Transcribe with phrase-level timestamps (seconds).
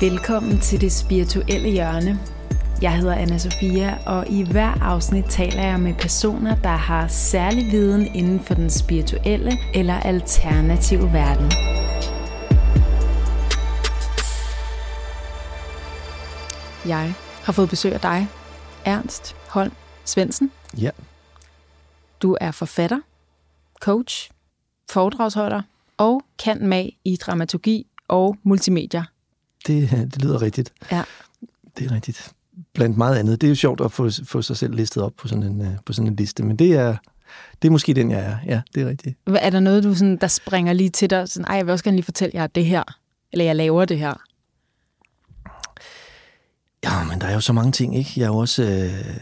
[0.00, 2.20] Velkommen til det spirituelle hjørne.
[2.82, 7.70] Jeg hedder anna Sofia, og i hver afsnit taler jeg med personer, der har særlig
[7.70, 11.50] viden inden for den spirituelle eller alternative verden.
[16.86, 18.28] Jeg har fået besøg af dig,
[18.84, 19.72] Ernst Holm
[20.04, 20.52] Svendsen.
[20.78, 20.90] Ja.
[22.22, 23.00] Du er forfatter,
[23.80, 24.30] coach,
[24.90, 25.62] foredragsholder
[25.96, 29.04] og kan mag i dramaturgi og multimedia.
[29.66, 30.72] Det, det lyder rigtigt.
[30.92, 31.02] Ja.
[31.78, 32.32] Det er rigtigt.
[32.72, 33.40] Blandt meget andet.
[33.40, 35.72] Det er jo sjovt at få, få sig selv listet op på sådan, en, øh,
[35.86, 36.96] på sådan en liste, men det er,
[37.62, 38.36] det er måske den, jeg er.
[38.46, 39.18] Ja, det er rigtigt.
[39.26, 41.28] Er der noget, du sådan, der springer lige til dig?
[41.28, 42.82] Sådan, Ej, jeg vil også gerne lige fortælle jer det her.
[43.32, 44.14] Eller jeg laver det her.
[46.84, 48.12] Ja, men der er jo så mange ting, ikke?
[48.16, 49.16] Jeg er jo også øh,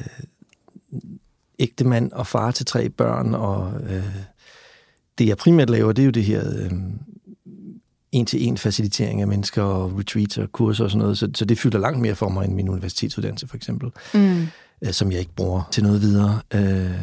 [1.59, 4.05] ægtemand og far til tre børn, og øh,
[5.19, 6.71] det, jeg primært laver, det er jo det her øh,
[8.15, 11.79] en-til-en facilitering af mennesker og retreats og kurser og sådan noget, så, så det fylder
[11.79, 13.91] langt mere for mig end min universitetsuddannelse, for eksempel.
[14.15, 14.47] Mm.
[14.83, 17.01] øh, som jeg ikke bruger til noget videre øh,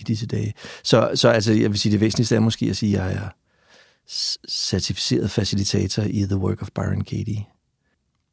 [0.00, 0.54] i disse dage.
[0.82, 3.28] Så, så altså, jeg vil sige, det væsentligste er måske at sige, at jeg er
[4.48, 7.44] certificeret facilitator i The Work of Byron Katie.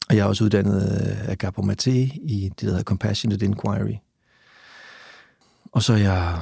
[0.10, 3.96] Og jeg er også uddannet øh, af Gabo Mate i det, der hedder Compassionate Inquiry.
[5.72, 6.42] Og så er jeg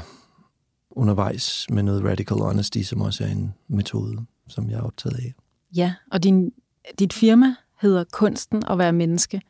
[0.91, 4.17] undervejs med noget Radical Honesty, som også er en metode,
[4.47, 5.33] som jeg er optaget af.
[5.75, 6.51] Ja, og din,
[6.99, 9.41] dit firma hedder Kunsten at være menneske.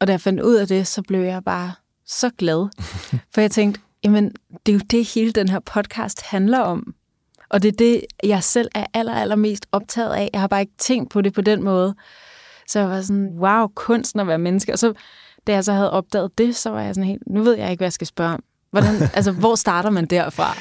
[0.00, 1.72] Og da jeg fandt ud af det, så blev jeg bare
[2.06, 2.68] så glad.
[3.34, 4.32] For jeg tænkte, jamen,
[4.66, 6.94] det er jo det, hele den her podcast handler om.
[7.48, 10.30] Og det er det, jeg selv er aller, allermest optaget af.
[10.32, 11.94] Jeg har bare ikke tænkt på det på den måde.
[12.68, 14.72] Så jeg var sådan, wow, kunsten at være menneske.
[14.72, 14.92] Og så,
[15.46, 17.80] da jeg så havde opdaget det, så var jeg sådan helt, nu ved jeg ikke,
[17.80, 18.42] hvad jeg skal spørge om.
[18.70, 20.56] Hvordan, altså, hvor starter man derfra?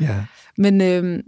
[0.00, 0.24] Ja.
[0.56, 1.22] Men øh,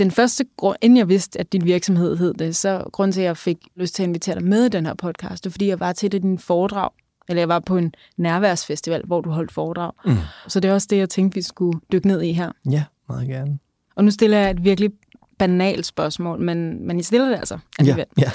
[0.00, 3.26] den første grund, inden jeg vidste, at din virksomhed hed det, så grund til, at
[3.26, 5.68] jeg fik lyst til at invitere dig med i den her podcast, det er, fordi
[5.68, 6.90] jeg var til et af dine foredrag,
[7.28, 9.92] eller jeg var på en nærværsfestival, hvor du holdt foredrag.
[10.04, 10.16] Mm.
[10.48, 12.52] Så det er også det, jeg tænkte, vi skulle dykke ned i her.
[12.70, 13.58] Ja, meget gerne.
[13.94, 14.90] Og nu stiller jeg et virkelig
[15.38, 18.06] banalt spørgsmål, men, men I stiller det altså alligevel.
[18.18, 18.30] Ja, ja.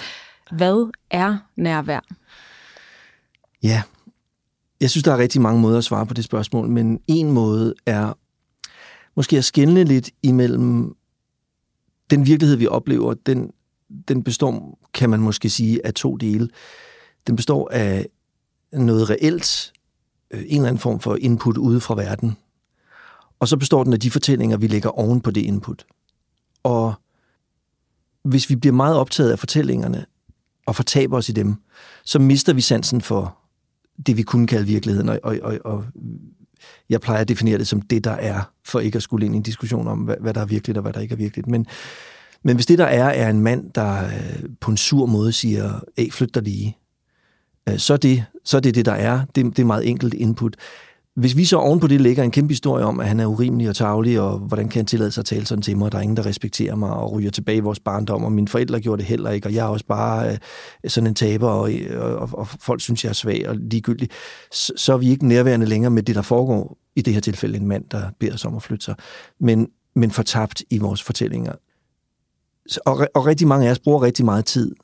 [0.57, 1.99] Hvad er nærvær?
[3.63, 3.81] Ja,
[4.81, 7.73] jeg synes, der er rigtig mange måder at svare på det spørgsmål, men en måde
[7.85, 8.13] er
[9.15, 10.95] måske at skænde lidt imellem
[12.09, 13.51] den virkelighed, vi oplever, den,
[14.07, 16.49] den består, kan man måske sige, af to dele.
[17.27, 18.07] Den består af
[18.73, 19.73] noget reelt,
[20.31, 22.37] øh, en eller anden form for input ude fra verden,
[23.39, 25.85] og så består den af de fortællinger, vi lægger oven på det input.
[26.63, 26.93] Og
[28.23, 30.05] hvis vi bliver meget optaget af fortællingerne,
[30.65, 31.55] og fortaber os i dem,
[32.03, 33.37] så mister vi sansen for
[34.05, 35.85] det, vi kunne kalde virkeligheden, og, og, og, og
[36.89, 39.37] jeg plejer at definere det som det, der er, for ikke at skulle ind i
[39.37, 41.47] en diskussion om, hvad, hvad der er virkeligt og hvad der ikke er virkeligt.
[41.47, 41.67] Men,
[42.43, 45.79] men hvis det, der er, er en mand, der øh, på en sur måde siger,
[45.97, 46.77] æh, flyt dig lige,
[47.69, 49.25] øh, så er det, så er det det, der er.
[49.35, 50.55] Det, det er meget enkelt input.
[51.15, 53.75] Hvis vi så ovenpå det lægger en kæmpe historie om, at han er urimelig og
[53.75, 56.01] tavlig, og hvordan kan han tillade sig at tale sådan til mig, og der er
[56.01, 59.05] ingen, der respekterer mig, og ryger tilbage i vores barndom, og mine forældre gjorde det
[59.09, 60.37] heller ikke, og jeg er også bare øh,
[60.89, 64.09] sådan en taber, og, og, og folk synes, jeg er svag og ligegyldig,
[64.51, 67.57] så, så er vi ikke nærværende længere med det, der foregår, i det her tilfælde
[67.57, 68.95] en mand, der beder os om at flytte sig,
[69.39, 71.53] men, men fortabt i vores fortællinger.
[72.67, 74.75] Så- Og, og rigtig mange af os bruger rigtig meget tid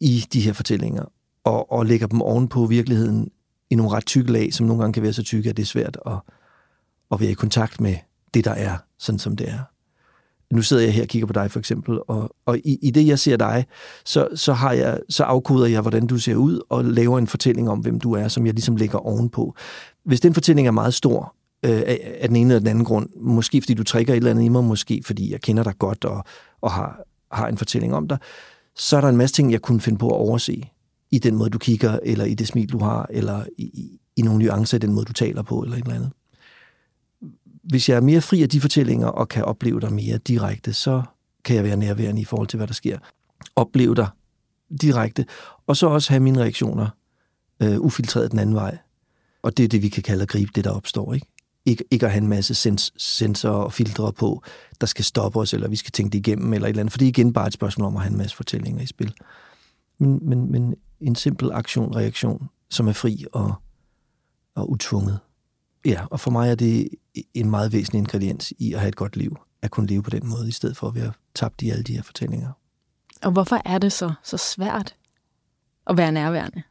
[0.00, 1.04] i de her fortællinger,
[1.44, 3.28] og, og lægger dem ovenpå virkeligheden
[3.70, 5.66] i nogle ret tykke lag, som nogle gange kan være så tykke, at det er
[5.66, 6.12] svært at,
[7.12, 7.96] at være i kontakt med
[8.34, 9.58] det, der er, sådan som det er.
[10.54, 13.06] Nu sidder jeg her og kigger på dig for eksempel, og, og i, i det,
[13.06, 13.66] jeg ser dig,
[14.04, 17.70] så, så, har jeg, så afkoder jeg, hvordan du ser ud, og laver en fortælling
[17.70, 19.54] om, hvem du er, som jeg ligesom lægger ovenpå.
[20.04, 23.60] Hvis den fortælling er meget stor, øh, af, den ene eller den anden grund, måske
[23.62, 26.24] fordi du trækker et eller andet i mig, måske fordi jeg kender dig godt og,
[26.60, 27.00] og har,
[27.32, 28.18] har en fortælling om dig,
[28.76, 30.70] så er der en masse ting, jeg kunne finde på at overse
[31.10, 34.44] i den måde, du kigger, eller i det smil, du har, eller i, i, nogle
[34.44, 36.10] nuancer i den måde, du taler på, eller et eller andet.
[37.62, 41.02] Hvis jeg er mere fri af de fortællinger, og kan opleve dig mere direkte, så
[41.44, 42.98] kan jeg være nærværende i forhold til, hvad der sker.
[43.56, 44.08] Opleve dig
[44.82, 45.26] direkte,
[45.66, 46.88] og så også have mine reaktioner
[47.62, 48.78] øh, ufiltreret den anden vej.
[49.42, 51.14] Og det er det, vi kan kalde at gribe det, der opstår.
[51.14, 51.26] Ikke,
[51.66, 54.42] ikke, ikke at have en masse sens, sensorer og filtre på,
[54.80, 56.92] der skal stoppe os, eller vi skal tænke det igennem, eller et eller andet.
[56.92, 59.14] For det er igen bare et spørgsmål om at have en masse fortællinger i spil.
[59.98, 63.54] Men, men, men en simpel aktion-reaktion, som er fri og,
[64.54, 65.18] og utvunget.
[65.84, 66.88] Ja, og for mig er det
[67.34, 70.26] en meget væsentlig ingrediens i at have et godt liv, at kunne leve på den
[70.26, 72.52] måde, i stedet for at være tabt i alle de her fortællinger.
[73.22, 74.94] Og hvorfor er det så, så svært
[75.86, 76.62] at være nærværende?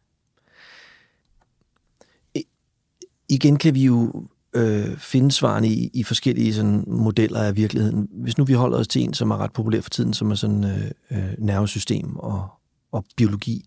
[3.29, 8.07] Igen kan vi jo øh, finde svarene i, i forskellige sådan, modeller af virkeligheden.
[8.11, 10.35] Hvis nu vi holder os til en, som er ret populær for tiden, som er
[10.35, 12.49] sådan øh, øh, nervesystem og,
[12.91, 13.65] og biologi,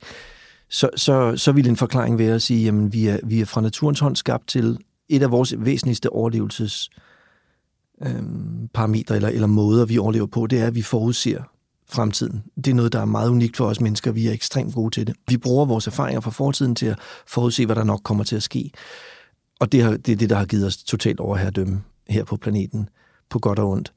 [0.71, 3.61] så, så, så ville en forklaring være at sige, jamen vi er, vi er fra
[3.61, 4.79] naturens hånd skabt til
[5.09, 6.91] et af vores væsentligste overlevelses
[8.03, 11.43] øhm, parametre eller, eller måder, vi overlever på, det er, at vi forudser
[11.89, 12.43] fremtiden.
[12.57, 14.13] Det er noget, der er meget unikt for os mennesker.
[14.13, 15.17] Vi er ekstremt gode til det.
[15.29, 18.43] Vi bruger vores erfaringer fra fortiden til at forudse, hvad der nok kommer til at
[18.43, 18.71] ske.
[19.61, 22.89] Og det, har, det er det, der har givet os totalt overherredømme her på planeten,
[23.31, 23.93] på godt og ondt.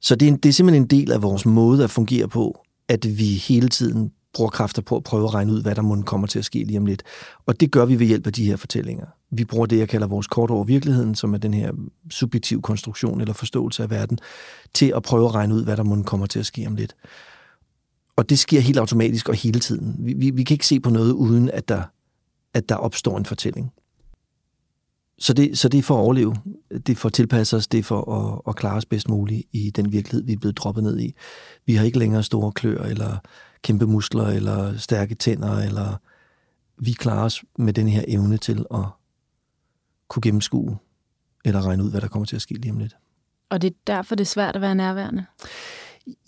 [0.00, 3.18] Så det er, det er simpelthen en del af vores måde at fungere på, at
[3.18, 6.26] vi hele tiden bruger kræfter på at prøve at regne ud, hvad der må kommer
[6.26, 7.02] til at ske lige om lidt.
[7.46, 9.06] Og det gør vi ved hjælp af de her fortællinger.
[9.30, 11.72] Vi bruger det, jeg kalder vores kort over virkeligheden, som er den her
[12.10, 14.18] subjektiv konstruktion eller forståelse af verden,
[14.74, 16.96] til at prøve at regne ud, hvad der må kommer til at ske om lidt.
[18.16, 19.96] Og det sker helt automatisk og hele tiden.
[19.98, 21.82] Vi, vi, vi kan ikke se på noget, uden at der,
[22.54, 23.72] at der opstår en fortælling.
[25.18, 26.36] Så det, så det er for at overleve.
[26.70, 27.66] Det er for at tilpasse os.
[27.66, 30.56] Det er for at, at klare os bedst muligt i den virkelighed, vi er blevet
[30.56, 31.14] droppet ned i.
[31.66, 33.16] Vi har ikke længere store klør, eller
[33.62, 35.96] kæmpe muskler, eller stærke tænder, eller
[36.78, 38.84] vi klarer os med den her evne til at
[40.08, 40.78] kunne gennemskue,
[41.44, 42.96] eller regne ud, hvad der kommer til at ske lige om lidt.
[43.50, 45.24] Og det er derfor, det er svært at være nærværende?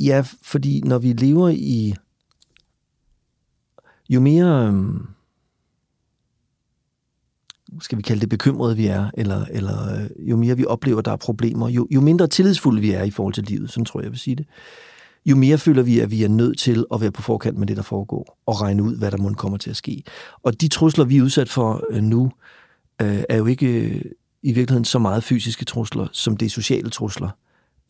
[0.01, 1.95] Ja, fordi når vi lever i...
[4.09, 4.67] Jo mere...
[4.67, 5.07] Øhm,
[7.81, 11.13] skal vi kalde det bekymrede vi er, eller, eller øh, jo mere vi oplever, der
[11.13, 14.05] er problemer, jo, jo mindre tillidsfulde vi er i forhold til livet, sådan tror jeg,
[14.05, 14.47] jeg vil sige det,
[15.27, 17.77] jo mere føler vi, at vi er nødt til at være på forkant med det,
[17.77, 20.03] der foregår, og regne ud, hvad der må kommer til at ske.
[20.43, 22.33] Og de trusler, vi er udsat for øh, nu,
[23.03, 24.03] øh, er jo ikke øh,
[24.43, 27.31] i virkeligheden så meget fysiske trusler, som det er sociale trusler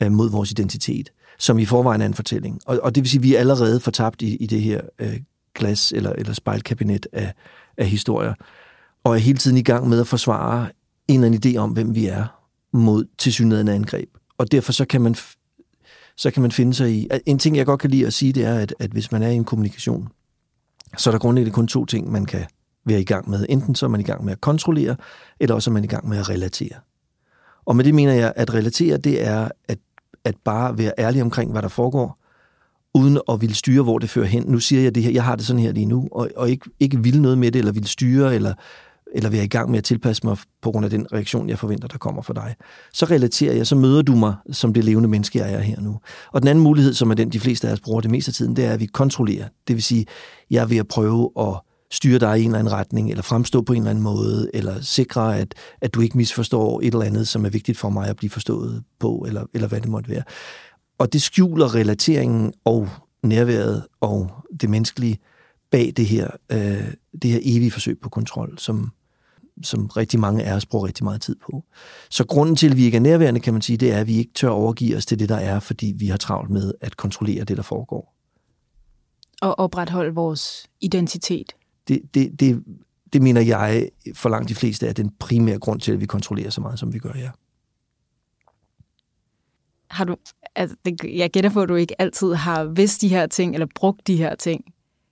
[0.09, 2.59] mod vores identitet, som i forvejen er en fortælling.
[2.65, 5.19] Og, og det vil sige, at vi er allerede fortabt i, i det her øh,
[5.59, 7.33] glas- eller, eller spejlkabinet af,
[7.77, 8.33] af historier,
[9.03, 10.69] og er hele tiden i gang med at forsvare
[11.07, 12.25] en eller anden idé om, hvem vi er
[12.73, 14.09] mod tilsyneladende angreb.
[14.37, 15.15] Og derfor så kan man,
[16.17, 17.07] så kan man finde sig i...
[17.25, 19.29] En ting, jeg godt kan lide at sige, det er, at, at hvis man er
[19.29, 20.09] i en kommunikation,
[20.97, 22.45] så er der grundlæggende kun to ting, man kan
[22.85, 23.45] være i gang med.
[23.49, 24.95] Enten så er man i gang med at kontrollere,
[25.39, 26.79] eller også er man i gang med at relatere.
[27.65, 29.79] Og med det mener jeg, at relatere, det er at,
[30.25, 32.17] at bare være ærlig omkring, hvad der foregår,
[32.93, 34.43] uden at ville styre, hvor det fører hen.
[34.47, 36.69] Nu siger jeg det her, jeg har det sådan her lige nu, og, og ikke,
[36.79, 38.53] ikke vil noget med det, eller vil styre, eller
[39.15, 41.87] eller være i gang med at tilpasse mig på grund af den reaktion, jeg forventer,
[41.87, 42.55] der kommer fra dig.
[42.93, 45.99] Så relaterer jeg, så møder du mig som det levende menneske, jeg er her nu.
[46.31, 48.33] Og den anden mulighed, som er den, de fleste af os bruger det meste af
[48.33, 49.47] tiden, det er, at vi kontrollerer.
[49.67, 50.05] Det vil sige,
[50.49, 51.59] jeg er ved at prøve at
[51.91, 54.81] styre dig i en eller anden retning, eller fremstå på en eller anden måde, eller
[54.81, 58.15] sikre, at, at du ikke misforstår et eller andet, som er vigtigt for mig at
[58.15, 60.23] blive forstået på, eller, eller hvad det måtte være.
[60.97, 62.89] Og det skjuler relateringen og
[63.23, 64.31] nærværet og
[64.61, 65.19] det menneskelige
[65.71, 68.91] bag det her, øh, det her evige forsøg på kontrol, som,
[69.63, 71.63] som rigtig mange af os bruger rigtig meget tid på.
[72.09, 74.17] Så grunden til, at vi ikke er nærværende, kan man sige, det er, at vi
[74.17, 77.43] ikke tør overgive os til det, der er, fordi vi har travlt med at kontrollere
[77.43, 78.15] det, der foregår.
[79.41, 81.55] Og opretholde vores identitet.
[81.87, 82.63] Det, det, det,
[83.13, 86.49] det mener jeg for langt de fleste er den primære grund til, at vi kontrollerer
[86.49, 87.29] så meget, som vi gør, ja.
[89.89, 90.15] Har du,
[90.55, 93.67] altså, det, jeg gætter på, at du ikke altid har vidst de her ting, eller
[93.75, 94.65] brugt de her ting.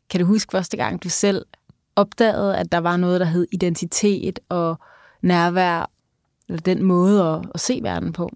[0.09, 1.45] Kan du huske første gang, du selv
[1.99, 4.79] opdagede, at der var noget, der hed identitet og
[5.21, 5.91] nærvær,
[6.49, 8.29] eller den måde at, at se verden på?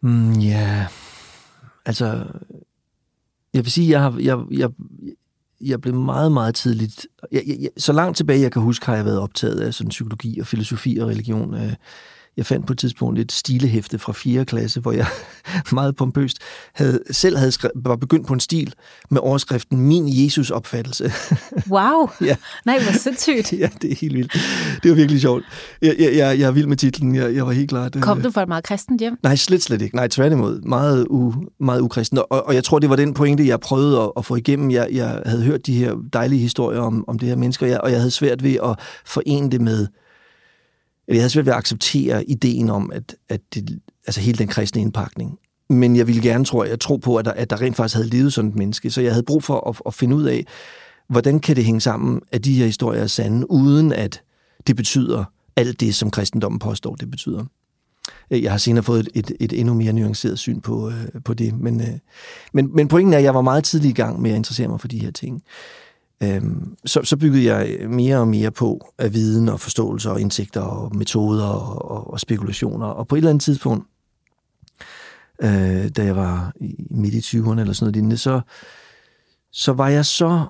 [0.00, 0.86] Mm, ja, yeah.
[1.84, 2.24] altså,
[3.54, 4.70] jeg vil sige, jeg har, jeg, jeg,
[5.60, 9.04] jeg blev meget, meget tidligt, jeg, jeg, så langt tilbage jeg kan huske, har jeg
[9.04, 11.54] været optaget af sådan psykologi og filosofi og religion.
[11.54, 11.72] Øh,
[12.36, 14.44] jeg fandt på et tidspunkt et stilehæfte fra 4.
[14.44, 15.06] klasse, hvor jeg
[15.72, 16.38] meget pompøst
[16.74, 18.74] havde, selv havde skrevet, var begyndt på en stil
[19.10, 21.12] med overskriften Min Jesus-opfattelse.
[21.70, 22.08] Wow!
[22.20, 22.36] ja.
[22.64, 23.52] Nej, hvor sindssygt.
[23.62, 24.32] ja, det er helt vildt.
[24.82, 25.44] Det var virkelig sjovt.
[25.82, 27.14] Jeg, jeg, jeg, jeg er vild med titlen.
[27.14, 27.96] Jeg, jeg var helt klart...
[28.00, 29.18] Kom du fra et meget kristent hjem?
[29.22, 29.96] Nej, slet, slet ikke.
[29.96, 30.60] Nej, tværtimod.
[30.60, 32.18] Meget, u, meget ukristen.
[32.18, 34.70] Og, og jeg tror, det var den pointe, jeg prøvede at, at få igennem.
[34.70, 37.80] Jeg, jeg havde hørt de her dejlige historier om, om det her mennesker, og jeg,
[37.80, 39.86] og jeg havde svært ved at forene det med
[41.08, 44.82] jeg havde svært ved at acceptere ideen om, at, at det, altså hele den kristne
[44.82, 45.38] indpakning.
[45.68, 48.08] Men jeg ville gerne tro, jeg tro på, at der, at der rent faktisk havde
[48.08, 48.90] levet sådan et menneske.
[48.90, 50.46] Så jeg havde brug for at, at finde ud af,
[51.08, 54.22] hvordan kan det hænge sammen, at de her historier er sande, uden at
[54.66, 55.24] det betyder
[55.56, 57.44] alt det, som kristendommen påstår, det betyder.
[58.30, 61.34] Øh, jeg har senere fået et, et, et endnu mere nuanceret syn på, øh, på
[61.34, 61.60] det.
[61.60, 61.98] Men, øh,
[62.52, 64.80] men, men pointen er, at jeg var meget tidlig i gang med at interessere mig
[64.80, 65.42] for de her ting
[66.22, 70.60] øhm, så, så byggede jeg mere og mere på af viden og forståelse og indsigter
[70.60, 72.86] og metoder og, og, og spekulationer.
[72.86, 73.86] Og på et eller andet tidspunkt,
[75.42, 78.40] øh, da jeg var i, midt i 20'erne eller sådan noget lignende, så,
[79.52, 80.46] så var jeg så...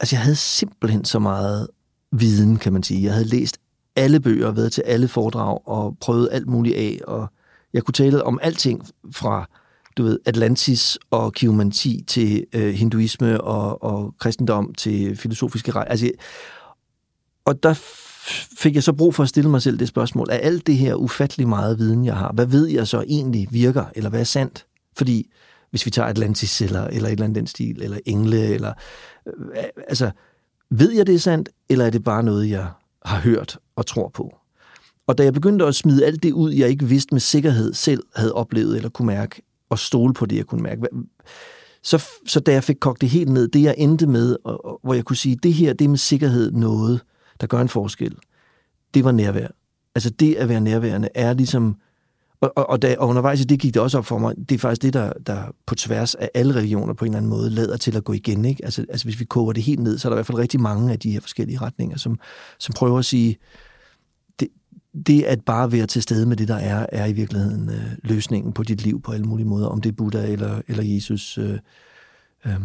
[0.00, 1.68] Altså, jeg havde simpelthen så meget
[2.12, 3.02] viden, kan man sige.
[3.02, 3.58] Jeg havde læst
[3.96, 7.28] alle bøger, været til alle foredrag og prøvet alt muligt af, og
[7.72, 9.48] jeg kunne tale om alting fra
[9.96, 15.90] du ved, Atlantis og Kiromanti til øh, hinduisme og, og kristendom til filosofiske rejser.
[15.90, 16.10] Altså,
[17.44, 17.74] og der
[18.58, 20.94] fik jeg så brug for at stille mig selv det spørgsmål, er alt det her
[20.94, 24.66] ufattelig meget viden, jeg har, hvad ved jeg så egentlig virker, eller hvad er sandt?
[24.96, 25.30] Fordi
[25.70, 28.72] hvis vi tager Atlantis eller, eller et eller andet den stil, eller engle, eller...
[29.26, 30.10] Øh, altså,
[30.70, 32.66] ved jeg det er sandt, eller er det bare noget, jeg
[33.04, 34.34] har hørt og tror på?
[35.06, 38.02] Og da jeg begyndte at smide alt det ud, jeg ikke vidste med sikkerhed selv
[38.14, 40.82] havde oplevet eller kunne mærke, og stole på det, jeg kunne mærke,
[41.82, 44.80] så, så da jeg fik kogt det helt ned, det jeg endte med, og, og,
[44.82, 47.00] hvor jeg kunne sige, det her, det er med sikkerhed noget,
[47.40, 48.16] der gør en forskel,
[48.94, 49.48] det var nærvær.
[49.94, 51.76] Altså det at være nærværende er ligesom
[52.40, 54.54] og, og, og, da, og undervejs i det gik det også op for mig, det
[54.54, 57.50] er faktisk det, der, der på tværs af alle religioner på en eller anden måde
[57.50, 58.44] lader til at gå igen.
[58.44, 58.64] Ikke?
[58.64, 60.60] Altså, altså hvis vi koger det helt ned, så er der i hvert fald rigtig
[60.60, 62.18] mange af de her forskellige retninger, som,
[62.58, 63.36] som prøver at sige,
[65.06, 68.52] det, at bare være til stede med det, der er, er i virkeligheden øh, løsningen
[68.52, 71.58] på dit liv på alle mulige måder, om det er Buddha eller, eller Jesus, øh,
[72.46, 72.60] øh,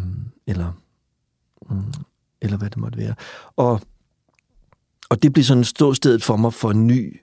[0.48, 0.72] eller,
[1.72, 1.78] øh,
[2.42, 3.16] eller hvad det måtte være.
[3.56, 3.82] Og,
[5.10, 7.20] og det blev sådan ståstedet for mig for en ny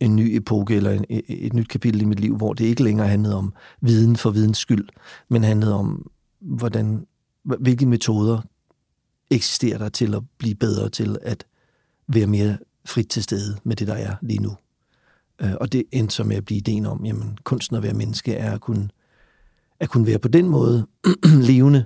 [0.00, 2.84] en ny epoke eller en, et, et nyt kapitel i mit liv, hvor det ikke
[2.84, 4.88] længere handlede om viden for videns skyld,
[5.28, 7.06] men handlede om, hvordan,
[7.42, 8.40] hvilke metoder
[9.30, 11.46] eksisterer der til at blive bedre til at
[12.08, 14.56] være mere frit til stede med det, der er lige nu.
[15.40, 18.34] Øh, og det endte så med at blive ideen om, jamen kunsten at være menneske
[18.34, 18.88] er at kunne,
[19.80, 20.86] at kunne være på den måde
[21.50, 21.84] levende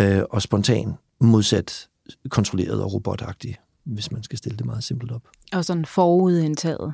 [0.00, 1.88] øh, og spontan, modsat
[2.28, 5.22] kontrolleret og robotagtig, hvis man skal stille det meget simpelt op.
[5.52, 6.92] Og sådan forudindtaget.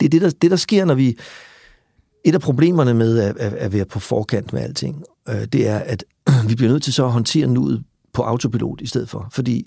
[0.00, 1.18] Det er det, der, det, der sker, når vi...
[2.24, 5.78] Et af problemerne med at, at, at være på forkant med alting, øh, det er,
[5.78, 6.04] at
[6.48, 9.28] vi bliver nødt til så at håndtere nuet på autopilot i stedet for.
[9.32, 9.66] Fordi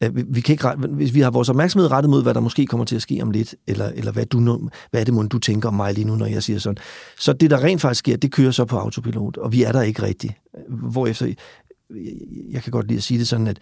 [0.00, 2.84] vi, vi kan ikke, hvis vi har vores opmærksomhed rettet mod, hvad der måske kommer
[2.84, 5.68] til at ske om lidt, eller, eller hvad, du, hvad er det, mon, du tænker
[5.68, 6.78] om mig lige nu, når jeg siger sådan.
[7.18, 9.82] Så det, der rent faktisk sker, det kører så på autopilot, og vi er der
[9.82, 10.32] ikke rigtigt.
[10.68, 11.26] Hvorefter,
[12.50, 13.58] jeg kan godt lide at sige det sådan, at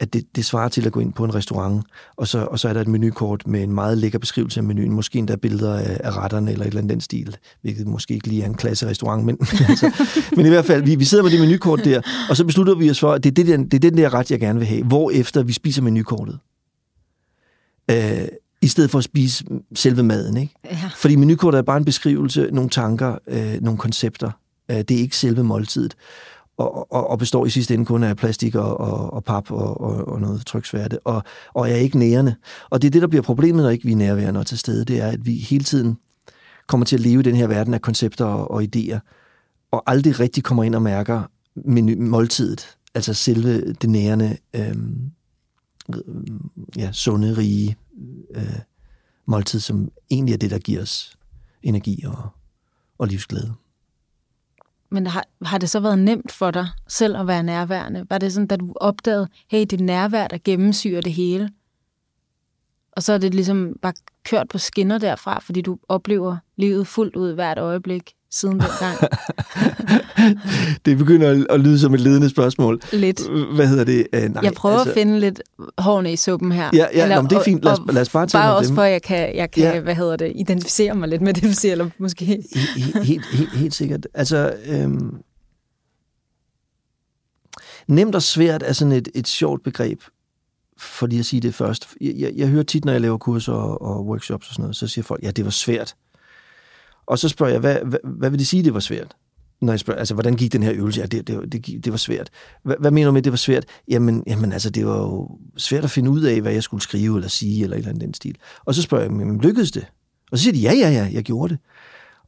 [0.00, 1.84] at det, det svarer til at gå ind på en restaurant,
[2.16, 4.92] og så, og så er der et menukort med en meget lækker beskrivelse af menuen,
[4.92, 8.26] måske endda billeder af, af retterne eller et eller andet den stil, hvilket måske ikke
[8.26, 9.38] lige er en klasse restaurant, men,
[9.68, 10.04] altså,
[10.36, 12.90] men i hvert fald, vi, vi sidder med det menukort der, og så beslutter vi
[12.90, 14.68] os for, at det er, det der, det er den der ret, jeg gerne vil
[14.68, 16.38] have, hvor efter vi spiser menukortet.
[17.90, 18.28] Øh,
[18.62, 20.36] i stedet for at spise selve maden.
[20.36, 20.54] Ikke?
[20.64, 20.90] Ja.
[20.96, 24.30] Fordi menukortet er bare en beskrivelse, nogle tanker, øh, nogle koncepter.
[24.70, 25.94] Øh, det er ikke selve måltidet
[26.56, 29.80] og, og, og består i sidste ende kun af plastik og, og, og pap og,
[29.80, 31.22] og, og noget tryksværte, og,
[31.54, 32.34] og er ikke nærende.
[32.70, 34.84] Og det er det, der bliver problemet, når ikke vi er nærværende og til stede,
[34.84, 35.98] det er, at vi hele tiden
[36.66, 38.98] kommer til at leve i den her verden af koncepter og, og idéer,
[39.70, 41.22] og aldrig rigtig kommer ind og mærker
[41.54, 44.76] menu, måltidet, altså selve det nærende, øh,
[46.76, 47.76] ja, sunde, rige
[48.34, 48.58] øh,
[49.26, 51.16] måltid, som egentlig er det, der giver os
[51.62, 52.28] energi og,
[52.98, 53.54] og livsglæde.
[54.90, 58.06] Men har, har det så været nemt for dig selv at være nærværende?
[58.10, 61.50] Var det sådan, da du opdagede, hey, det er nærvær, der gennemsyrer det hele?
[62.92, 63.92] Og så er det ligesom bare
[64.24, 68.98] kørt på skinner derfra, fordi du oplever livet fuldt ud hvert øjeblik siden den gang?
[70.84, 72.80] det begynder at lyde som et ledende spørgsmål.
[72.92, 73.20] Lidt.
[73.54, 74.06] Hvad hedder det?
[74.16, 74.90] Uh, nej, jeg prøver altså...
[74.90, 75.42] at finde lidt
[75.78, 76.70] hårene i suppen her.
[76.72, 77.64] Ja, ja Eller, nå, det er fint.
[77.64, 78.74] Lad os, lad os bare tage Bare også dem.
[78.74, 79.80] for, at jeg kan, jeg kan ja.
[79.80, 82.24] hvad hedder det, identificere mig lidt med det, du siger, eller måske...
[82.24, 82.46] Helt,
[83.04, 84.06] helt, helt, helt sikkert.
[84.14, 85.16] Altså, øhm,
[87.88, 90.00] nemt og svært er sådan et, et sjovt begreb,
[90.78, 91.88] for lige at sige det først.
[92.00, 94.76] Jeg, jeg, jeg hører tit, når jeg laver kurser og, og workshops og sådan noget,
[94.76, 95.94] så siger folk, ja, det var svært.
[97.06, 99.16] Og så spørger jeg, hvad, hvad, hvad vil det sige, det var svært?
[99.60, 101.00] Når jeg spørger, altså, hvordan gik den her øvelse?
[101.00, 102.30] Ja, det, det, det, det var svært.
[102.62, 103.64] Hvad, hvad mener du med, det var svært?
[103.88, 107.16] Jamen, jamen, altså, det var jo svært at finde ud af, hvad jeg skulle skrive
[107.16, 108.36] eller sige, eller et eller andet den stil.
[108.64, 109.86] Og så spørger jeg, men lykkedes det?
[110.32, 111.58] Og så siger de, ja, ja, ja, jeg gjorde det.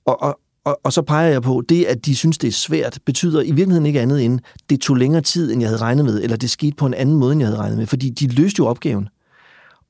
[0.04, 2.98] Og, og, og, og så peger jeg på, det, at de synes, det er svært,
[3.04, 6.22] betyder i virkeligheden ikke andet end, det tog længere tid, end jeg havde regnet med,
[6.22, 8.58] eller det skete på en anden måde, end jeg havde regnet med, fordi de løste
[8.58, 9.08] jo opgaven.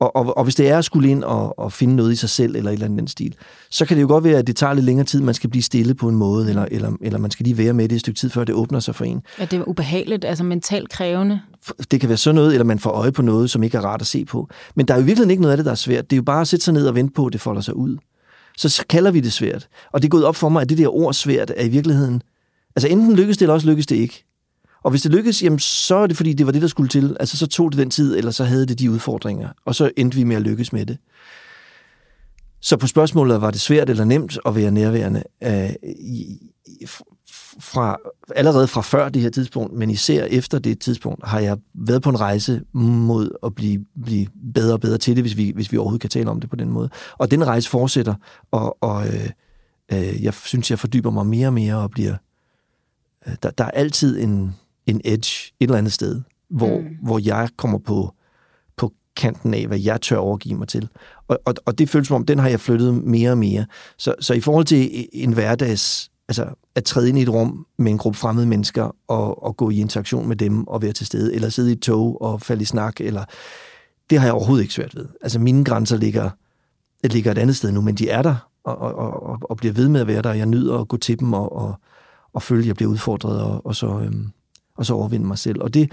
[0.03, 2.31] Og, og, og hvis det er at skulle ind og, og finde noget i sig
[2.31, 3.35] selv, eller et eller andet den stil,
[3.71, 5.63] så kan det jo godt være, at det tager lidt længere tid, man skal blive
[5.63, 8.19] stille på en måde, eller, eller, eller man skal lige være med det et stykke
[8.19, 9.23] tid, før det åbner sig for en.
[9.39, 11.41] Ja, det er ubehageligt, altså mentalt krævende.
[11.91, 14.01] Det kan være sådan noget, eller man får øje på noget, som ikke er rart
[14.01, 14.49] at se på.
[14.75, 16.11] Men der er jo virkelig ikke noget af det, der er svært.
[16.11, 17.77] Det er jo bare at sætte sig ned og vente på, at det folder sig
[17.77, 17.97] ud.
[18.57, 19.69] Så kalder vi det svært.
[19.93, 22.23] Og det er gået op for mig, at det der ord svært er i virkeligheden...
[22.77, 24.25] Altså enten lykkes det, eller også lykkes det ikke.
[24.83, 27.17] Og hvis det lykkedes, jamen, så er det fordi, det var det, der skulle til.
[27.21, 29.49] Altså, så tog det den tid, eller så havde det de udfordringer.
[29.65, 30.99] Og så endte vi med at lykkes med det.
[32.61, 35.23] Så på spørgsmålet, var det svært eller nemt at være nærværende?
[35.43, 35.71] Øh,
[37.61, 37.97] fra,
[38.37, 42.11] allerede fra før det her tidspunkt, men især efter det tidspunkt, har jeg været på
[42.11, 45.77] en rejse mod at blive, blive bedre og bedre til det, hvis vi, hvis vi
[45.77, 46.91] overhovedet kan tale om det på den måde.
[47.19, 48.15] Og den rejse fortsætter,
[48.51, 49.31] og, og øh,
[49.93, 52.17] øh, jeg synes, jeg fordyber mig mere og mere og bliver
[53.27, 54.55] øh, der, der er altid en,
[54.87, 56.21] en edge et eller andet sted,
[56.51, 56.97] hvor, mm.
[57.03, 58.15] hvor jeg kommer på,
[58.77, 60.89] på kanten af, hvad jeg tør overgive mig til.
[61.29, 63.67] Og, og, og det føles som om, den har jeg flyttet mere og mere.
[63.99, 67.93] Så, så i forhold til en hverdags, altså at træde ind i et rum med
[67.93, 71.35] en gruppe fremmede mennesker og, og gå i interaktion med dem og være til stede,
[71.35, 73.25] eller sidde i et tog og falde i snak, eller
[74.11, 75.09] det har jeg overhovedet ikke svært ved.
[75.23, 76.31] Altså mine grænser ligger,
[77.05, 79.89] ligger et andet sted nu, men de er der, og, og, og, og bliver ved
[79.89, 80.33] med at være der.
[80.33, 81.75] Jeg nyder at gå til dem og, og,
[82.33, 84.29] og føle, at jeg bliver udfordret, og, og, så, øhm,
[84.75, 85.63] og så overvinde mig selv.
[85.63, 85.93] Og det...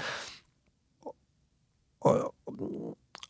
[2.01, 2.33] Og,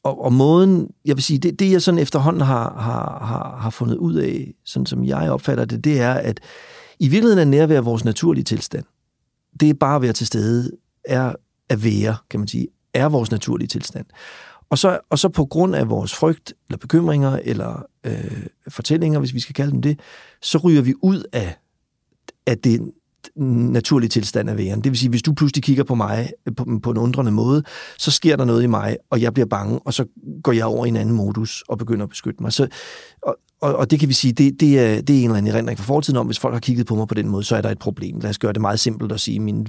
[0.03, 3.69] og, og måden, jeg vil sige, det, det jeg sådan efterhånden har, har, har, har
[3.69, 6.39] fundet ud af, sådan som jeg opfatter det, det er, at
[6.99, 8.85] i virkeligheden er nærvær vores naturlige tilstand.
[9.59, 10.71] Det er bare at være til stede,
[11.05, 11.33] er
[11.69, 14.05] at være, kan man sige, er vores naturlige tilstand.
[14.69, 19.33] Og så, og så på grund af vores frygt, eller bekymringer, eller øh, fortællinger, hvis
[19.33, 19.99] vi skal kalde dem det,
[20.41, 21.57] så ryger vi ud af,
[22.45, 22.91] af det
[23.35, 24.81] naturlig tilstand af væren.
[24.81, 27.63] Det vil sige, hvis du pludselig kigger på mig på, på en undrende måde,
[27.97, 30.05] så sker der noget i mig, og jeg bliver bange, og så
[30.43, 32.53] går jeg over i en anden modus og begynder at beskytte mig.
[32.53, 32.67] Så,
[33.21, 35.53] og, og, og det kan vi sige, det, det, er, det er en eller anden
[35.53, 37.61] erindring fra fortiden om, hvis folk har kigget på mig på den måde, så er
[37.61, 38.19] der et problem.
[38.19, 39.67] Lad os gøre det meget simpelt at sige, at min, en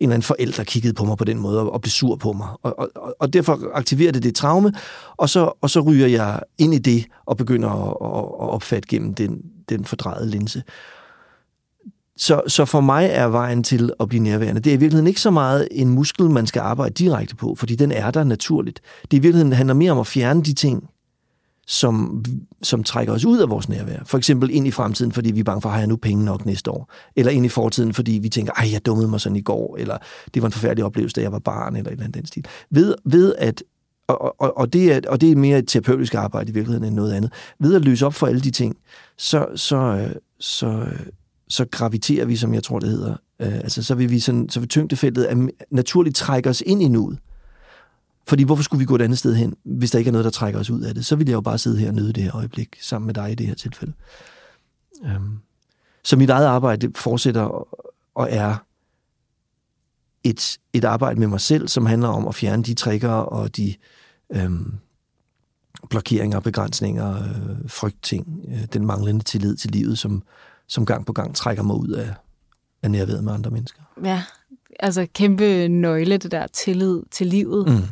[0.00, 2.48] eller anden forælder kiggede på mig på den måde og, og blev sur på mig.
[2.62, 4.72] Og, og, og derfor aktiverer det det traume,
[5.16, 7.88] og så, og så ryger jeg ind i det og begynder at,
[8.46, 10.62] at opfatte gennem den, den fordrejede linse.
[12.16, 15.20] Så, så for mig er vejen til at blive nærværende, det er i virkeligheden ikke
[15.20, 18.80] så meget en muskel, man skal arbejde direkte på, fordi den er der naturligt.
[19.10, 20.88] Det i virkeligheden handler mere om at fjerne de ting,
[21.66, 22.24] som,
[22.62, 23.98] som trækker os ud af vores nærvær.
[24.04, 26.46] For eksempel ind i fremtiden, fordi vi er bange for, har jeg nu penge nok
[26.46, 26.92] næste år?
[27.16, 29.98] Eller ind i fortiden, fordi vi tænker, ej, jeg dummede mig sådan i går, eller
[30.34, 32.46] det var en forfærdelig oplevelse, da jeg var barn, eller et eller andet den stil.
[32.70, 33.62] Ved, ved at
[34.08, 36.94] og, og, og, det er, og det er mere et terapeutisk arbejde i virkeligheden end
[36.94, 37.32] noget andet.
[37.60, 38.76] Ved at løse op for alle de ting,
[39.18, 41.06] så, så, øh, så, øh,
[41.48, 43.16] så graviterer vi, som jeg tror, det hedder.
[43.40, 47.18] Øh, altså, så vil vi sådan, så vil tyngdefeltet naturligt trække os ind i nuet.
[48.26, 50.30] Fordi hvorfor skulle vi gå et andet sted hen, hvis der ikke er noget, der
[50.30, 51.06] trækker os ud af det?
[51.06, 53.32] Så vil jeg jo bare sidde her og nyde det her øjeblik sammen med dig
[53.32, 53.92] i det her tilfælde.
[55.04, 55.38] Øhm.
[56.04, 57.68] så mit eget arbejde fortsætter
[58.14, 58.56] og er
[60.24, 63.74] et, et arbejde med mig selv, som handler om at fjerne de trigger og de
[64.32, 64.74] øhm,
[65.90, 70.22] blokeringer, begrænsninger, øh, frygtting, øh, den manglende tillid til livet, som,
[70.68, 72.14] som gang på gang trækker mig ud af,
[72.82, 73.82] af nærværet med andre mennesker.
[74.04, 74.22] Ja,
[74.80, 77.68] altså kæmpe nøgle, det der tillid til livet.
[77.68, 77.82] Mm.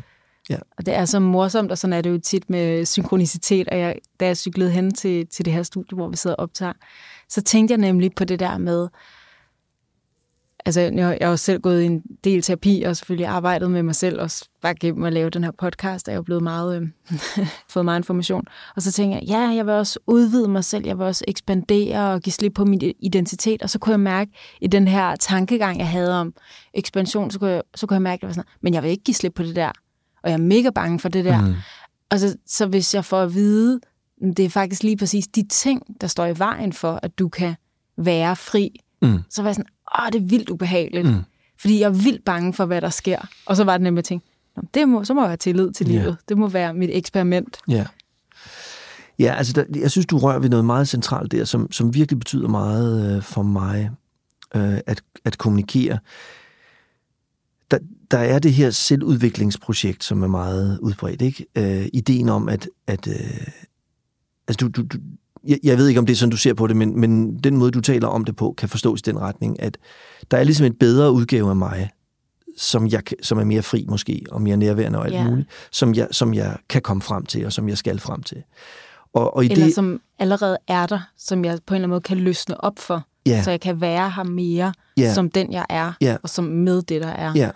[0.51, 0.59] Ja.
[0.79, 3.69] Og det er så morsomt, og sådan er det jo tit med synkronicitet.
[3.69, 6.43] Og jeg, da jeg cyklede hen til, til det her studie, hvor vi sidder og
[6.43, 6.73] optager,
[7.29, 8.89] så tænkte jeg nemlig på det der med,
[10.67, 13.95] altså jeg, jeg har selv gået i en del terapi, og selvfølgelig arbejdet med mig
[13.95, 16.89] selv, også bare gennem at lave den her podcast, er jeg jo blevet meget, øh,
[17.73, 18.45] fået meget information.
[18.77, 22.13] Og så tænker jeg, ja, jeg vil også udvide mig selv, jeg vil også ekspandere
[22.13, 25.79] og give slip på min identitet, og så kunne jeg mærke i den her tankegang,
[25.79, 26.35] jeg havde om
[26.75, 28.91] ekspansion, så kunne jeg, så kunne jeg mærke, at jeg var sådan, men jeg vil
[28.91, 29.73] ikke give slip på det der
[30.23, 31.41] og jeg er mega bange for det der.
[31.41, 31.55] Mm.
[32.11, 33.81] Og så, så hvis jeg får at vide,
[34.37, 37.55] det er faktisk lige præcis de ting, der står i vejen for, at du kan
[37.97, 39.19] være fri, mm.
[39.31, 41.07] så var jeg sådan, åh, det er vildt ubehageligt.
[41.07, 41.23] Mm.
[41.59, 43.19] Fordi jeg er vildt bange for, hvad der sker.
[43.47, 44.27] Og så var det nemlig, at tænke,
[44.75, 46.05] det må, så må jeg have tillid til livet.
[46.05, 46.17] Yeah.
[46.29, 47.59] Det må være mit eksperiment.
[47.69, 47.75] Ja.
[47.75, 47.87] Yeah.
[49.19, 52.19] Ja, altså der, jeg synes, du rører ved noget meget centralt der, som, som virkelig
[52.19, 53.91] betyder meget øh, for mig
[54.55, 55.99] øh, at, at kommunikere
[57.73, 57.79] der,
[58.11, 61.23] der er det her selvudviklingsprojekt, som er meget udbredt.
[61.23, 61.47] Ikke?
[61.57, 63.47] Øh, ideen om, at, at øh,
[64.49, 64.99] altså du, du,
[65.45, 67.57] jeg, jeg ved ikke, om det er sådan, du ser på det, men, men den
[67.57, 69.79] måde, du taler om det på, kan forstås i den retning, at
[70.31, 71.91] der er ligesom en bedre udgave af mig,
[72.57, 75.27] som, jeg, som er mere fri måske, og mere nærværende og alt yeah.
[75.27, 78.43] muligt, som jeg, som jeg kan komme frem til, og som jeg skal frem til.
[79.15, 81.91] Og, og i Eller det, som allerede er der, som jeg på en eller anden
[81.91, 83.45] måde kan løsne op for, yeah.
[83.45, 85.15] så jeg kan være her mere, yeah.
[85.15, 86.17] som den jeg er, yeah.
[86.23, 87.33] og som med det, der er.
[87.37, 87.51] Ja,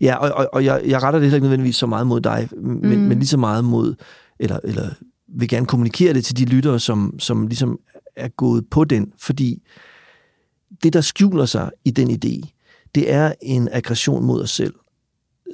[0.00, 2.48] ja og, og, og jeg, jeg retter det heller ikke nødvendigvis så meget mod dig,
[2.56, 3.04] men, mm.
[3.04, 3.94] men lige så meget mod,
[4.38, 4.88] eller, eller
[5.28, 7.78] vil gerne kommunikere det til de lyttere, som, som ligesom
[8.16, 9.62] er gået på den, fordi
[10.82, 12.54] det, der skjuler sig i den idé,
[12.94, 14.74] det er en aggression mod os selv,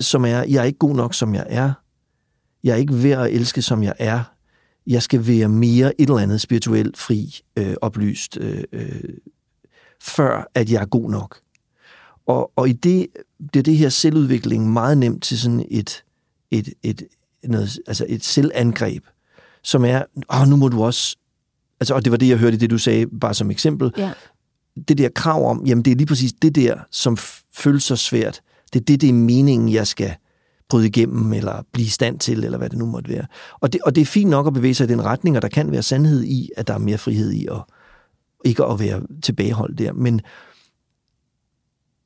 [0.01, 1.73] som er, jeg er ikke god nok, som jeg er.
[2.65, 4.35] Jeg er ikke værd at elske, som jeg er
[4.87, 9.15] jeg skal være mere et eller andet spirituelt fri, øh, oplyst, øh, øh,
[10.01, 11.41] før at jeg er god nok.
[12.27, 13.07] Og, og i det,
[13.55, 16.05] det er det her selvudvikling meget nemt til sådan et,
[16.51, 17.03] et, et,
[17.45, 19.05] noget, altså et selvangreb,
[19.65, 20.03] som er,
[20.35, 21.17] åh, nu må du også,
[21.81, 24.13] altså, og det var det, jeg hørte i det, du sagde, bare som eksempel, ja.
[24.89, 27.17] det der krav om, jamen det er lige præcis det der, som
[27.55, 28.41] føles så svært.
[28.73, 30.15] Det er det, det er meningen, jeg skal
[30.69, 33.27] bryde igennem, eller blive i stand til, eller hvad det nu måtte være.
[33.61, 35.49] Og det, og det er fint nok at bevæge sig i den retning, og der
[35.49, 37.63] kan være sandhed i, at der er mere frihed i, at
[38.45, 39.93] ikke at være tilbageholdt der.
[39.93, 40.21] Men,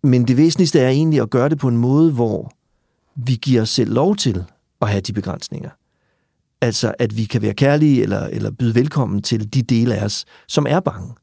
[0.03, 2.53] men det væsentligste er egentlig at gøre det på en måde, hvor
[3.15, 4.45] vi giver os selv lov til
[4.83, 5.71] at have de begrænsninger.
[6.61, 10.25] Altså, at vi kan være kærlige eller, eller byde velkommen til de dele af os,
[10.49, 11.15] som er bange.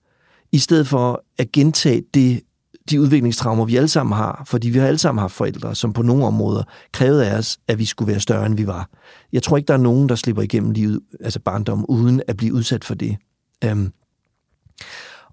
[0.52, 2.42] I stedet for at gentage det,
[2.90, 6.02] de udviklingstraumer, vi alle sammen har, fordi vi har alle sammen haft forældre, som på
[6.02, 8.90] nogle områder krævede af os, at vi skulle være større, end vi var.
[9.34, 12.54] Jeg tror ikke, der er nogen, der slipper igennem livet, altså barndom, uden at blive
[12.54, 13.18] udsat for det.
[13.64, 13.92] Øhm,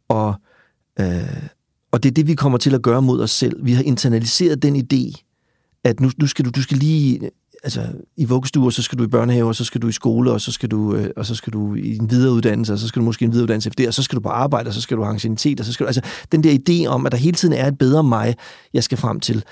[0.08, 0.34] og,
[1.00, 1.48] øh,
[1.92, 3.66] og det er det, vi kommer til at gøre mod os selv.
[3.66, 5.22] Vi har internaliseret den idé,
[5.84, 7.30] at nu, nu skal du, du skal lige
[7.62, 10.40] altså, i vuggestuer, så skal du i børnehave, og så skal du i skole, og
[10.40, 13.04] så skal du, øh, og så skal du i en videreuddannelse, og så skal du
[13.04, 15.02] måske en videreuddannelse efter det, og så skal du på arbejde, og så skal du
[15.02, 17.54] have ancienitet, og så skal du, altså, den der idé om, at der hele tiden
[17.54, 18.36] er et bedre mig,
[18.72, 19.44] jeg skal frem til,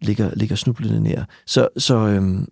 [0.00, 1.24] ligger, ligger snublende nær.
[1.46, 2.48] Så, så, øhm,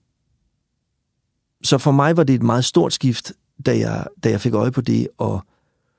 [1.63, 3.33] så for mig var det et meget stort skift,
[3.67, 5.47] da jeg, da jeg fik øje på det, og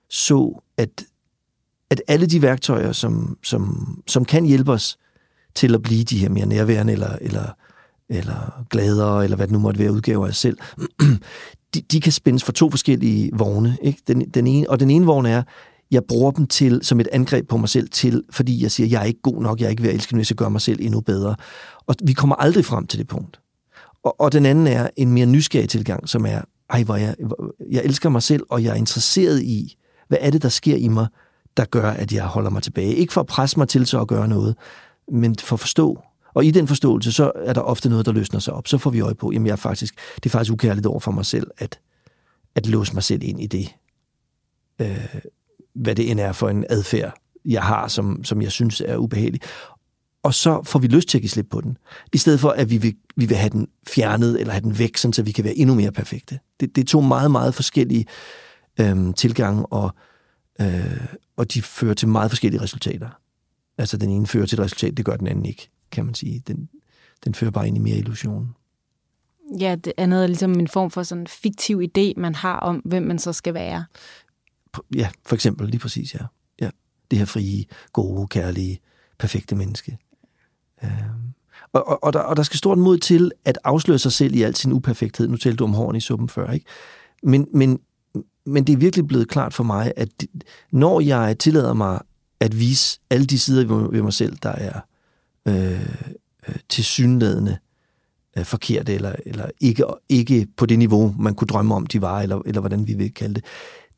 [0.10, 1.04] så, at,
[1.90, 4.98] at alle de værktøjer, som, som, som kan hjælpe os
[5.56, 7.54] til at blive de her mere nærværende, eller, eller
[8.10, 10.58] eller gladere, eller hvad det nu måtte være, udgaver af selv,
[11.74, 13.78] de, de kan spændes for to forskellige vogne.
[13.82, 14.00] Ikke?
[14.08, 15.44] Den, den ene, og den ene vogn er,
[15.92, 19.02] jeg bruger dem til som et angreb på mig selv, til, fordi jeg siger, jeg
[19.02, 20.80] er ikke god nok, jeg er ikke ved at elske, hvis jeg gør mig selv
[20.82, 21.36] endnu bedre.
[21.88, 23.40] Og vi kommer aldrig frem til det punkt.
[24.04, 27.16] Og, og den anden er en mere nysgerrig tilgang, som er, ej, hvor jeg,
[27.72, 30.88] jeg elsker mig selv, og jeg er interesseret i, hvad er det, der sker i
[30.88, 31.08] mig,
[31.58, 32.96] der gør, at jeg holder mig tilbage.
[32.96, 34.56] Ikke for at presse mig til så at gøre noget,
[35.12, 36.02] men for at forstå,
[36.34, 38.68] og i den forståelse, så er der ofte noget, der løsner sig op.
[38.68, 41.12] Så får vi øje på, jamen jeg er faktisk, det er faktisk ukærligt over for
[41.12, 41.80] mig selv, at,
[42.56, 43.76] at låse mig selv ind i det.
[44.82, 45.16] Øh,
[45.76, 47.14] hvad det end er for en adfærd,
[47.46, 49.42] jeg har, som, som jeg synes er ubehagelig.
[50.24, 51.78] Og så får vi lyst til at give slip på den.
[52.14, 54.98] I stedet for, at vi vil, vi vil have den fjernet, eller have den væk,
[54.98, 56.40] sådan, så vi kan være endnu mere perfekte.
[56.60, 58.06] Det, det er to meget, meget forskellige
[58.80, 59.92] øh, tilgange, og,
[60.62, 63.10] øh, og de fører til meget forskellige resultater.
[63.78, 66.44] Altså den ene fører til et resultat, det gør den anden ikke kan man sige.
[66.48, 66.70] Den,
[67.26, 68.56] den fører bare ind i mere illusion.
[69.60, 72.76] Ja, det andet er ligesom en form for sådan en fiktiv idé, man har om,
[72.76, 73.86] hvem man så skal være.
[74.96, 76.26] Ja, for eksempel, lige præcis, ja.
[76.62, 76.70] ja.
[77.12, 78.80] Det her frie, gode, kærlige,
[79.20, 79.98] perfekte menneske.
[80.84, 81.34] Øhm.
[81.74, 84.42] Og, og, og, der, og der skal stort mod til at afsløre sig selv i
[84.42, 85.28] al sin uperfekthed.
[85.28, 86.66] Nu talte du om hården i suppen før, ikke?
[87.24, 87.80] Men, men,
[88.46, 90.10] men det er virkelig blevet klart for mig, at
[90.72, 92.00] når jeg tillader mig
[92.40, 94.80] at vise alle de sider ved mig selv, der er
[95.50, 95.90] Øh,
[96.50, 97.58] øh, tilsyneladende
[98.38, 102.22] øh, forkerte, eller, eller ikke, ikke på det niveau, man kunne drømme om, de var,
[102.22, 103.46] eller, eller hvordan vi vil kalde det.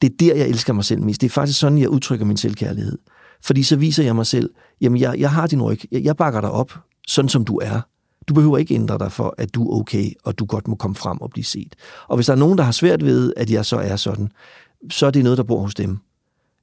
[0.01, 1.21] Det er der, jeg elsker mig selv mest.
[1.21, 2.97] Det er faktisk sådan, jeg udtrykker min selvkærlighed.
[3.43, 4.49] Fordi så viser jeg mig selv,
[4.81, 6.73] jamen jeg, jeg har din ryg, jeg, jeg bakker dig op,
[7.07, 7.81] sådan som du er.
[8.27, 10.95] Du behøver ikke ændre dig for, at du er okay, og du godt må komme
[10.95, 11.75] frem og blive set.
[12.07, 14.31] Og hvis der er nogen, der har svært ved, at jeg så er sådan,
[14.89, 15.97] så er det noget, der bor hos dem.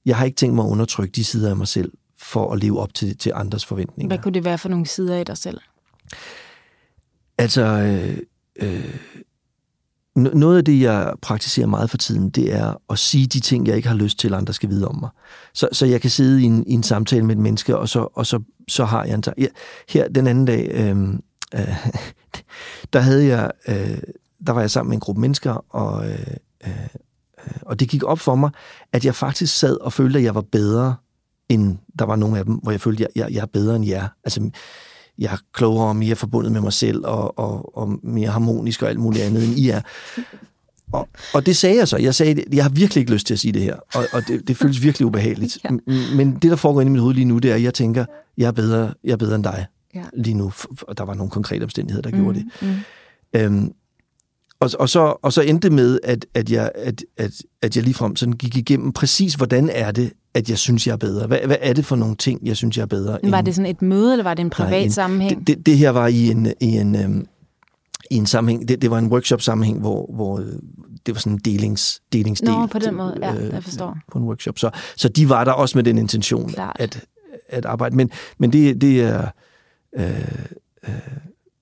[0.07, 2.81] Jeg har ikke tænkt mig at undertrykke de sider af mig selv, for at leve
[2.81, 4.09] op til, til andres forventninger.
[4.09, 5.61] Hvad kunne det være for nogle sider i dig selv?
[7.38, 8.18] Altså, øh,
[8.57, 8.94] øh,
[10.14, 13.76] noget af det, jeg praktiserer meget for tiden, det er at sige de ting, jeg
[13.76, 15.11] ikke har lyst til, at andre skal vide om mig.
[15.54, 18.09] Så, så jeg kan sidde i en, i en samtale med et menneske, og så,
[18.14, 19.24] og så, så har jeg en...
[19.38, 19.46] Ja,
[19.88, 21.09] her den anden dag, øh,
[21.54, 21.87] øh,
[22.92, 23.50] der havde jeg...
[23.68, 23.98] Øh,
[24.46, 26.26] der var jeg sammen med en gruppe mennesker, og, øh,
[26.66, 26.88] øh,
[27.62, 28.50] og det gik op for mig,
[28.92, 30.94] at jeg faktisk sad og følte, at jeg var bedre
[31.48, 33.87] end der var nogle af dem, hvor jeg følte, at jeg, jeg er bedre end
[33.87, 34.08] jer.
[34.24, 34.50] Altså,
[35.18, 38.88] jeg er klogere og mere forbundet med mig selv, og, og, og mere harmonisk og
[38.88, 39.80] alt muligt andet, end I er.
[40.92, 41.96] Og, og det sagde jeg så.
[41.96, 44.48] Jeg sagde, jeg har virkelig ikke lyst til at sige det her, og, og det,
[44.48, 45.58] det føles virkelig ubehageligt.
[45.64, 45.70] ja.
[46.16, 48.04] Men det, der foregår inde i mit hoved lige nu, det er, at jeg tænker,
[48.38, 50.04] jeg er bedre, jeg er bedre end dig ja.
[50.12, 50.52] lige nu.
[50.82, 52.46] Og der var nogle konkrete omstændigheder, der mm, gjorde det.
[52.62, 52.74] Mm.
[53.40, 53.72] Øhm,
[54.61, 57.32] og, og, så, og så endte det med, at, at, jeg, at, at,
[57.62, 60.96] at jeg ligefrem sådan gik igennem præcis, hvordan er det, at jeg synes, jeg er
[60.96, 61.27] bedre?
[61.27, 63.18] Hvad, hvad er det for nogle ting, jeg synes, jeg er bedre?
[63.24, 63.46] Var end...
[63.46, 65.38] det sådan et møde, eller var det en privat Nej, en, sammenhæng?
[65.38, 67.27] Det, det, det her var i en, i en, øhm,
[68.11, 68.68] i en sammenhæng.
[68.68, 70.46] Det, det var en workshop-sammenhæng, hvor, hvor øh,
[71.07, 72.51] det var sådan en delings, delingsdel.
[72.51, 73.18] Nå, på den måde.
[73.22, 73.98] Ja, øh, jeg forstår.
[74.12, 74.59] På en workshop.
[74.59, 77.05] Så, så de var der også med den intention at,
[77.48, 77.96] at arbejde.
[77.96, 79.27] Men, men det, det er...
[79.98, 80.11] Øh,
[80.88, 80.94] øh,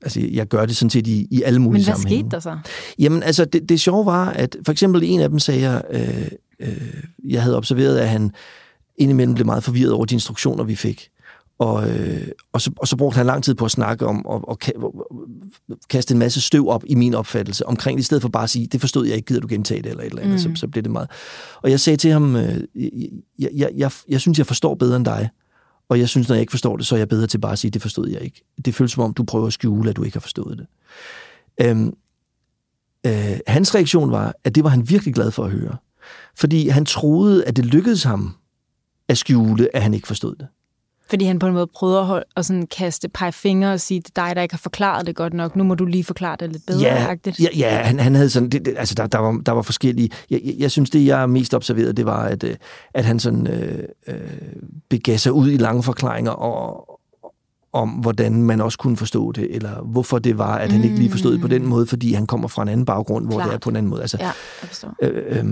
[0.02, 2.22] altså, jeg gør det sådan set i, i alle mulige sammenhænge.
[2.22, 2.70] Men hvad skete der så?
[2.98, 6.26] Jamen, altså, det, det sjove var, at for eksempel en af dem sagde jeg, øh,
[6.60, 8.30] øh, jeg havde observeret, at han
[8.98, 11.10] indimellem blev meget forvirret over de instruktioner, vi fik.
[11.58, 14.48] Og, øh, og, så, og så brugte han lang tid på at snakke om og,
[14.48, 14.58] og
[15.88, 18.50] kaste en masse støv op i min opfattelse omkring det, i stedet for bare at
[18.50, 20.56] sige, det forstod jeg ikke, gider du gentage det eller et eller andet, mm.
[20.56, 21.10] så, så blev det meget.
[21.62, 22.60] Og jeg sagde til ham, øh,
[23.38, 25.28] jeg, jeg, jeg, jeg synes, jeg forstår bedre end dig,
[25.88, 27.58] og jeg synes, når jeg ikke forstår det, så er jeg bedre til bare at
[27.58, 28.44] sige, det forstod jeg ikke.
[28.64, 30.66] Det føles som om, du prøver at skjule, at du ikke har forstået det.
[31.60, 31.92] Øhm,
[33.06, 35.76] øh, hans reaktion var, at det var han virkelig glad for at høre.
[36.36, 38.34] Fordi han troede, at det lykkedes ham
[39.08, 40.46] at skjule, at han ikke forstod det.
[41.08, 44.26] Fordi han på en måde prøvede at, at sådan kaste pegefinger og sige, det er
[44.26, 45.56] dig, der ikke har forklaret det godt nok.
[45.56, 46.80] Nu må du lige forklare det lidt bedre.
[46.80, 49.62] Ja, ja, ja han, han havde sådan, det, det, altså der, der, var, der var
[49.62, 50.10] forskellige.
[50.30, 52.56] Jeg, jeg, jeg synes, det jeg mest observerede, det var, at, øh,
[52.94, 54.16] at han sådan øh, øh,
[54.88, 56.96] begav sig ud i lange forklaringer og,
[57.72, 60.84] om, hvordan man også kunne forstå det, eller hvorfor det var, at han mm.
[60.84, 61.68] ikke lige forstod det på den mm.
[61.68, 63.48] måde, fordi han kommer fra en anden baggrund, hvor Klart.
[63.48, 64.00] det er på en anden måde.
[64.00, 64.34] Altså, ja, jeg
[64.68, 64.96] forstår.
[65.02, 65.44] Øh, øh,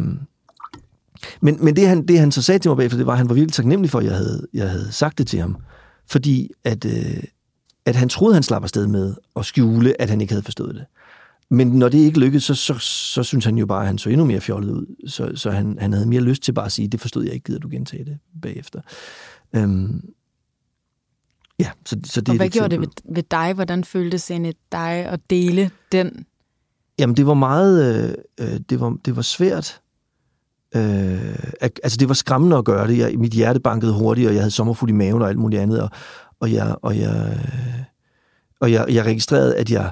[1.41, 3.29] men, men det, han, det, han så sagde til mig bagefter, det var, at han
[3.29, 5.57] var virkelig taknemmelig for, at jeg havde, jeg havde sagt det til ham.
[6.07, 7.23] Fordi at, øh,
[7.87, 10.85] at han troede, han slap afsted med at skjule, at han ikke havde forstået det.
[11.51, 14.11] Men når det ikke lykkedes, så, så, så synes han jo bare, at han så
[14.11, 15.09] endnu mere fjollet ud.
[15.09, 17.45] Så, så han, han havde mere lyst til bare at sige, det forstod jeg ikke,
[17.45, 18.81] gider du gentage det bagefter.
[19.57, 20.05] Øhm,
[21.59, 23.53] ja, så, så det Og hvad gjorde det ved, ved dig?
[23.53, 26.27] Hvordan føltes det egentlig dig at dele den?
[26.99, 28.05] Jamen, det var meget...
[28.05, 29.81] Øh, øh det, var, det var svært
[30.77, 32.99] Øh, altså det var skræmmende at gøre det.
[32.99, 35.83] Jeg, mit hjerte bankede hurtigt, og jeg havde sommerfuld i maven og alt muligt andet.
[35.83, 35.91] Og,
[36.41, 37.39] og, jeg, og, jeg,
[38.61, 39.91] og jeg, jeg registrerede, at jeg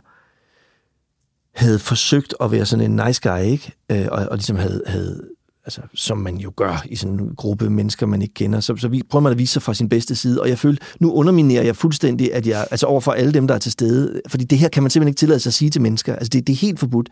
[1.54, 3.72] havde forsøgt at være sådan en nice guy, ikke?
[3.90, 5.28] Øh, og, og ligesom havde, havde
[5.64, 8.60] altså, som man jo gør i sådan en gruppe mennesker, man ikke kender.
[8.60, 10.84] Så, så vi prøver man at vise sig fra sin bedste side, og jeg følte,
[11.00, 14.44] nu underminerer jeg fuldstændig, at jeg, altså overfor alle dem, der er til stede, fordi
[14.44, 16.14] det her kan man simpelthen ikke tillade sig at sige til mennesker.
[16.14, 17.08] Altså det, det er helt forbudt.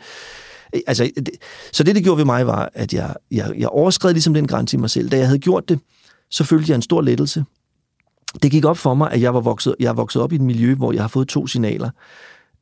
[0.74, 1.30] Øh, altså, det,
[1.72, 4.76] så det, det gjorde ved mig, var, at jeg, jeg, jeg overskred ligesom den grænse
[4.76, 5.10] i mig selv.
[5.10, 5.80] Da jeg havde gjort det,
[6.30, 7.44] så følte jeg en stor lettelse.
[8.42, 10.40] Det gik op for mig, at jeg var vokset, jeg var vokset op i et
[10.40, 11.90] miljø, hvor jeg har fået to signaler,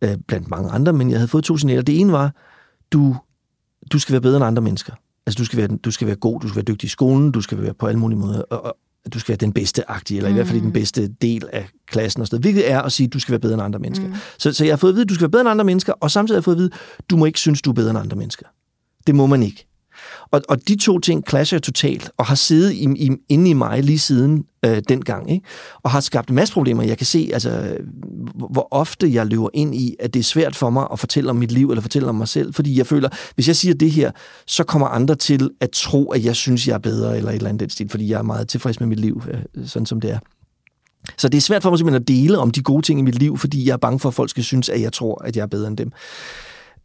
[0.03, 1.83] øh, blandt mange andre, men jeg havde fået to signaler.
[1.83, 2.33] Det ene var,
[2.93, 3.17] du,
[3.93, 4.93] du skal være bedre end andre mennesker.
[5.27, 7.41] Altså, du skal, være, du skal være god, du skal være dygtig i skolen, du
[7.41, 8.43] skal være på alle mulige måder.
[8.43, 8.77] Og, og,
[9.09, 10.35] at du skal være den bedste agtige, eller mm.
[10.35, 10.73] i hvert fald den mm.
[10.73, 12.45] bedste del af klassen og sådan noget.
[12.45, 14.09] Hvilket er at sige, at du skal være bedre end andre mennesker.
[14.09, 14.15] Mm.
[14.39, 15.93] Så, så jeg har fået at vide, at du skal være bedre end andre mennesker,
[15.93, 17.91] og samtidig har jeg fået at vide, at du må ikke synes, du er bedre
[17.91, 18.47] end andre mennesker.
[19.07, 19.68] Det må man ikke.
[20.31, 23.83] Og, og de to ting clasher totalt, og har siddet i, i, inde i mig
[23.83, 25.47] lige siden øh, dengang, ikke?
[25.83, 26.83] og har skabt en masse problemer.
[26.83, 27.77] Jeg kan se, altså,
[28.51, 31.37] hvor ofte jeg løber ind i, at det er svært for mig at fortælle om
[31.37, 34.11] mit liv, eller fortælle om mig selv, fordi jeg føler, hvis jeg siger det her,
[34.47, 37.49] så kommer andre til at tro, at jeg synes, jeg er bedre, eller et eller
[37.49, 40.11] andet den stil, fordi jeg er meget tilfreds med mit liv, øh, sådan som det
[40.11, 40.19] er.
[41.19, 43.19] Så det er svært for mig simpelthen at dele om de gode ting i mit
[43.19, 45.43] liv, fordi jeg er bange for, at folk skal synes, at jeg tror, at jeg
[45.43, 45.93] er bedre end dem.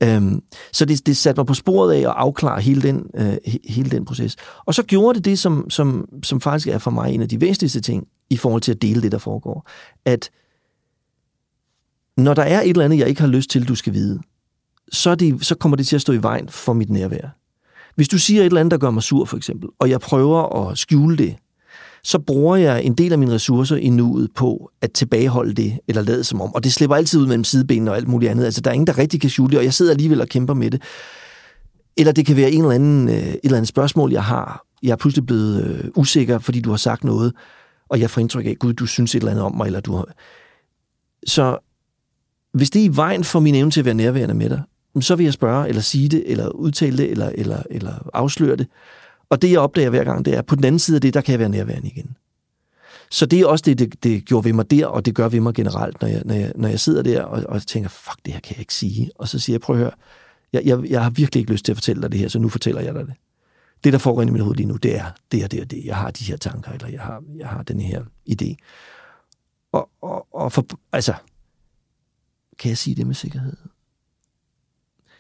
[0.03, 3.37] Øhm, så det, det satte mig på sporet af at afklare hele den, øh,
[3.69, 4.35] hele den proces.
[4.65, 7.41] Og så gjorde det det, som, som, som faktisk er for mig en af de
[7.41, 9.69] væsentligste ting i forhold til at dele det, der foregår.
[10.05, 10.29] At
[12.17, 14.19] når der er et eller andet, jeg ikke har lyst til, du skal vide,
[14.91, 17.37] så, er det, så kommer det til at stå i vejen for mit nærvær.
[17.95, 20.69] Hvis du siger et eller andet, der gør mig sur, for eksempel, og jeg prøver
[20.69, 21.35] at skjule det,
[22.03, 26.01] så bruger jeg en del af mine ressourcer i nuet på at tilbageholde det, eller
[26.01, 26.55] lade som om.
[26.55, 28.45] Og det slipper altid ud mellem sidebenene og alt muligt andet.
[28.45, 30.53] Altså, der er ingen, der rigtig kan skjule det, og jeg sidder alligevel og kæmper
[30.53, 30.81] med det.
[31.97, 34.65] Eller det kan være en eller anden, øh, et eller andet spørgsmål, jeg har.
[34.83, 37.33] Jeg er pludselig blevet øh, usikker, fordi du har sagt noget,
[37.89, 39.95] og jeg får indtryk af, gud, du synes et eller andet om mig, eller du
[39.95, 40.05] har...
[41.27, 41.57] Så
[42.53, 44.61] hvis det er i vejen for min evne til at være nærværende med dig,
[45.01, 48.67] så vil jeg spørge, eller sige det, eller udtale det, eller, eller, eller afsløre det.
[49.33, 51.13] Og det, jeg opdager hver gang, det er, at på den anden side af det,
[51.13, 52.17] der kan jeg være nærværende igen.
[53.11, 55.39] Så det er også det, det, det gjorde ved mig der, og det gør ved
[55.39, 58.33] mig generelt, når jeg, når jeg, når jeg sidder der og, og tænker, fuck, det
[58.33, 59.11] her kan jeg ikke sige.
[59.15, 59.91] Og så siger jeg, prøv at høre,
[60.53, 62.49] jeg, jeg, jeg har virkelig ikke lyst til at fortælle dig det her, så nu
[62.49, 63.13] fortæller jeg dig det.
[63.83, 65.85] Det, der foregår i mit hoved lige nu, det er det og det og det.
[65.85, 68.55] Jeg har de her tanker, eller jeg har, jeg har den her idé.
[69.71, 71.13] Og, og, og for, altså,
[72.59, 73.57] kan jeg sige det med sikkerhed?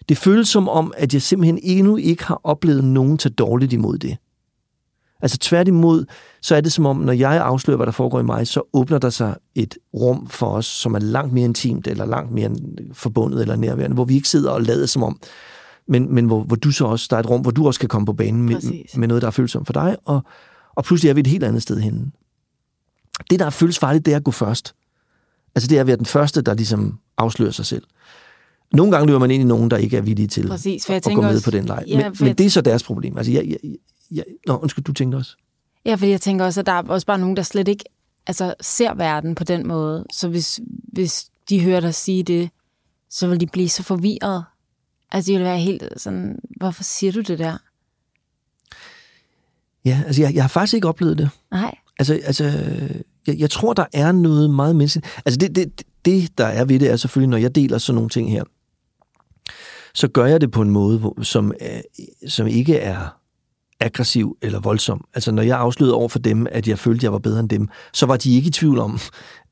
[0.09, 3.97] Det føles som om, at jeg simpelthen endnu ikke har oplevet nogen tage dårligt imod
[3.97, 4.17] det.
[5.21, 6.05] Altså tværtimod,
[6.41, 8.97] så er det som om, når jeg afslører, hvad der foregår i mig, så åbner
[8.97, 12.49] der sig et rum for os, som er langt mere intimt, eller langt mere
[12.93, 15.19] forbundet eller nærværende, hvor vi ikke sidder og lader som om,
[15.87, 17.89] men, men hvor, hvor du så også, der er et rum, hvor du også kan
[17.89, 20.21] komme på banen med, med noget, der er følsomt for dig, og,
[20.75, 22.11] og pludselig er vi et helt andet sted henne.
[23.29, 24.75] Det, der føles farligt, det er at gå først.
[25.55, 27.83] Altså det er at være den første, der ligesom afslører sig selv.
[28.73, 31.07] Nogle gange løber man ind i nogen, der ikke er villige til Præcis, for jeg
[31.07, 31.83] at gå med også, på den leg.
[31.87, 33.17] Ja, men, men det er så deres problem.
[33.17, 33.57] Altså, jeg, jeg,
[34.11, 35.35] jeg, nå, undskyld, du tænkte også?
[35.85, 37.83] Ja, fordi jeg tænker også, at der er også bare nogen, der slet ikke
[38.27, 40.05] altså, ser verden på den måde.
[40.11, 40.59] Så hvis,
[40.93, 42.49] hvis de hører dig sige det,
[43.09, 44.43] så vil de blive så forvirret.
[45.11, 47.57] Altså, de vil være helt sådan, hvorfor siger du det der?
[49.85, 51.29] Ja, altså, jeg, jeg har faktisk ikke oplevet det.
[51.51, 51.75] Nej.
[51.99, 52.43] Altså, altså
[53.27, 55.07] jeg, jeg tror, der er noget meget menneskeligt.
[55.25, 58.09] Altså, det, det, det, der er ved det, er selvfølgelig, når jeg deler sådan nogle
[58.09, 58.43] ting her,
[59.95, 61.81] så gør jeg det på en måde, hvor, som, er,
[62.27, 63.17] som ikke er
[63.79, 65.05] aggressiv eller voldsom.
[65.13, 67.49] Altså, når jeg afslørede over for dem, at jeg følte, at jeg var bedre end
[67.49, 68.99] dem, så var de ikke i tvivl om,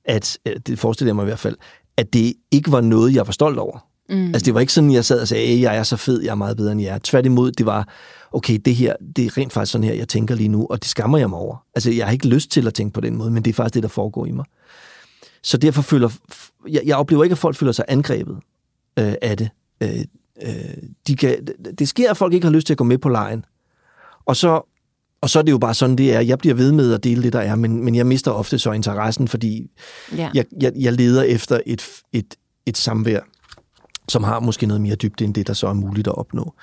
[0.05, 1.57] at, det forestiller jeg mig i hvert fald,
[1.97, 3.79] at det ikke var noget, jeg var stolt over.
[4.09, 4.25] Mm.
[4.25, 6.35] Altså, det var ikke sådan, jeg sad og sagde, jeg er så fed, jeg er
[6.35, 6.97] meget bedre end jer.
[7.03, 7.87] Tværtimod, det var,
[8.31, 10.89] okay, det her, det er rent faktisk sådan her, jeg tænker lige nu, og det
[10.89, 11.65] skammer jeg mig over.
[11.75, 13.73] Altså, jeg har ikke lyst til at tænke på den måde, men det er faktisk
[13.73, 14.45] det, der foregår i mig.
[15.43, 16.09] Så derfor føler,
[16.69, 18.37] jeg, jeg oplever ikke, at folk føler sig angrebet
[18.99, 19.49] øh, af det.
[19.83, 20.05] Øh,
[20.43, 21.47] øh, de kan,
[21.79, 23.45] det sker, at folk ikke har lyst til at gå med på lejen.
[24.25, 24.61] Og så,
[25.21, 26.19] og så er det jo bare sådan, det er.
[26.19, 28.71] Jeg bliver ved med at dele det, der er, men, men jeg mister ofte så
[28.71, 29.71] interessen, fordi
[30.17, 30.29] Ja.
[30.33, 33.19] jeg, jeg, jeg leder efter et, et, et samvær,
[34.09, 36.53] som har måske noget mere dybde, end det, der så er muligt at opnå.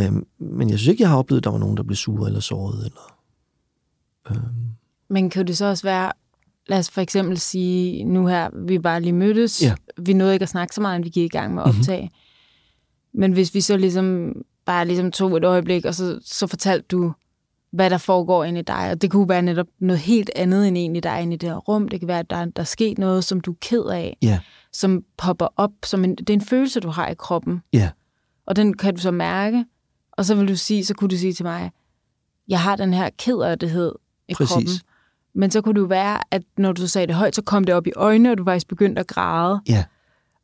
[0.00, 2.26] Øhm, men jeg synes ikke, jeg har oplevet, at der var nogen, der blev sure
[2.28, 2.84] eller såret.
[2.84, 3.16] Eller,
[4.30, 4.42] øhm,
[5.08, 6.12] Men kan det så også være,
[6.66, 9.74] lad os for eksempel sige, nu her, vi bare lige mødtes, Ja.
[9.98, 12.02] vi nåede ikke at snakke så meget, end vi gik i gang med at optage.
[12.02, 12.14] Mm-hmm.
[13.14, 14.32] Men hvis vi så ligesom
[14.64, 17.12] bare ligesom tog et øjeblik, og så, så fortalte du,
[17.72, 20.76] hvad der foregår inde i dig, og det kunne være netop noget helt andet end
[20.76, 21.88] egentlig dig inde i det her rum.
[21.88, 24.40] Det kan være, at der, der er sket noget, som du er ked af, ja,
[24.72, 27.90] som popper op, som en, det er en følelse, du har i kroppen, ja,
[28.46, 29.64] og den kan du så mærke,
[30.12, 31.70] og så vil du sige, så kunne du sige til mig,
[32.48, 33.92] jeg har den her kederlighed
[34.28, 34.52] i Præcis.
[34.52, 34.72] kroppen.
[35.34, 37.74] Men så kunne det jo være, at når du sagde det højt, så kom det
[37.74, 39.60] op i øjnene, og du faktisk begyndte at græde.
[39.68, 39.84] ja,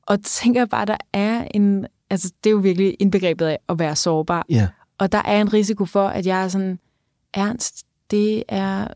[0.02, 1.86] Og tænker jeg bare, der er en...
[2.10, 4.46] Altså, det er jo virkelig indbegrebet af at være sårbar.
[4.50, 6.78] ja, Og der er en risiko for, at jeg er sådan,
[7.34, 8.86] Ernst, det er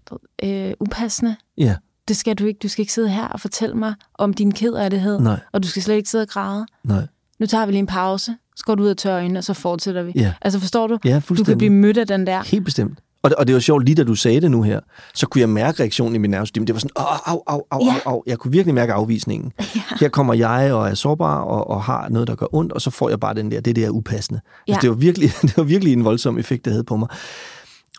[0.44, 1.37] øh, upassende.
[1.59, 1.77] ja,
[2.09, 2.59] Det skal du ikke.
[2.62, 5.20] Du skal ikke sidde her og fortælle mig om din kederlighed.
[5.20, 6.66] nej, Og du skal slet ikke sidde og græde.
[6.85, 7.07] nej,
[7.38, 8.37] Nu tager vi lige en pause.
[8.57, 10.12] Så går du ud og tørrer øjnene, og så fortsætter vi.
[10.14, 10.35] Ja.
[10.42, 10.99] Altså, forstår du?
[11.05, 12.42] ja, Du kan blive mødt af den der.
[12.42, 12.99] Helt bestemt.
[13.22, 14.80] Og det, og det var sjovt, lige da du sagde det nu her,
[15.14, 16.66] så kunne jeg mærke reaktionen i min nervesystem.
[16.66, 17.92] Det var sådan, au, au, au, au, Ja.
[18.06, 18.22] au, au.
[18.26, 19.52] Jeg kunne virkelig mærke afvisningen.
[19.74, 19.80] Ja.
[20.00, 22.90] Her kommer jeg og er sårbar og, og har noget, der gør ondt, og så
[22.90, 24.40] får jeg bare den der, det der er upassende.
[24.68, 24.72] Ja.
[24.72, 27.09] Altså, det, var virkelig, det var virkelig en voldsom effekt, det havde på mig.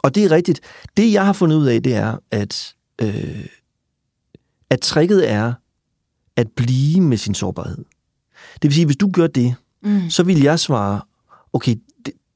[0.04, 0.60] Og det er rigtigt.
[0.98, 3.46] Det, jeg har fundet ud af, det er, at, øh,
[4.70, 5.54] at tricket er
[6.38, 7.78] at blive med sin sårbarhed.
[8.54, 10.10] Det vil sige, hvis du gør det, Mm.
[10.10, 11.02] så vil jeg svare,
[11.54, 11.76] okay,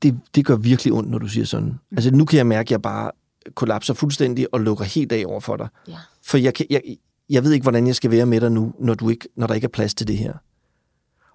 [0.06, 1.80] det, det, gør virkelig ondt, når du siger sådan.
[1.92, 3.12] Altså, nu kan jeg mærke, at jeg bare
[3.56, 5.68] kollapser fuldstændig og lukker helt af over for dig.
[5.88, 5.94] Ja.
[6.24, 6.82] For jeg, kan, jeg,
[7.30, 9.54] jeg ved ikke, hvordan jeg skal være med dig nu, når, du ikke, når der
[9.54, 10.34] ikke er plads til det her.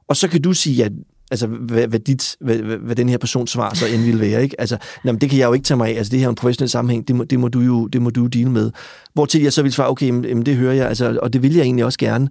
[0.09, 0.93] Og så kan du sige, at,
[1.31, 4.43] altså, hvad, hvad, dit, hvad, hvad, den her persons svar så end vil være.
[4.43, 4.61] Ikke?
[4.61, 5.95] Altså, jamen, det kan jeg jo ikke tage mig af.
[5.99, 7.09] Altså, det her er en professionel sammenhæng.
[7.09, 8.71] Det må, det må, du, jo, det må du jo deal med.
[9.15, 11.55] Hvor til jeg så vil svare, okay, jamen, det hører jeg, altså, og det vil
[11.55, 12.29] jeg egentlig også gerne.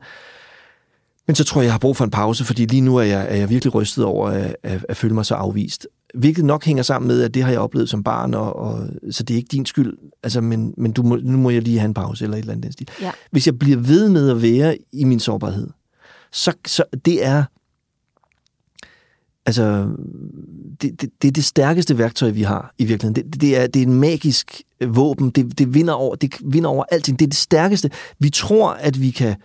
[1.27, 3.27] Men så tror jeg, jeg har brug for en pause, fordi lige nu er jeg,
[3.29, 5.87] er jeg virkelig rystet over at, at, at føle mig så afvist.
[6.13, 9.23] Hvilket nok hænger sammen med, at det har jeg oplevet som barn, og, og, så
[9.23, 9.97] det er ikke din skyld.
[10.23, 12.53] Altså, men men du må, nu må jeg lige have en pause, eller et eller
[12.53, 12.89] andet den stil.
[13.01, 13.11] Ja.
[13.31, 15.67] Hvis jeg bliver ved med at være i min sårbarhed,
[16.31, 17.43] så, så det er...
[19.45, 19.89] Altså,
[20.81, 23.31] det, det, det er det stærkeste værktøj, vi har i virkeligheden.
[23.31, 25.29] Det, det, er, det er en magisk våben.
[25.29, 27.19] Det, det, vinder over, det vinder over alting.
[27.19, 27.91] Det er det stærkeste.
[28.19, 29.35] Vi tror, at vi kan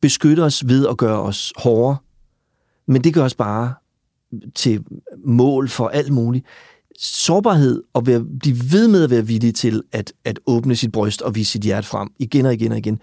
[0.00, 1.96] beskytte os ved at gøre os hårdere,
[2.86, 3.74] men det gør os bare
[4.54, 4.84] til
[5.24, 6.46] mål for alt muligt.
[6.98, 11.22] Sårbarhed og være, blive ved med at være villig til at, at åbne sit bryst
[11.22, 13.00] og vise sit hjerte frem igen og igen og igen,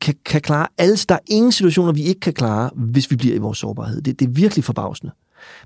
[0.00, 0.96] kan, kan klare alle.
[1.08, 4.02] Der er ingen situationer, vi ikke kan klare, hvis vi bliver i vores sårbarhed.
[4.02, 5.12] Det, det er virkelig forbavsende.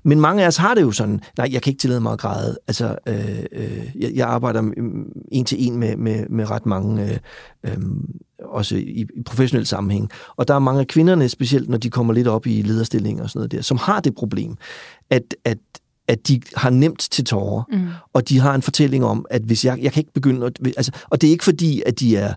[0.03, 2.19] Men mange af os har det jo sådan, nej, jeg kan ikke tillade mig at
[2.19, 2.57] græde.
[2.67, 4.63] Altså, øh, øh, jeg, jeg arbejder
[5.31, 7.17] en til en med, med, med ret mange, øh,
[7.63, 7.77] øh,
[8.39, 10.09] også i, i professionel sammenhæng.
[10.35, 13.29] Og der er mange af kvinderne, specielt når de kommer lidt op i lederstillinger og
[13.29, 14.57] sådan noget der, som har det problem,
[15.09, 15.57] at, at,
[16.07, 17.87] at de har nemt til tårer, Mm.
[18.13, 20.59] og de har en fortælling om, at hvis jeg, jeg kan ikke begynde at...
[20.77, 22.33] Altså, og det er ikke fordi, at de er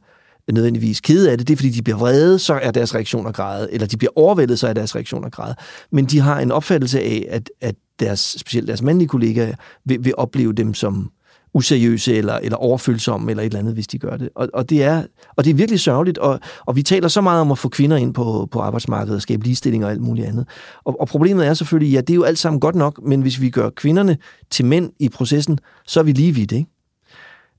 [0.53, 3.73] nødvendigvis kede af det, det er fordi, de bliver vrede, så er deres reaktioner græde,
[3.73, 5.55] eller de bliver overvældet, så er deres reaktioner græde.
[5.93, 9.55] Men de har en opfattelse af, at, at deres, specielt deres mandlige kollegaer
[9.85, 11.11] vil, vil opleve dem som
[11.55, 14.29] useriøse eller, eller overfølsomme eller et eller andet, hvis de gør det.
[14.35, 15.03] Og, og, det, er,
[15.37, 17.97] og det er virkelig sørgeligt, og, og vi taler så meget om at få kvinder
[17.97, 20.49] ind på, på arbejdsmarkedet og skabe ligestilling og alt muligt andet.
[20.85, 23.41] Og, og problemet er selvfølgelig, ja, det er jo alt sammen godt nok, men hvis
[23.41, 24.17] vi gør kvinderne
[24.51, 26.74] til mænd i processen, så er vi lige vidt, ikke?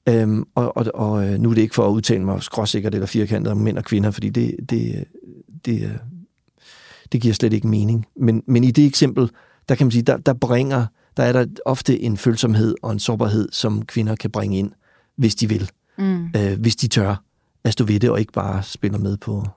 [0.09, 3.07] Øhm, og, og, og øh, nu er det ikke for at udtale mig skråsikkert eller
[3.07, 5.05] firkantet om mænd og kvinder, fordi det, det,
[5.65, 5.95] det, øh,
[7.11, 8.05] det giver slet ikke mening.
[8.15, 9.29] Men, men i det eksempel,
[9.69, 10.85] der kan man sige, der, der bringer,
[11.17, 14.71] der er der ofte en følsomhed og en sårbarhed, som kvinder kan bringe ind,
[15.15, 15.71] hvis de vil.
[15.97, 16.25] Mm.
[16.25, 17.15] Øh, hvis de tør
[17.63, 19.47] at stå ved det, og ikke bare spiller med på,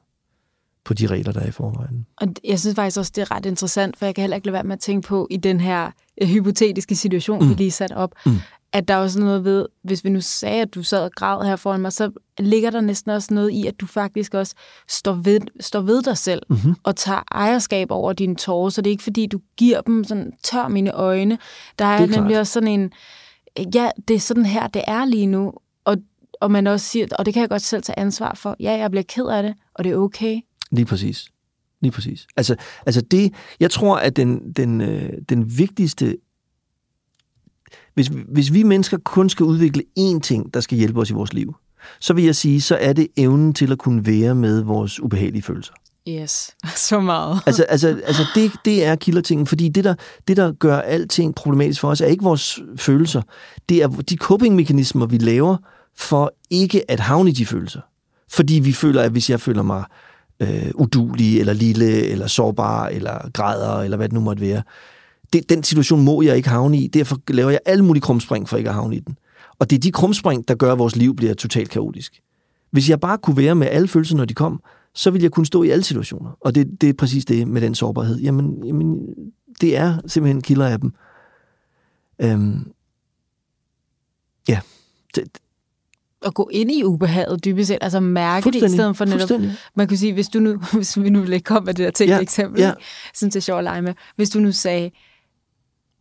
[0.85, 2.07] på de regler, der er i forvejen.
[2.17, 4.53] Og jeg synes faktisk også, det er ret interessant, for jeg kan heller ikke lade
[4.55, 5.91] være med at tænke på i den her
[6.23, 7.49] øh, hypotetiske situation, mm.
[7.49, 8.37] vi lige satte op, Mm.
[8.73, 11.47] At der er også noget ved, hvis vi nu sagde, at du sad og græd
[11.47, 14.55] her foran mig, så ligger der næsten også noget i, at du faktisk også
[14.89, 16.75] står ved, står ved dig selv Mm-hmm.
[16.83, 20.33] og tager ejerskab over dine tårer, så det er ikke fordi, du giver dem sådan,
[20.43, 21.39] tør mine øjne.
[21.79, 22.41] Der er, er nemlig klart.
[22.41, 22.93] også sådan en,
[23.75, 25.53] ja, det er sådan her, det er lige nu,
[25.85, 25.97] og,
[26.41, 28.91] og man også siger, og det kan jeg godt selv tage ansvar for, ja, jeg
[28.91, 30.41] bliver ked af det, og det er okay.
[30.71, 31.29] Lige præcis.
[31.81, 32.27] Lige præcis.
[32.37, 32.57] Altså,
[32.87, 36.17] altså det, jeg tror, at den, den, øh, den vigtigste...
[37.99, 41.33] Hvis, hvis vi mennesker kun skal udvikle én ting, der skal hjælpe os i vores
[41.33, 41.57] liv,
[42.01, 45.43] så vil jeg sige, så er det evnen til at kunne være med vores ubehagelige
[45.43, 45.73] følelser.
[46.09, 46.51] Yes,
[46.89, 47.41] så meget.
[47.47, 49.95] Altså, altså, altså det, det er kildertingen, fordi det der,
[50.29, 53.23] det, der gør alting problematisk for os, er ikke vores følelser.
[53.69, 55.57] Det er de coping-mekanismer, vi laver
[55.97, 57.81] for ikke at havne i de følelser.
[58.31, 59.85] Fordi vi føler, at hvis jeg føler mig
[60.41, 64.63] øh, udulig, eller lille, eller sårbar, eller græder, eller hvad det nu måtte være,
[65.33, 66.87] det, den situation må jeg ikke havne i.
[66.87, 69.19] Derfor laver jeg alle mulige krumspring for ikke at havne i den.
[69.59, 72.21] Og det er de krumspring, der gør, at vores liv bliver totalt kaotisk.
[72.71, 74.63] Hvis jeg bare kunne være med alle følelser, når de kom,
[74.95, 76.31] så vil jeg kunne stå i alle situationer.
[76.41, 78.19] Og det, det er præcis det med den sårbarhed.
[78.19, 78.99] Jamen, jamen
[79.61, 80.93] det er simpelthen kilder af dem.
[82.23, 82.73] Øhm,
[84.49, 84.61] ja.
[85.15, 85.29] Det,
[86.27, 89.41] at gå ind i ubehaget dybest set, altså mærke det i stedet for netop,
[89.75, 92.15] man kan sige, hvis du nu, hvis vi nu vil komme med det der tænkte
[92.15, 92.73] ja, eksempel, ja.
[93.15, 94.91] sådan til sjov at lege med, hvis du nu sagde,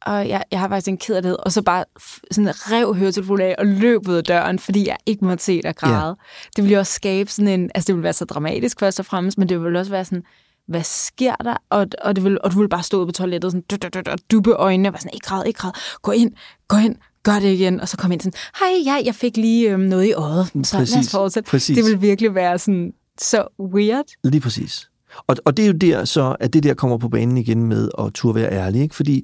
[0.08, 1.86] og jeg, jeg har faktisk en kederlighed, og så bare
[2.32, 5.76] sådan rev høretelefonen af og løb ud af døren, fordi jeg ikke måtte se dig
[5.76, 6.08] græde.
[6.08, 6.14] Ja.
[6.56, 9.06] Det ville jo også skabe sådan en, altså det ville være så dramatisk først og
[9.06, 10.24] fremmest, men det ville også være sådan,
[10.68, 11.58] hvad sker der?
[11.70, 14.08] Og, og, det ville, og du ville bare stå ude på toilettet sådan, dut, dut,
[14.08, 16.32] og duppe øjnene, og var sådan, ikke græd, ikke græd, gå ind,
[16.68, 19.72] gå ind, gør det igen, og så kom ind sådan, hej, ja, jeg fik lige
[19.72, 21.50] øhm, noget i øjet, så præcis, lad os fortsætte.
[21.50, 21.78] Præcis.
[21.78, 24.06] Det vil virkelig være sådan, så weird.
[24.24, 24.90] Lige præcis.
[25.28, 27.90] Og, og det er jo der så, at det der kommer på banen igen med
[28.00, 28.96] at turde være ærlig, ikke?
[28.96, 29.24] fordi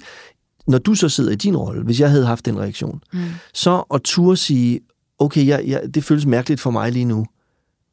[0.66, 3.20] når du så sidder i din rolle, hvis jeg havde haft den reaktion, mm.
[3.54, 4.80] så at turde sige,
[5.18, 7.26] okay, jeg, jeg, det føles mærkeligt for mig lige nu.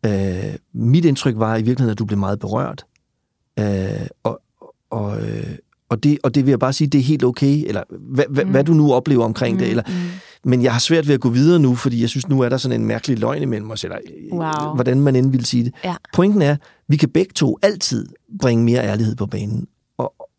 [0.05, 2.85] Øh, mit indtryk var i virkeligheden, at du blev meget berørt.
[3.59, 4.41] Øh, og,
[4.89, 5.55] og, øh,
[5.89, 8.51] og, det, og det vil jeg bare sige, det er helt okay, eller hvad, mm.
[8.51, 9.59] hvad du nu oplever omkring mm.
[9.59, 9.69] det.
[9.69, 9.93] Eller, mm.
[10.43, 12.57] Men jeg har svært ved at gå videre nu, fordi jeg synes, nu er der
[12.57, 13.97] sådan en mærkelig løgn imellem os, eller
[14.31, 14.75] wow.
[14.75, 15.73] hvordan man end vil sige det.
[15.83, 15.95] Ja.
[16.13, 16.55] Pointen er,
[16.87, 18.05] vi kan begge to altid
[18.39, 19.67] bringe mere ærlighed på banen.
[19.97, 20.29] Og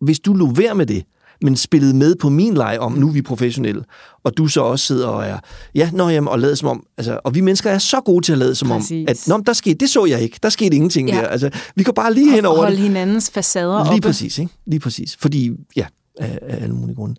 [0.00, 1.04] hvis du lå være med det,
[1.42, 3.84] men spillet med på min leg om, nu er vi professionelle,
[4.24, 5.38] og du så også sidder og er,
[5.74, 8.32] ja, nå jamen, og lader som om, altså, og vi mennesker er så gode til
[8.32, 9.08] at lade som Præcis.
[9.08, 11.16] om, at nå, der skete, det så jeg ikke, der skete ingenting ja.
[11.16, 14.00] der, altså, vi kan bare lige hen over holde hinandens facader Lige oppe.
[14.00, 14.52] præcis, ikke?
[14.66, 15.86] Lige præcis, fordi, ja,
[16.20, 17.16] af, af alle mulige grunde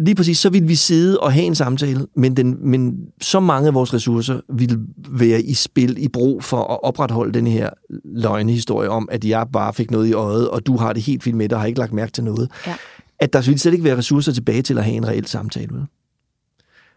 [0.00, 3.68] lige præcis, så vil vi sidde og have en samtale, men, den, men så mange
[3.68, 7.70] af vores ressourcer vil være i spil, i brug for at opretholde den her
[8.04, 11.36] løgnehistorie om, at jeg bare fik noget i øjet, og du har det helt fint
[11.36, 12.50] med dig og har ikke lagt mærke til noget.
[12.66, 12.74] Ja
[13.20, 15.84] at der vil slet ikke være ressourcer tilbage til at have en reel samtale med.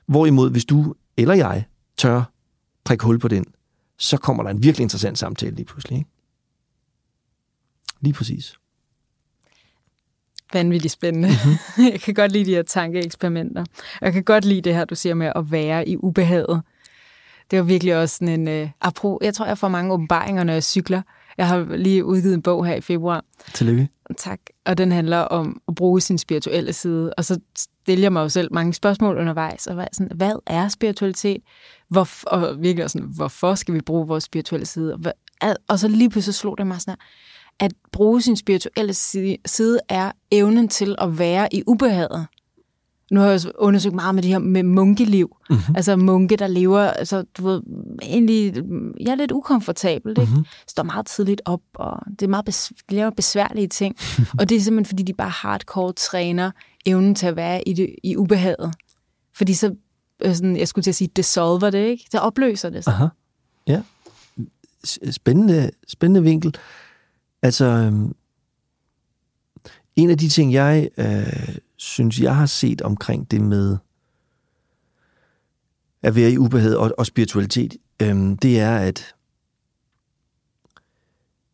[0.06, 1.66] Hvorimod, hvis du eller jeg
[1.98, 2.24] tør
[2.84, 3.46] prikke hul på den,
[3.98, 5.98] så kommer der en virkelig interessant samtale lige pludselig.
[5.98, 6.10] Ikke?
[8.02, 8.54] Lige præcis.
[10.54, 11.28] Vanvittigt spændende.
[11.28, 11.92] Mm-hmm.
[11.92, 13.66] Jeg kan godt lide de her tankeeksperimenter.
[14.02, 16.62] Jeg kan godt lide det her, du siger med at være i ubehaget.
[17.52, 18.64] Det er virkelig også sådan en...
[18.64, 21.02] Uh, apro, jeg tror, jeg får mange åbenbaringer, når jeg cykler.
[21.38, 23.26] Jeg har lige udgivet en bog her i februar.
[23.54, 23.90] Tillykke.
[24.18, 24.40] Tak.
[24.66, 27.14] Og den handler om at bruge sin spirituelle side.
[27.18, 29.68] Og så stiller jeg mig jo selv mange spørgsmål undervejs.
[29.68, 31.42] Og hvad, sådan, hvad er spiritualitet?
[31.90, 34.98] Hvor, og virkelig sådan, hvorfor skal vi bruge vores spirituelle side?
[35.68, 38.94] Og, så lige pludselig slog det mig sådan her, at bruge sin spirituelle
[39.46, 42.28] side er evnen til at være i ubehaget
[43.12, 45.38] nu har jeg også undersøgt meget med det her med munkeliv.
[45.50, 45.76] Mm-hmm.
[45.76, 47.62] Altså munke, der lever, altså du ved,
[48.02, 48.64] egentlig,
[49.00, 50.32] jeg er lidt ukomfortabel, ikke?
[50.32, 50.46] Mm-hmm.
[50.68, 53.96] Står meget tidligt op, og det er meget bes- de laver besværlige ting.
[54.40, 56.52] og det er simpelthen, fordi de bare hardcore træner
[56.86, 58.74] evnen til at være i, det, i ubehaget.
[59.34, 59.76] Fordi så,
[60.26, 62.06] øh, sådan, jeg skulle til at sige, det solver det, ikke?
[62.12, 62.84] Det opløser det.
[62.84, 62.90] Så.
[62.90, 63.08] Aha.
[63.68, 63.82] Ja.
[65.12, 66.56] Spændende, spændende vinkel.
[67.42, 68.16] Altså, øhm,
[69.96, 73.78] en af de ting, jeg øh, synes, jeg har set omkring det med
[76.04, 79.16] at være i ubehag og, og spiritualitet, øhm, det er, at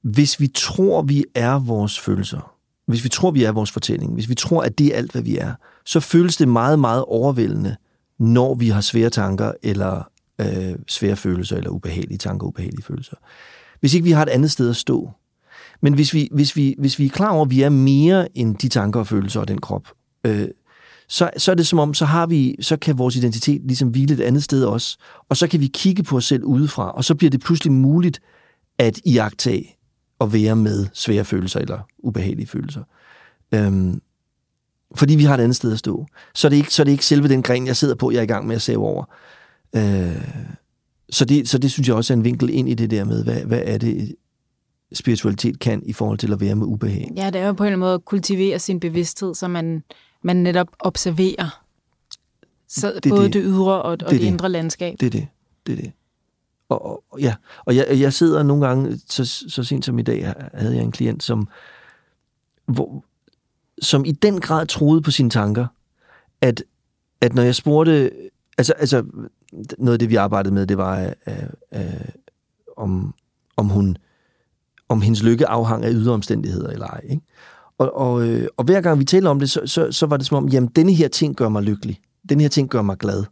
[0.01, 2.55] hvis vi tror, vi er vores følelser,
[2.85, 5.21] hvis vi tror, vi er vores fortælling, hvis vi tror, at det er alt, hvad
[5.21, 5.53] vi er,
[5.85, 7.75] så føles det meget, meget overvældende,
[8.19, 10.11] når vi har svære tanker, eller
[10.41, 13.15] øh, svære følelser, eller ubehagelige tanker, ubehagelige følelser.
[13.79, 15.11] Hvis ikke vi har et andet sted at stå.
[15.81, 18.55] Men hvis vi, hvis vi, hvis vi er klar over, at vi er mere end
[18.55, 19.87] de tanker og følelser og den krop,
[20.23, 20.47] øh,
[21.07, 24.13] så, så er det som om, så har vi, så kan vores identitet ligesom hvile
[24.13, 24.97] et andet sted også,
[25.29, 28.21] og så kan vi kigge på os selv udefra, og så bliver det pludselig muligt
[28.77, 29.75] at iagtage
[30.19, 32.83] og være med svære følelser eller ubehagelige følelser.
[33.53, 34.01] Øhm,
[34.95, 36.05] fordi vi har et andet sted at stå.
[36.35, 38.17] Så er det ikke, så er det ikke selve den gren, jeg sidder på, jeg
[38.17, 39.03] er i gang med at save over.
[39.75, 40.25] Øh,
[41.09, 43.23] så, det, så det synes jeg også er en vinkel ind i det der med,
[43.23, 44.15] hvad, hvad er det,
[44.93, 47.11] spiritualitet kan i forhold til at være med ubehag.
[47.15, 49.83] Ja, det er jo på en eller anden måde at kultivere sin bevidsthed, så man
[50.21, 51.63] man netop observerer.
[52.67, 53.33] Så det både det.
[53.33, 54.95] det ydre og, og det, det indre landskab.
[54.99, 55.27] Det er det.
[55.67, 55.91] det, er det.
[56.69, 60.33] Og, og, ja, og jeg, jeg sidder nogle gange, så, så sent som i dag,
[60.53, 61.47] havde jeg en klient, som,
[62.65, 63.03] hvor,
[63.81, 65.67] som i den grad troede på sine tanker,
[66.41, 66.63] at,
[67.21, 68.11] at når jeg spurgte,
[68.57, 69.05] altså, altså
[69.77, 72.09] noget af det, vi arbejdede med, det var, uh, uh,
[72.77, 73.13] om,
[73.57, 73.97] om hun,
[74.89, 77.01] om hendes lykke afhang af ydre omstændigheder eller ej.
[77.09, 77.23] Ikke?
[77.79, 80.25] Og, og, øh, og hver gang vi taler om det, så, så, så var det
[80.25, 81.99] som om, jamen, denne her ting gør mig lykkelig.
[82.29, 83.23] Den her ting gør mig glad.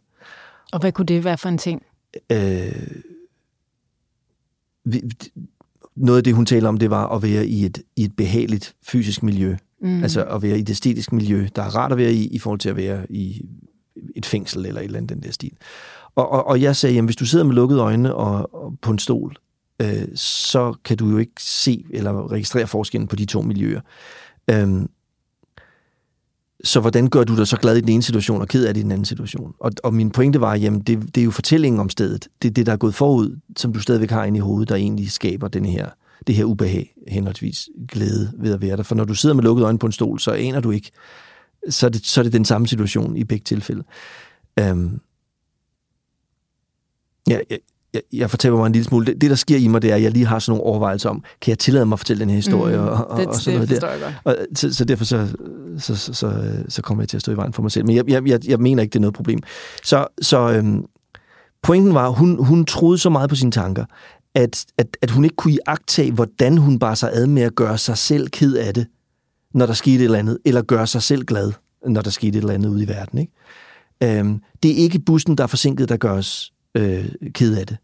[0.72, 1.82] Og hvad kunne det være for en ting?
[2.32, 2.86] Øh,
[4.84, 5.02] vi,
[5.96, 8.74] noget af det, hun taler om, det var at være i et, i et behageligt
[8.82, 9.56] fysisk miljø.
[9.80, 10.02] Mm.
[10.02, 12.60] Altså at være i et æstetisk miljø, der er rart at være i, i forhold
[12.60, 13.42] til at være i
[14.16, 15.52] et fængsel eller et eller andet den der stil.
[16.14, 18.92] Og, og, og jeg sagde, jamen hvis du sidder med lukkede øjne og, og på
[18.92, 19.36] en stol,
[19.82, 23.80] øh, så kan du jo ikke se eller registrere forskellen på de to miljøer.
[24.50, 24.90] Øhm,
[26.64, 28.80] så hvordan gør du dig så glad i den ene situation og ked af det
[28.80, 29.54] i den anden situation?
[29.60, 32.28] Og, og min pointe var, jamen det, det er jo fortællingen om stedet.
[32.42, 34.74] Det er det, der er gået forud, som du stadigvæk har inde i hovedet, der
[34.74, 35.90] egentlig skaber den her,
[36.26, 38.82] det her ubehag, henholdsvis glæde ved at være der.
[38.82, 40.90] For når du sidder med lukkede øjne på en stol, så aner du ikke,
[41.68, 43.84] så er det, så er det den samme situation i begge tilfælde.
[44.58, 45.00] Øhm,
[47.28, 47.58] ja, jeg,
[47.94, 49.06] jeg, jeg fortæller mig en lille smule.
[49.06, 51.10] Det, det, der sker i mig, det er, at jeg lige har sådan nogle overvejelser
[51.10, 52.76] om, kan jeg tillade mig at fortælle den her historie?
[52.76, 54.12] Mm, og, og, det, og sådan noget det der.
[54.24, 55.28] Og, så, så derfor så,
[55.78, 57.86] så, så, så, så kommer jeg til at stå i vejen for mig selv.
[57.86, 59.40] Men jeg, jeg, jeg, jeg mener ikke, det er noget problem.
[59.84, 60.84] Så, så øhm,
[61.62, 63.84] pointen var, hun, hun troede så meget på sine tanker,
[64.34, 67.78] at, at, at hun ikke kunne iagtage, hvordan hun bare sig ad med at gøre
[67.78, 68.86] sig selv ked af det,
[69.54, 71.52] når der skete et eller andet, eller gøre sig selv glad,
[71.86, 73.18] når der skete et eller andet ude i verden.
[73.18, 74.18] Ikke?
[74.18, 77.76] Øhm, det er ikke bussen, der er forsinket, der gør os øh, ked af det.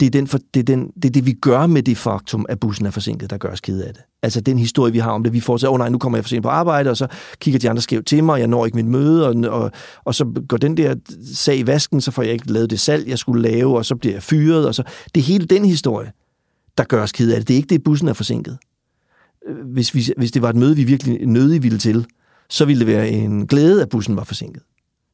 [0.00, 2.46] Det er, den for, det, er den, det er det, vi gør med det faktum,
[2.48, 4.02] at bussen er forsinket, der gør os ked af det.
[4.22, 5.32] Altså den historie, vi har om det.
[5.32, 7.06] Vi fortsætter, åh oh, nej, nu kommer jeg for sent på arbejde, og så
[7.40, 9.70] kigger de andre skævt til mig, og jeg når ikke mit møde, og, og,
[10.04, 10.94] og så går den der
[11.34, 13.96] sag i vasken, så får jeg ikke lavet det salg, jeg skulle lave, og så
[13.96, 14.66] bliver jeg fyret.
[14.66, 14.82] Og så.
[15.14, 16.12] Det er hele den historie,
[16.78, 17.48] der gør os ked af det.
[17.48, 18.58] Det er ikke det, bussen er forsinket.
[19.48, 22.06] Øh, hvis, vi, hvis det var et møde, vi virkelig nødig ville til,
[22.50, 24.62] så ville det være en glæde, at bussen var forsinket.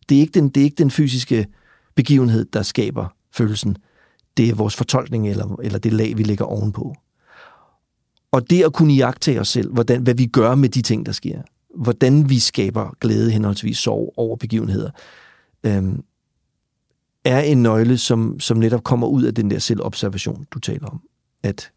[0.08, 1.46] Det er ikke den, det er ikke den fysiske
[1.98, 3.76] begivenhed, der skaber følelsen.
[4.36, 6.94] Det er vores fortolkning eller, eller det lag, vi lægger ovenpå.
[8.30, 11.12] Og det at kunne iagtage os selv, hvordan, hvad vi gør med de ting, der
[11.12, 11.42] sker.
[11.76, 14.90] Hvordan vi skaber glæde, henholdsvis sorg over begivenheder,
[15.64, 16.02] øhm,
[17.24, 21.00] er en nøgle, som, som netop kommer ud af den der selvobservation, du taler om.
[21.42, 21.70] At,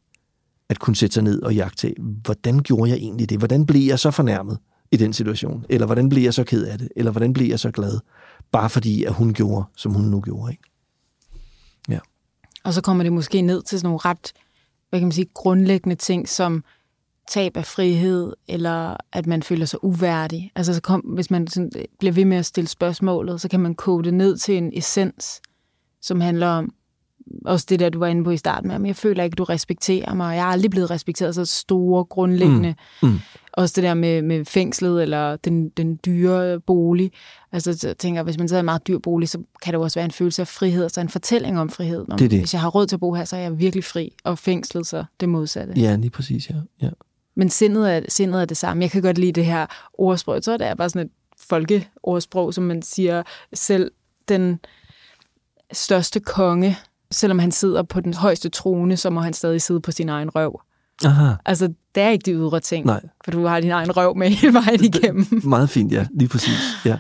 [0.70, 3.38] at kunne sætte sig ned og jagte, hvordan gjorde jeg egentlig det?
[3.38, 4.58] Hvordan blev jeg så fornærmet
[4.92, 5.66] i den situation?
[5.70, 6.90] Eller hvordan blev jeg så ked af det?
[6.96, 8.00] Eller hvordan blev jeg så glad?
[8.52, 10.52] Bare fordi, at hun gjorde, som hun nu gjorde.
[10.52, 10.64] Ikke?
[11.90, 12.00] Ja.
[12.64, 14.34] Og så kommer det måske ned til sådan nogle ret,
[14.90, 16.64] hvad kan man sige, grundlæggende ting, som
[17.28, 20.52] tab af frihed, eller at man føler sig uværdig.
[20.56, 23.76] Altså, så kom, hvis man sådan bliver ved med at stille spørgsmålet, så kan man
[23.76, 25.42] kode det ned til en essens,
[26.02, 26.74] som handler om,
[27.46, 29.44] også det der, du var inde på i starten med, men jeg føler ikke, du
[29.44, 32.76] respekterer mig, jeg er aldrig blevet respekteret så store, grundlæggende.
[33.04, 33.10] Mm.
[33.10, 33.20] Mm.
[33.54, 37.12] Også det der med, med fængslet, eller den, den dyre bolig.
[37.52, 39.84] Altså, jeg tænker, hvis man sidder i en meget dyr bolig, så kan det jo
[39.84, 42.06] også være en følelse af frihed, altså en fortælling om frihed.
[42.08, 42.40] Når, det er det.
[42.40, 44.88] Hvis jeg har råd til at bo her, så er jeg virkelig fri, og fængslet
[44.88, 45.74] så det modsatte.
[45.78, 46.56] Ja, lige præcis, ja.
[46.82, 46.90] ja.
[47.36, 48.84] Men sindet er, sindet er det samme.
[48.84, 50.44] Jeg kan godt lide det her ordsprog.
[50.44, 51.12] Så er det bare sådan et
[51.50, 53.24] folkeordsprog, som man siger,
[53.54, 53.92] selv
[54.30, 54.60] den
[55.74, 56.78] største konge
[57.12, 60.30] selvom han sidder på den højeste trone, så må han stadig sidde på sin egen
[60.30, 60.62] røv.
[61.06, 61.34] Aha.
[61.46, 63.02] Altså, det er ikke de ydre ting, Nej.
[63.24, 65.26] for du har din egen røv med hele vejen igennem.
[65.26, 66.08] Det, meget fint, ja.
[66.14, 66.98] Lige præcis, ja.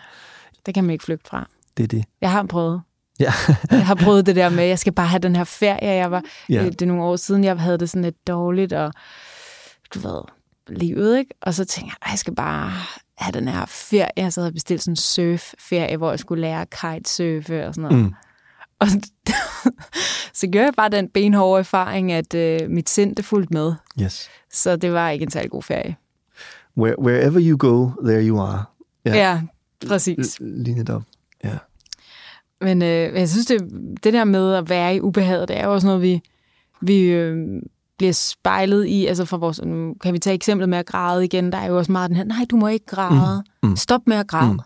[0.65, 1.49] Det kan man ikke flygte fra.
[1.77, 2.05] Det er det.
[2.21, 2.81] Jeg har prøvet.
[3.19, 3.33] Ja.
[3.71, 5.89] jeg har prøvet det der med, jeg skal bare have den her ferie.
[5.89, 6.65] Jeg var, ja.
[6.65, 8.93] det er nogle år siden, jeg havde det sådan lidt dårligt, og
[9.93, 10.21] du ved,
[10.67, 11.33] livet, ikke?
[11.41, 12.71] Og så tænkte jeg, jeg skal bare
[13.17, 14.31] have den her ferie.
[14.31, 18.05] Så havde jeg bestilt sådan en surf-ferie, hvor jeg skulle lære kitesurfe og sådan noget.
[18.05, 18.13] Mm.
[18.81, 18.87] Og
[20.39, 23.73] så gjorde jeg bare den benhårde erfaring, at øh, mit sind det fulgte med.
[24.01, 24.29] Yes.
[24.53, 25.95] Så det var ikke en særlig god ferie.
[26.77, 28.63] Where, wherever you go, there you are.
[29.05, 29.41] Ja, ja
[29.87, 30.37] præcis.
[30.39, 31.03] Lignet op,
[31.43, 31.57] ja.
[32.61, 33.61] Men øh, jeg synes, det,
[34.03, 36.21] det der med at være i ubehaget, det er jo også noget, vi,
[36.81, 37.61] vi øh,
[37.97, 39.05] bliver spejlet i.
[39.05, 41.51] Altså for vores, nu kan vi tage eksemplet med at græde igen.
[41.51, 43.43] Der er jo også meget den her, nej, du må ikke græde.
[43.63, 43.69] Mm.
[43.69, 43.75] Mm.
[43.75, 44.53] Stop med at græde.
[44.53, 44.59] Mm.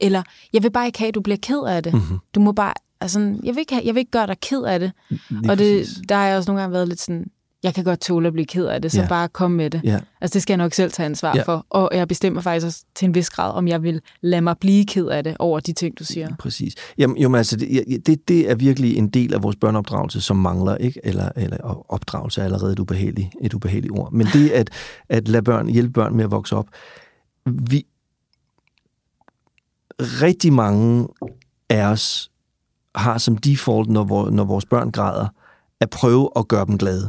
[0.00, 1.94] Eller, jeg vil bare ikke have, at du bliver ked af det.
[1.94, 2.18] Mm-hmm.
[2.34, 2.72] Du må bare
[3.06, 4.92] Altså, jeg vil, ikke have, jeg vil ikke gøre dig ked af det.
[5.10, 7.26] Lige og det, der har jeg også nogle gange været lidt sådan,
[7.62, 9.08] jeg kan godt tåle at blive ked af det, så ja.
[9.08, 9.80] bare kom med det.
[9.84, 10.00] Ja.
[10.20, 11.42] Altså, det skal jeg nok selv tage ansvar ja.
[11.42, 11.66] for.
[11.70, 14.86] Og jeg bestemmer faktisk også til en vis grad, om jeg vil lade mig blive
[14.86, 16.36] ked af det over de ting, du siger.
[16.38, 16.74] Præcis.
[16.98, 20.76] Jamen, jo, altså, det, det, det er virkelig en del af vores børneopdragelse, som mangler,
[20.76, 21.00] ikke?
[21.04, 24.12] Eller, eller opdragelse er allerede et ubehageligt, et ubehageligt ord.
[24.12, 24.70] Men det at,
[25.08, 26.66] at lade børn, hjælpe børn med at vokse op.
[27.46, 27.86] Vi,
[30.00, 31.08] rigtig mange
[31.70, 32.30] af os
[32.96, 35.28] har som default, når, når vores børn græder,
[35.80, 37.08] at prøve at gøre dem glade.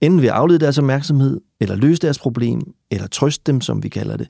[0.00, 2.60] Enten ved at aflede deres opmærksomhed, eller løse deres problem,
[2.90, 4.28] eller trøste dem, som vi kalder det.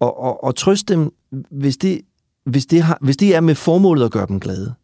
[0.00, 1.10] Og, og, og trøste dem,
[1.50, 2.00] hvis det,
[2.46, 4.74] hvis, det har, hvis det er med formålet at gøre dem glade,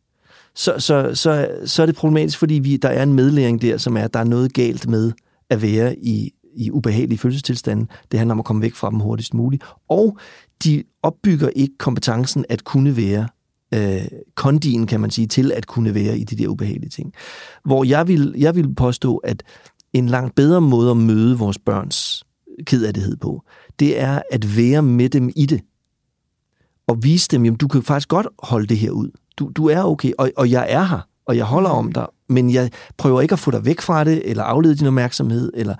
[0.54, 3.96] så, så, så, så er det problematisk, fordi vi, der er en medlæring der, som
[3.96, 5.12] er, at der er noget galt med
[5.50, 7.86] at være i, i ubehagelige følelsestilstande.
[8.10, 9.64] Det handler om at komme væk fra dem hurtigst muligt.
[9.88, 10.18] Og
[10.64, 13.28] de opbygger ikke kompetencen at kunne være
[13.74, 14.02] øh,
[14.34, 17.12] kondien, kan man sige, til at kunne være i de der ubehagelige ting.
[17.64, 19.42] Hvor jeg vil, jeg vil påstå, at
[19.92, 22.24] en langt bedre måde at møde vores børns
[22.64, 23.42] kedelighed på,
[23.78, 25.60] det er at være med dem i det.
[26.86, 29.10] Og vise dem, jamen du kan faktisk godt holde det her ud.
[29.38, 32.52] Du, du er okay, og, og jeg er her, og jeg holder om dig, men
[32.52, 35.74] jeg prøver ikke at få dig væk fra det, eller aflede din opmærksomhed, eller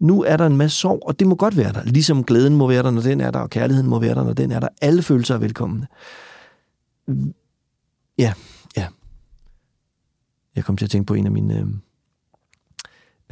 [0.00, 1.84] nu er der en masse sorg, og det må godt være der.
[1.84, 4.32] Ligesom glæden må være der, når den er der, og kærligheden må være der, når
[4.32, 4.68] den er der.
[4.80, 5.86] Alle følelser er velkomne.
[8.18, 8.32] Ja,
[8.76, 8.86] ja.
[10.56, 11.58] Jeg kom til at tænke på en af mine...
[11.58, 11.66] Øh,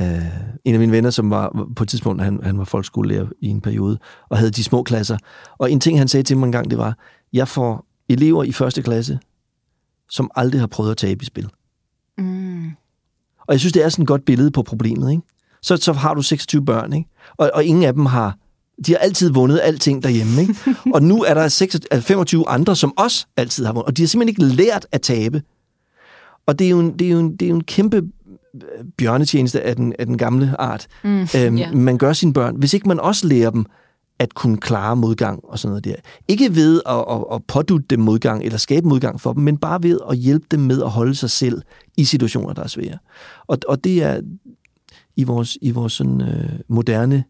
[0.01, 0.27] øh,
[0.65, 3.61] en af mine venner, som var på et tidspunkt, han, han var folkeskolelærer i en
[3.61, 3.99] periode,
[4.29, 5.19] og havde de små klasser.
[5.59, 6.99] Og en ting, han sagde til mig en gang, det var,
[7.33, 9.19] jeg får elever i første klasse,
[10.11, 11.51] som aldrig har prøvet at tabe i spil.
[12.19, 12.67] Mm.
[13.41, 15.23] Og jeg synes, det er sådan et godt billede på problemet, ikke?
[15.63, 17.09] Så, så har du 26 børn, ikke?
[17.37, 18.39] Og, og ingen af dem har
[18.87, 20.41] de har altid vundet alting derhjemme.
[20.41, 20.55] Ikke?
[20.95, 23.87] og nu er der 26, 25 andre, som også altid har vundet.
[23.87, 25.43] Og de har simpelthen ikke lært at tabe.
[26.47, 28.85] Og det er jo en, det er jo en, det er jo en kæmpe øh,
[28.99, 30.87] bjørnetjeneste af den, af den gamle art.
[31.05, 31.77] Mm, øhm, yeah.
[31.77, 32.57] Man gør sine børn.
[32.57, 33.67] Hvis ikke man også lærer dem
[34.19, 35.95] at kunne klare modgang og sådan noget der.
[36.29, 39.83] Ikke ved at, at, at pådute dem modgang eller skabe modgang for dem, men bare
[39.83, 41.63] ved at hjælpe dem med at holde sig selv
[41.97, 42.99] i situationer, der er svære.
[43.47, 44.21] Og, og det er
[45.17, 47.25] i vores, i vores sådan, øh, moderne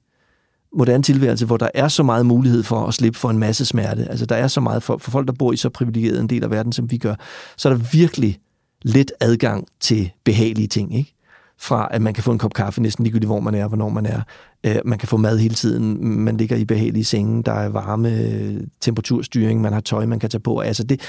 [0.77, 4.11] moderne tilværelse, hvor der er så meget mulighed for at slippe for en masse smerte.
[4.11, 6.45] Altså der er så meget for, for folk, der bor i så privilegeret en del
[6.45, 7.15] af verden, som vi gør,
[7.57, 8.39] så er der virkelig
[8.83, 11.15] let adgang til behagelige ting, ikke?
[11.59, 14.07] Fra at man kan få en kop kaffe næsten ligegyldigt, hvor man er, hvornår man
[14.07, 14.21] er.
[14.67, 18.61] Øh, man kan få mad hele tiden, man ligger i behagelige senge, der er varme,
[18.81, 20.59] temperaturstyring, man har tøj, man kan tage på.
[20.59, 21.01] Altså det,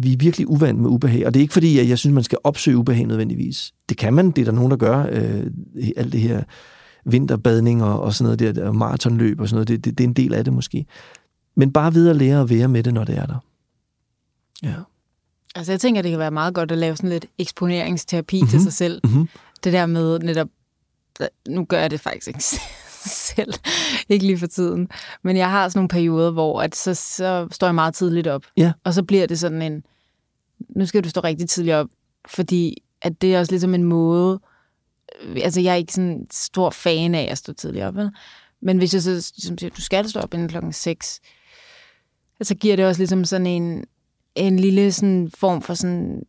[0.00, 2.24] vi er virkelig uvant med ubehag, og det er ikke fordi, at jeg synes, man
[2.24, 3.72] skal opsøge ubehag nødvendigvis.
[3.88, 5.46] Det kan man, det er der nogen, der gør, øh,
[5.96, 6.42] alt det her
[7.04, 10.08] vinterbadning og, og sådan noget der, og maratonløb og sådan noget, det, det, det er
[10.08, 10.86] en del af det måske.
[11.54, 13.44] Men bare videre at lære at være med det, når det er der.
[14.62, 14.74] Ja.
[15.54, 18.50] Altså jeg tænker, det kan være meget godt at lave sådan lidt eksponeringsterapi mm-hmm.
[18.50, 19.00] til sig selv.
[19.04, 19.28] Mm-hmm.
[19.64, 20.48] Det der med netop,
[21.48, 22.44] nu gør jeg det faktisk ikke
[23.36, 23.54] selv,
[24.08, 24.88] ikke lige for tiden,
[25.22, 28.42] men jeg har sådan nogle perioder, hvor at så, så står jeg meget tidligt op,
[28.56, 28.72] ja.
[28.84, 29.82] og så bliver det sådan en,
[30.76, 31.86] nu skal du stå rigtig tidligt op,
[32.26, 34.40] fordi at det er også ligesom en måde,
[35.42, 38.10] altså jeg er ikke sådan stor fan af at stå tidligt op, vel?
[38.62, 41.20] men hvis jeg så som siger, du skal stå op inden klokken 6,
[42.42, 43.84] så giver det også ligesom sådan en,
[44.34, 46.22] en lille sådan form for sådan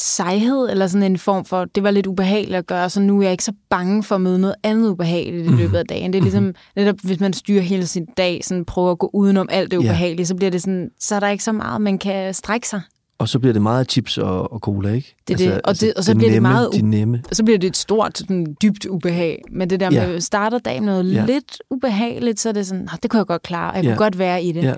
[0.00, 3.22] sejhed, eller sådan en form for, det var lidt ubehageligt at gøre, så nu er
[3.22, 6.12] jeg ikke så bange for at møde noget andet ubehageligt i løbet af dagen.
[6.12, 9.48] Det er ligesom, netop hvis man styrer hele sin dag, sådan prøver at gå udenom
[9.50, 10.24] alt det ubehagelige, ja.
[10.24, 12.80] så bliver det sådan, så er der ikke så meget, man kan strække sig.
[13.18, 15.16] Og så bliver det meget chips og, og cola, ikke?
[15.28, 15.54] Det altså, det.
[15.54, 17.22] Og, altså, det, og så det bliver nemme, det meget de nemme.
[17.30, 19.42] Og så bliver det et stort, sådan, dybt ubehag.
[19.50, 21.24] Men det der med, at starter dagen noget ja.
[21.26, 23.90] lidt ubehageligt, så er det sådan, det kunne jeg godt klare, jeg ja.
[23.90, 24.62] kunne godt være i det.
[24.62, 24.74] Ja.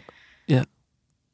[0.48, 0.62] ja.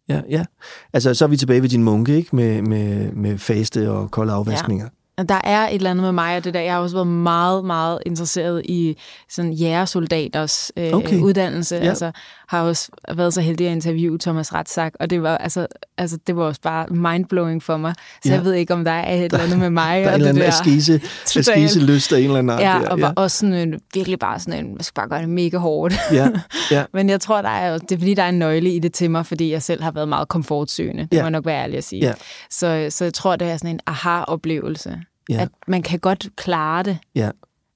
[0.09, 0.45] Ja, ja.
[0.93, 2.37] Altså, så er vi tilbage ved din munke, ikke?
[2.37, 4.85] Med, med, med faste og kolde afvaskninger.
[4.85, 4.91] Ja.
[5.29, 7.64] Der er et eller andet med mig, og det der, jeg har også været meget,
[7.64, 8.97] meget interesseret i
[9.29, 11.21] sådan jægersoldaters øh, okay.
[11.21, 11.77] uddannelse.
[11.77, 11.89] Ja.
[11.89, 12.12] Altså,
[12.49, 15.67] har også været så heldig at interviewe Thomas Ratzak, og det var, altså,
[15.99, 17.95] altså, det var også bare mindblowing for mig.
[18.23, 18.35] Så ja.
[18.35, 20.03] jeg ved ikke, om der er et eller andet med mig.
[20.05, 21.01] der er en eller anden askese,
[21.37, 22.62] askese lyst af en eller anden art.
[22.62, 22.89] Ja, der.
[22.89, 25.57] og var også sådan en, virkelig bare sådan en, man skal bare gøre det mega
[25.57, 25.95] hårdt.
[26.12, 26.29] Ja,
[26.71, 26.85] ja.
[26.95, 29.11] Men jeg tror, der er, det er fordi, der er en nøgle i det til
[29.11, 31.03] mig, fordi jeg selv har været meget komfortsøgende.
[31.03, 31.23] Det ja.
[31.23, 32.03] må jeg nok være ærlig at sige.
[32.07, 32.12] Ja.
[32.51, 35.01] Så, så jeg tror, det er sådan en aha-oplevelse.
[35.29, 35.41] Ja.
[35.41, 36.99] At man kan godt klare det.
[37.14, 37.31] Ja.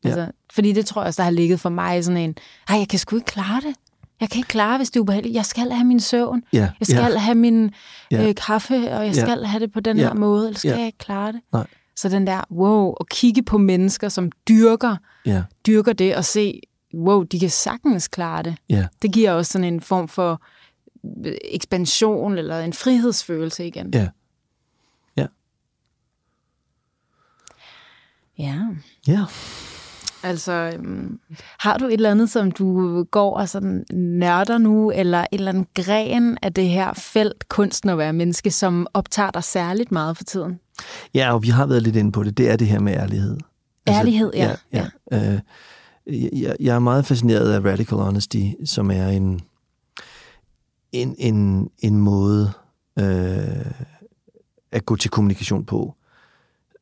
[0.04, 0.08] Ja.
[0.08, 2.34] Altså, fordi det tror jeg også, der har ligget for mig sådan en,
[2.68, 3.74] ej, jeg kan sgu ikke klare det.
[4.20, 5.34] Jeg kan ikke klare, hvis det er ubehageligt.
[5.34, 6.42] Jeg skal have min søvn.
[6.52, 7.18] Ja, jeg skal ja.
[7.18, 7.70] have min
[8.10, 8.28] ja.
[8.28, 9.46] øh, kaffe, og jeg skal ja.
[9.46, 10.02] have det på den ja.
[10.02, 10.76] her måde, ellers skal ja.
[10.76, 11.40] jeg ikke klare det.
[11.52, 11.66] Nej.
[11.96, 14.96] Så den der, wow, og kigge på mennesker, som dyrker,
[15.26, 15.42] ja.
[15.66, 16.60] dyrker det, og se,
[16.94, 18.56] wow, de kan sagtens klare det.
[18.68, 18.86] Ja.
[19.02, 20.42] Det giver også sådan en form for
[21.26, 23.90] øh, ekspansion, eller en frihedsfølelse igen.
[23.94, 24.08] Ja.
[28.40, 28.66] Ja.
[29.08, 29.24] Ja.
[30.22, 31.20] Altså, øhm,
[31.58, 35.52] har du et eller andet, som du går og sådan nørder nu, eller et eller
[35.52, 40.16] andet gren af det her felt, kunsten at være menneske, som optager dig særligt meget
[40.16, 40.60] for tiden?
[41.14, 42.38] Ja, og vi har været lidt inde på det.
[42.38, 43.36] Det er det her med ærlighed.
[43.86, 44.56] Altså, ærlighed, ja.
[44.72, 45.32] ja, ja.
[45.32, 45.40] Øh,
[46.40, 49.40] jeg, jeg er meget fascineret af radical honesty, som er en,
[50.92, 52.52] en, en, en måde
[52.98, 53.72] øh,
[54.72, 55.94] at gå til kommunikation på.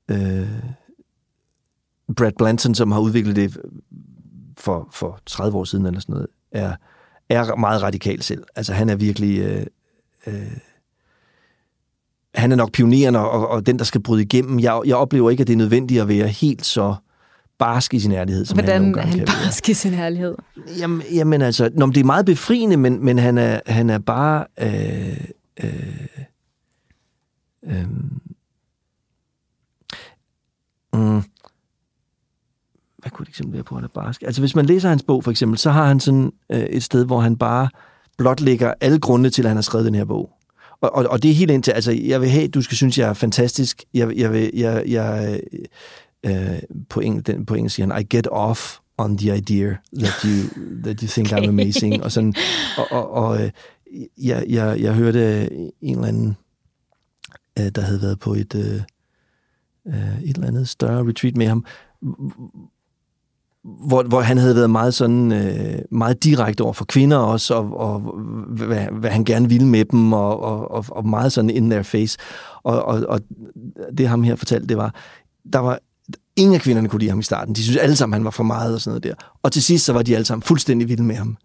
[0.08, 0.48] Øh,
[2.16, 3.56] Brad Blanton, som har udviklet det
[4.56, 6.76] for, for 30 år siden eller sådan noget, er,
[7.28, 8.44] er meget radikal selv.
[8.56, 9.38] Altså han er virkelig...
[9.38, 9.66] Øh,
[10.26, 10.56] øh,
[12.34, 14.60] han er nok pioneren og, og den, der skal bryde igennem.
[14.60, 16.94] Jeg, jeg oplever ikke, at det er nødvendigt at være helt så
[17.58, 19.44] barsk i sin ærlighed, som Hvordan han nogle gange han kan være.
[19.44, 20.34] barsk i sin herlighed?
[20.78, 24.46] Jamen, jamen altså, nå, det er meget befriende, men, men han, er, han er bare...
[24.60, 25.20] Øh,
[25.64, 26.06] øh,
[27.62, 27.86] øh,
[30.92, 31.22] mm,
[32.98, 34.22] hvad kunne det eksempel være på, han er barsk?
[34.22, 37.04] Altså, hvis man læser hans bog, for eksempel, så har han sådan øh, et sted,
[37.04, 37.68] hvor han bare
[38.18, 40.30] blotlægger alle grunde til, at han har skrevet den her bog.
[40.80, 43.08] Og, og, og det er helt indtil, altså, jeg vil have, du skal synes, jeg
[43.08, 43.84] er fantastisk.
[43.94, 45.40] Jeg, jeg vil, jeg, jeg,
[46.26, 50.22] øh, på, engelsk, den, på engelsk siger han, I get off on the idea that
[50.24, 51.42] you, that you think okay.
[51.42, 52.02] I'm amazing.
[52.04, 52.34] Og, sådan,
[52.78, 53.50] og, og, og øh,
[54.18, 56.36] jeg, jeg, jeg hørte en eller anden,
[57.58, 58.82] øh, der havde været på et, øh,
[59.86, 61.64] øh, et eller andet større retreat med ham,
[63.86, 67.76] hvor, hvor han havde været meget sådan øh, meget direkte over for kvinder også, og,
[67.76, 68.00] og
[68.48, 70.40] hvad, hvad han gerne ville med dem, og,
[70.70, 72.18] og, og meget sådan in their face.
[72.62, 73.20] Og, og, og
[73.98, 74.94] det ham her fortalte, det var,
[75.52, 75.78] der var
[76.36, 77.54] ingen af kvinderne kunne lide ham i starten.
[77.54, 79.14] De synes alle sammen, han var for meget og sådan noget der.
[79.42, 81.36] Og til sidst, så var de alle sammen fuldstændig vilde med ham.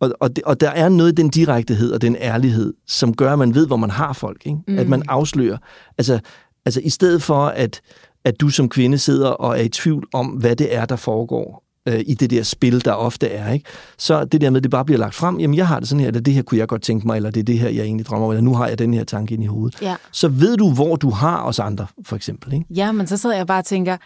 [0.00, 3.32] Og, og, det, og der er noget i den direktehed og den ærlighed, som gør,
[3.32, 4.46] at man ved, hvor man har folk.
[4.46, 4.58] Ikke?
[4.68, 4.78] Mm.
[4.78, 5.58] At man afslører.
[5.98, 6.20] Altså,
[6.64, 7.80] altså i stedet for, at,
[8.24, 11.69] at du som kvinde sidder og er i tvivl om, hvad det er, der foregår
[11.88, 13.52] øh, i det der spil, der ofte er.
[13.52, 13.64] Ikke?
[13.98, 16.00] Så det der med, at det bare bliver lagt frem, jamen jeg har det sådan
[16.00, 17.84] her, eller det her kunne jeg godt tænke mig, eller det er det her, jeg
[17.84, 19.82] egentlig drømmer om, eller nu har jeg den her tanke ind i hovedet.
[19.82, 19.96] Ja.
[20.12, 22.52] Så ved du, hvor du har os andre, for eksempel.
[22.52, 22.66] Ikke?
[22.70, 23.96] Ja, men så sidder jeg bare og tænker,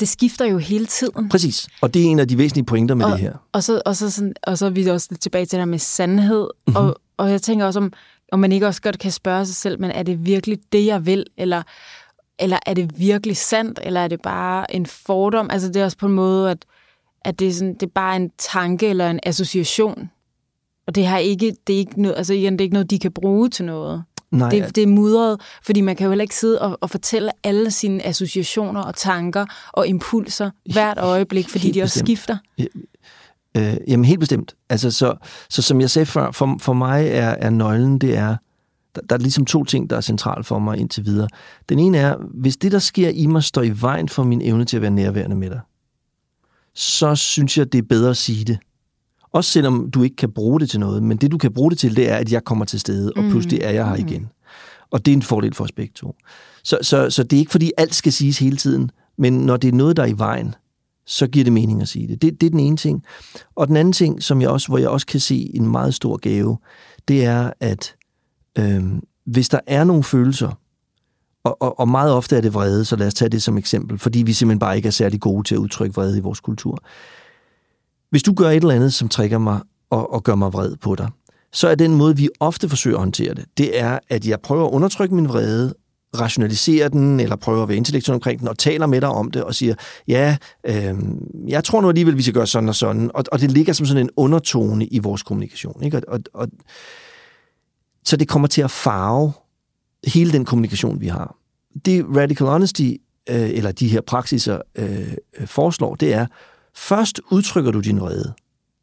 [0.00, 1.28] det skifter jo hele tiden.
[1.28, 3.32] Præcis, og det er en af de væsentlige pointer med og, det her.
[3.52, 5.78] Og så, og, så sådan, og så er vi også lidt tilbage til det med
[5.78, 6.48] sandhed.
[6.66, 6.76] Mm-hmm.
[6.76, 7.92] Og, og jeg tænker også, om,
[8.32, 11.06] om man ikke også godt kan spørge sig selv, men er det virkelig det, jeg
[11.06, 11.24] vil?
[11.36, 11.62] Eller,
[12.38, 13.80] eller er det virkelig sandt?
[13.82, 15.50] Eller er det bare en fordom?
[15.50, 16.64] Altså det er også på en måde, at,
[17.26, 20.10] at det, er sådan, det er bare en tanke eller en association.
[20.86, 22.98] Og det, har ikke, det, er ikke noget, altså igen, det er ikke noget, de
[22.98, 24.02] kan bruge til noget.
[24.30, 27.30] Nej, Det, det er mudret, fordi man kan jo heller ikke sidde og, og fortælle
[27.44, 32.08] alle sine associationer og tanker og impulser hvert øjeblik, fordi de også bestemt.
[32.08, 32.36] skifter.
[33.56, 34.54] Øh, jamen helt bestemt.
[34.68, 35.14] Altså, så,
[35.50, 38.36] så som jeg sagde før, for, for mig er, er nøglen, det er,
[38.94, 41.28] der, der er ligesom to ting, der er centralt for mig indtil videre.
[41.68, 44.64] Den ene er, hvis det, der sker i mig, står i vejen for min evne
[44.64, 45.60] til at være nærværende med dig,
[46.76, 48.58] så synes jeg, det er bedre at sige det.
[49.32, 51.78] Også selvom du ikke kan bruge det til noget, men det, du kan bruge det
[51.78, 54.28] til, det er, at jeg kommer til stede, og pludselig er jeg her igen.
[54.90, 56.16] Og det er en fordel for os begge to.
[56.64, 59.68] Så, så, så det er ikke, fordi alt skal siges hele tiden, men når det
[59.68, 60.54] er noget, der er i vejen,
[61.06, 62.22] så giver det mening at sige det.
[62.22, 63.04] Det, det er den ene ting.
[63.54, 66.16] Og den anden ting, som jeg også, hvor jeg også kan se en meget stor
[66.16, 66.58] gave,
[67.08, 67.94] det er, at
[68.58, 68.82] øh,
[69.24, 70.58] hvis der er nogle følelser,
[71.46, 73.98] og, og, og meget ofte er det vrede, så lad os tage det som eksempel,
[73.98, 76.78] fordi vi simpelthen bare ikke er særlig gode til at udtrykke vrede i vores kultur.
[78.10, 80.94] Hvis du gør et eller andet, som trigger mig og, og gør mig vred på
[80.94, 81.08] dig,
[81.52, 84.66] så er den måde, vi ofte forsøger at håndtere det, det er, at jeg prøver
[84.66, 85.74] at undertrykke min vrede,
[86.20, 89.42] rationalisere den, eller prøver at være intellektuel omkring den, og taler med dig om det,
[89.42, 89.74] og siger,
[90.08, 90.36] ja,
[90.66, 90.94] øh,
[91.48, 93.86] jeg tror nu alligevel, vi skal gøre sådan og sådan, og, og det ligger som
[93.86, 95.82] sådan en undertone i vores kommunikation.
[95.82, 95.96] Ikke?
[95.96, 96.48] Og, og, og,
[98.04, 99.32] så det kommer til at farve
[100.06, 101.35] hele den kommunikation, vi har.
[101.84, 102.92] Det Radical Honesty,
[103.30, 106.26] øh, eller de her praksiser, øh, øh, foreslår, det er,
[106.74, 108.34] først udtrykker du din vrede.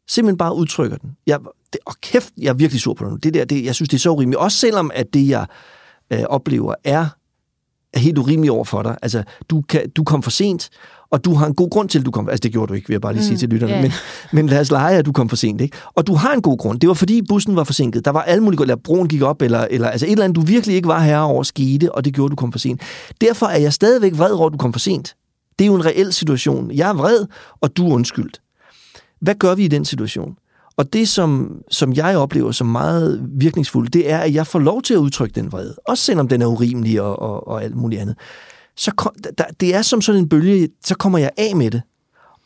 [0.08, 1.16] Simpelthen bare udtrykker den.
[1.26, 1.40] Jeg,
[1.72, 3.24] det, og kæft, jeg er virkelig sur på det.
[3.24, 4.40] Det der, det, jeg synes, det er så urimeligt.
[4.40, 5.46] Også selvom, at det, jeg
[6.10, 7.06] øh, oplever, er,
[7.94, 8.96] er helt urimeligt over for dig.
[9.02, 10.68] Altså, du, kan, du kom for sent,
[11.10, 12.28] og du har en god grund til, at du kom.
[12.28, 13.72] Altså, det gjorde du ikke, vil jeg bare lige sige Mm, til lytterne.
[13.74, 13.82] ja.
[13.82, 13.92] Men,
[14.32, 15.76] men lad os lege, at du kom for sent, ikke?
[15.94, 16.80] Og du har en god grund.
[16.80, 18.04] Det var, fordi bussen var forsinket.
[18.04, 20.40] Der var alle mulige, eller broen gik op, eller, eller altså et eller andet, du
[20.40, 22.80] virkelig ikke var herre over skete, og det gjorde, at du kom for sent.
[23.20, 25.14] Derfor er jeg stadigvæk vred over, at du kom for sent.
[25.58, 26.70] Det er jo en reel situation.
[26.70, 27.26] Jeg er vred,
[27.60, 28.40] og du er undskyldt.
[29.20, 30.34] Hvad gør vi i den situation?
[30.76, 34.82] Og det, som, som jeg oplever som meget virkningsfuldt, det er, at jeg får lov
[34.82, 35.74] til at udtrykke den vrede.
[35.88, 38.16] Også selvom den er urimelig og, og, og alt muligt andet.
[38.76, 41.82] Så kom, der, det er som sådan en bølge, så kommer jeg af med det.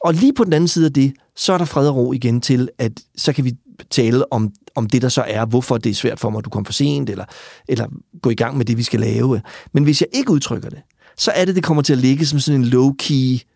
[0.01, 2.41] Og lige på den anden side af det, så er der fred og ro igen
[2.41, 3.57] til, at så kan vi
[3.91, 6.51] tale om, om det, der så er, hvorfor det er svært for mig, at du
[6.51, 7.25] kom for sent, eller,
[7.69, 7.87] eller
[8.23, 9.41] gå i gang med det, vi skal lave.
[9.73, 10.79] Men hvis jeg ikke udtrykker det,
[11.17, 13.48] så er det, det kommer til at ligge som sådan en low-key,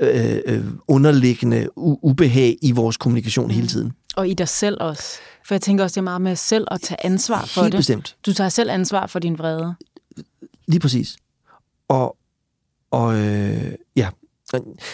[0.00, 3.92] øh, øh, underliggende ubehag i vores kommunikation hele tiden.
[4.16, 5.18] Og i dig selv også.
[5.46, 7.78] For jeg tænker også, det er meget med selv at tage ansvar for Helt det.
[7.78, 8.16] bestemt.
[8.26, 9.74] Du tager selv ansvar for din vrede.
[10.66, 11.16] Lige præcis.
[11.88, 12.16] Og,
[12.90, 14.08] og øh, ja,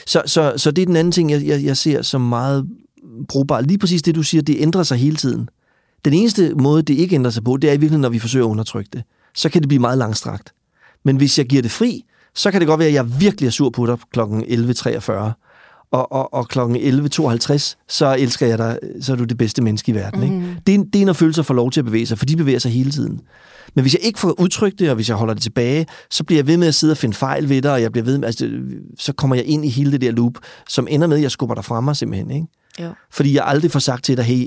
[0.06, 2.68] så, så, så det er den anden ting, jeg, jeg, jeg ser som meget
[3.28, 3.60] brugbar.
[3.60, 5.48] Lige præcis det, du siger, det ændrer sig hele tiden.
[6.04, 8.46] Den eneste måde, det ikke ændrer sig på, det er i virkeligheden, når vi forsøger
[8.46, 9.02] at undertrykke det.
[9.34, 10.52] Så kan det blive meget langstrakt.
[11.02, 12.04] Men hvis jeg giver det fri,
[12.34, 14.20] så kan det godt være, at jeg virkelig er sur på dig kl.
[14.20, 15.12] 11.43,
[15.90, 16.58] og, og, og kl.
[16.58, 20.22] 11.52, så elsker jeg dig, så er du det bedste menneske i verden.
[20.22, 20.34] Ikke?
[20.34, 20.56] Mhm.
[20.66, 22.58] Det, er, det er, når følelser får lov til at bevæge sig, for de bevæger
[22.58, 23.20] sig hele tiden.
[23.74, 26.38] Men hvis jeg ikke får udtrykt det, og hvis jeg holder det tilbage, så bliver
[26.38, 28.26] jeg ved med at sidde og finde fejl ved dig, og jeg bliver ved med,
[28.26, 28.50] altså,
[28.98, 30.32] så kommer jeg ind i hele det der loop,
[30.68, 32.30] som ender med, at jeg skubber dig fra mig simpelthen.
[32.30, 32.46] Ikke?
[32.80, 32.94] Jo.
[33.10, 34.46] Fordi jeg aldrig får sagt til dig, hey,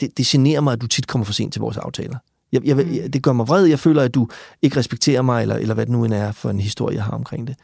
[0.00, 2.18] det, det generer mig, at du tit kommer for sent til vores aftaler.
[2.54, 2.94] Jeg, jeg, Mm.
[2.94, 4.28] jeg, det gør mig vred, jeg føler, at du
[4.62, 7.12] ikke respekterer mig, eller, eller hvad det nu end er for en historie, jeg har
[7.12, 7.56] omkring det.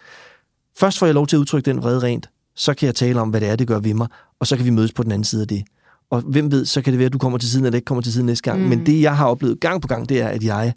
[0.79, 3.31] Først får jeg lov til at udtrykke den vrede rent, så kan jeg tale om,
[3.31, 4.09] hvad det er, det gør ved mig,
[4.41, 5.65] og så kan vi mødes på den anden side af det.
[6.11, 8.03] Og hvem ved, så kan det være, at du kommer til siden, eller ikke kommer
[8.03, 8.59] til tiden næste gang.
[8.59, 8.65] Mm.
[8.65, 8.69] Mm.
[8.71, 10.73] Men det, jeg har oplevet gang på gang, det er, at jeg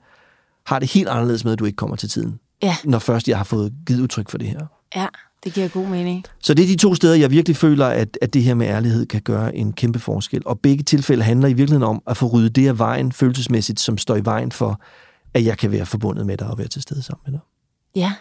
[0.65, 2.39] har det helt anderledes med, at du ikke kommer til tiden.
[2.63, 2.75] Ja.
[2.83, 4.59] Når først jeg har fået givet udtryk for det her.
[4.95, 5.07] Ja,
[5.43, 6.23] det giver god mening.
[6.39, 9.05] Så det er de to steder, jeg virkelig føler, at, at det her med ærlighed
[9.05, 10.41] kan gøre en kæmpe forskel.
[10.45, 13.97] Og begge tilfælde handler i virkeligheden om at få ryddet det af vejen følelsesmæssigt, som
[13.97, 14.81] står i vejen for,
[15.33, 17.39] at jeg kan være forbundet med dig og være til stede sammen med dig.
[17.95, 18.13] Ja.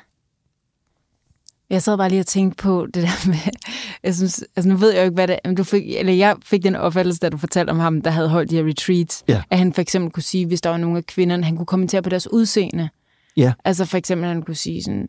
[1.70, 3.36] Jeg sad bare lige og tænkte på det der med,
[4.04, 6.36] jeg synes, altså nu ved jeg jo ikke, hvad det er, du fik, eller jeg
[6.44, 9.42] fik den opfattelse, da du fortalte om ham, der havde holdt de her retreats, Ja.
[9.50, 12.02] at han for eksempel kunne sige, hvis der var nogle af kvinderne, han kunne kommentere
[12.02, 12.88] på deres udseende.
[13.36, 13.52] Ja.
[13.64, 15.08] Altså for eksempel, han kunne sige sådan,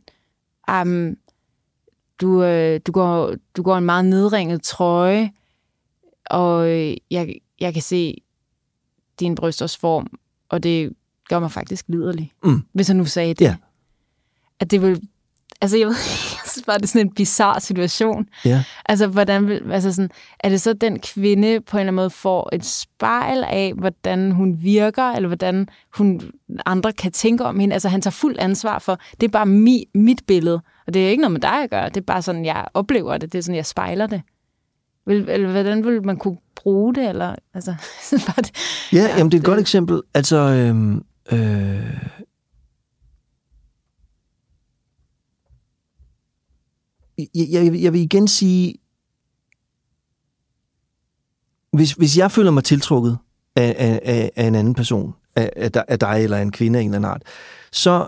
[0.82, 1.16] um,
[2.22, 5.32] du, øh, du, går, du går en meget nedringet trøje,
[6.26, 8.22] og øh, jeg, jeg kan se
[9.20, 10.08] din brysters form,
[10.50, 10.94] og det
[11.30, 12.32] gør mig faktisk liderlig.
[12.44, 12.62] Mm.
[12.74, 13.46] Hvis han nu sagde det.
[13.46, 13.56] Ja.
[14.60, 15.02] At det vil...
[15.62, 15.96] Altså, jeg, ved,
[16.44, 18.26] jeg synes bare, det er sådan en bizarre situation.
[18.46, 18.64] Ja.
[18.86, 22.10] Altså, hvordan vil, altså sådan, er det så, den kvinde på en eller anden måde
[22.10, 26.22] får et spejl af, hvordan hun virker, eller hvordan hun,
[26.66, 27.74] andre kan tænke om hende?
[27.74, 31.10] Altså, han tager fuld ansvar for, det er bare mi, mit billede, og det er
[31.10, 33.44] ikke noget med dig at gøre, det er bare sådan, jeg oplever det, det er
[33.44, 34.22] sådan, jeg spejler det.
[35.08, 37.76] Vil, eller hvordan vil man kunne bruge det, eller, altså,
[38.28, 38.52] bare, det,
[38.94, 40.02] Ja, Ja, ja jamen det er et det- godt eksempel.
[40.14, 41.94] Altså, øhm, øh,
[47.18, 48.76] jeg, jeg, jeg vil igen sige,
[51.74, 53.18] hvis, hvis jeg føler mig tiltrukket
[53.56, 56.80] af, af, af, af en anden person, af, af, dig- af dig eller en kvinde
[56.80, 57.22] af en eller anden art,
[57.72, 58.08] så,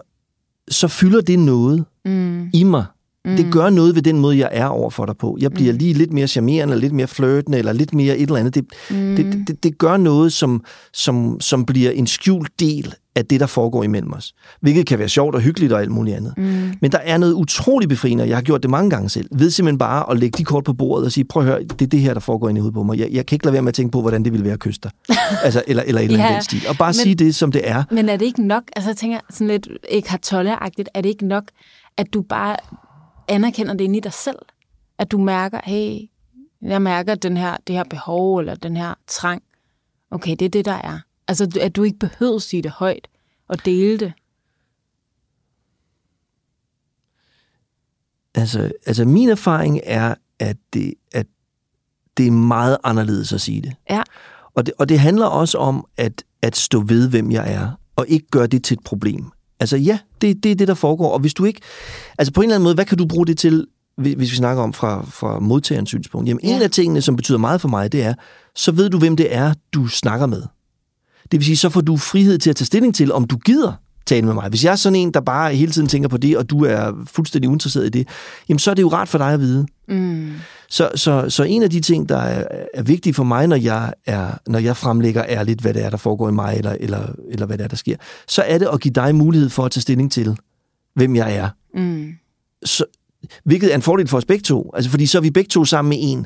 [0.68, 2.86] så fylder det noget mm, i mig.
[3.26, 5.38] mm, Det gør noget ved den måde, jeg er over for dig på.
[5.39, 5.78] Jeg bliver Mm.
[5.80, 8.56] lige lidt mere charmerende, eller lidt mere flirtende, eller lidt mere et eller andet.
[8.56, 13.26] Det, mm, det, det, det gør noget, som, som, som bliver en skjult del af
[13.26, 14.34] det, der foregår imellem os.
[14.61, 16.34] Hvilket kan være sjovt og hyggeligt og alt muligt andet.
[16.38, 19.30] mm, Men der er noget utrolig befriende, og jeg har gjort det mange gange selv,
[19.32, 21.82] ved simpelthen bare at lægge de kort på bordet og sige, prøv at høre, det
[21.82, 22.99] er det her, der foregår inde i hovedet på mig.
[22.99, 24.59] Jeg, jeg kan ikke lade være med at tænke på, hvordan det ville være at
[24.59, 24.91] kysse dig.
[25.43, 26.61] altså, eller, eller et eller andet Ja, stil.
[26.70, 27.84] Og bare men- sige det, som det er.
[27.91, 31.09] Men er det ikke nok, altså jeg tænker sådan lidt ikke har agtigt er det
[31.09, 31.43] ikke nok,
[31.97, 32.57] at du bare
[33.28, 34.38] anerkender det inde i dig selv?
[34.99, 35.99] At du mærker, hey,
[36.61, 39.41] jeg mærker den her, det her behov, eller den her trang.
[40.11, 40.99] Okay, det er det, der er.
[41.28, 43.08] Altså, at du ikke behøver at sige det højt
[43.48, 44.14] og dele det.
[48.36, 51.26] Altså, altså min erfaring er, at det, at
[52.18, 53.74] det er meget anderledes at sige det.
[53.90, 54.04] Ja.
[54.56, 58.06] Og det, og det handler også om at, at stå ved, hvem jeg er, og
[58.08, 59.26] ikke gøre det til et problem.
[59.60, 61.12] Altså ja, det, det er det, der foregår.
[61.12, 61.62] Og hvis du ikke...
[62.18, 63.68] Altså på en eller anden måde, hvad kan du bruge det til,
[63.98, 66.28] hvis vi snakker om fra, fra modtagerens synspunkt?
[66.28, 66.64] Jamen en Ja.
[66.64, 68.14] af tingene, som betyder meget for mig, det er,
[68.56, 70.44] så ved du, hvem det er, du snakker med.
[71.32, 73.74] Det vil sige, så får du frihed til at tage stilling til, om du gider
[74.06, 74.50] tale med mig.
[74.50, 77.06] Hvis jeg er sådan en, der bare hele tiden tænker på det, og du er
[77.06, 78.08] fuldstændig uinteresseret i det,
[78.50, 79.66] jamen så er det jo rart for dig at vide.
[79.88, 80.34] Mm.
[80.70, 83.94] Så, så, så en af de ting, der er, er vigtige for mig, når jeg,
[84.06, 87.46] er, når jeg fremlægger ærligt, hvad det er, der foregår i mig, eller, eller, eller
[87.46, 87.96] hvad det er, der sker,
[88.28, 90.38] så er det at give dig mulighed for at tage stilling til,
[90.96, 91.50] hvem jeg er.
[91.80, 92.14] Mm.
[92.66, 92.86] Så,
[93.44, 94.72] hvilket er en fordel for os begge to.
[94.76, 96.26] Altså, fordi så er vi begge to sammen med en,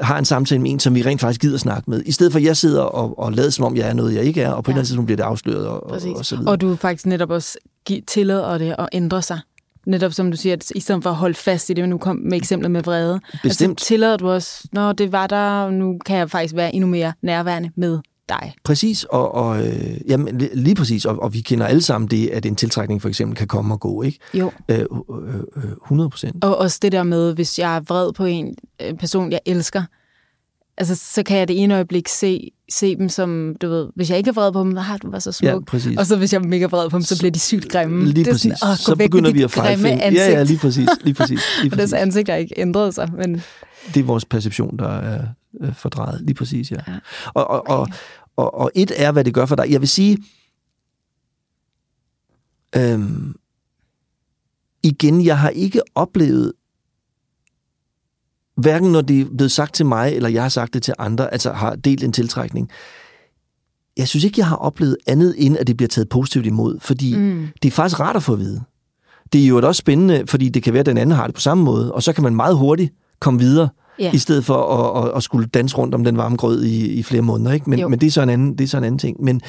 [0.00, 2.02] har en samtale med en, som vi rent faktisk gider snakke med.
[2.06, 4.24] I stedet for, at jeg sidder og, og lader som om, jeg er noget, jeg
[4.24, 4.72] ikke er, og på ja.
[4.72, 6.16] et eller andet tidspunkt bliver det afsløret, og, og, Præcis.
[6.16, 6.52] og så videre.
[6.52, 7.58] Og du faktisk netop også
[8.06, 9.40] tillader det at ændre sig.
[9.86, 11.98] Netop som du siger, at i stedet for at holde fast i det, men nu
[11.98, 13.20] kom med eksemplet med vrede.
[13.42, 13.70] Bestemt.
[13.70, 17.12] Altså, tillader du også, når det var der, nu kan jeg faktisk være endnu mere
[17.22, 17.98] nærværende med
[18.30, 18.54] dig.
[18.64, 22.28] Præcis, og, og øh, jamen, li- lige præcis, og, og vi kender alle sammen det,
[22.28, 24.18] at en tiltrækning for eksempel kan komme og gå, ikke?
[24.34, 24.52] Jo.
[24.68, 26.44] Øh, øh, øh, 100 procent.
[26.44, 29.82] Og også det der med, hvis jeg er vred på en en person, jeg elsker,
[30.78, 34.18] altså, så kan jeg det ene øjeblik se, se dem som, du ved, hvis jeg
[34.18, 35.48] ikke er vred på dem, ah, du var så smuk.
[35.48, 35.98] Ja, præcis.
[35.98, 38.04] og så hvis jeg er mega vred på dem, så bliver de sygt grimme.
[38.04, 38.52] Lige det er præcis.
[38.58, 40.14] Sådan, så begynder vi at ansigt.
[40.16, 40.88] Ja, ja, lige præcis.
[41.04, 42.02] Lige præcis, lige Og deres præcis.
[42.02, 43.42] ansigt har ikke ændret sig, men
[43.94, 45.22] Det er vores perception, der er
[45.60, 46.20] øh, fordrejet.
[46.20, 46.76] Lige præcis, ja.
[46.88, 46.92] Ja.
[47.34, 47.88] Og, og, og,
[48.40, 49.70] og, og et er, hvad det gør for dig.
[49.70, 50.18] Jeg vil sige,
[52.76, 53.34] øhm,
[54.82, 56.52] igen, jeg har ikke oplevet,
[58.56, 61.32] hverken når det er blevet sagt til mig, eller jeg har sagt det til andre,
[61.32, 62.70] altså har delt en tiltrækning.
[63.96, 67.16] Jeg synes ikke, jeg har oplevet andet, end at det bliver taget positivt imod, fordi
[67.16, 68.62] mm, det er faktisk rart at få at vide.
[69.32, 71.40] Det er jo også spændende, fordi det kan være, at den anden har det på
[71.40, 73.68] samme måde, og så kan man meget hurtigt komme videre,
[74.00, 74.12] Ja.
[74.12, 77.02] i stedet for at, at, at skulle danse rundt om den varme grød i, i
[77.02, 77.52] flere måneder.
[77.52, 77.70] Ikke?
[77.70, 77.76] Jo.
[77.76, 79.24] Men, men det, er så en anden, det er så en anden ting.
[79.24, 79.40] Men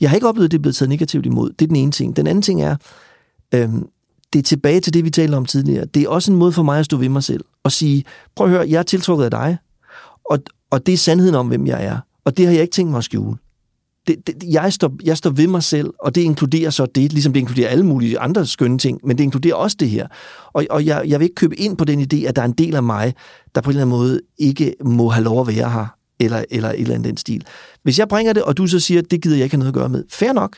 [0.00, 1.50] jeg har ikke oplevet, at det er blevet taget negativt imod.
[1.50, 2.16] Det er den ene ting.
[2.16, 2.76] Den anden ting er,
[3.54, 3.86] øhm,
[4.32, 5.84] det er tilbage til det, vi talte om tidligere.
[5.84, 8.04] Det er også en måde for mig at stå ved mig selv og sige,
[8.36, 9.58] prøv at høre, jeg er tiltrukket af dig,
[10.30, 10.38] og,
[10.70, 11.98] og det er sandheden om, hvem jeg er.
[12.24, 13.36] Og det har jeg ikke tænkt mig at skjule.
[14.06, 17.32] Det, det, jeg, står, jeg står ved mig selv, og det inkluderer så det, ligesom
[17.32, 20.06] det inkluderer alle mulige andre skønne ting, men det inkluderer også det her.
[20.52, 22.52] Og, og jeg, jeg vil ikke købe ind på den idé, at der er en
[22.52, 23.14] del af mig,
[23.54, 25.86] der på en eller anden måde ikke må have lov at være her,
[26.20, 27.46] eller, eller et eller andet den stil.
[27.82, 29.72] Hvis jeg bringer det, og du så siger, at det gider jeg ikke have noget
[29.72, 30.56] at gøre med, fair nok.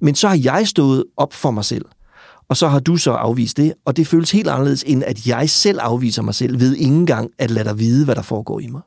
[0.00, 1.84] Men så har jeg stået op for mig selv,
[2.48, 5.50] og så har du så afvist det, og det føles helt anderledes, end at jeg
[5.50, 8.66] selv afviser mig selv, ved ingen engang at lade dig vide, hvad der foregår i
[8.66, 8.80] mig.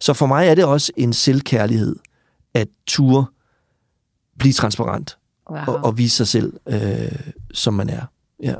[0.00, 1.96] Så for mig er det også en selvkærlighed,
[2.54, 3.24] at ture
[4.38, 5.18] blive transparent
[5.50, 5.58] Wow.
[5.66, 7.12] og, og vise sig selv, øh,
[7.54, 8.02] som man er.
[8.42, 8.54] Ja.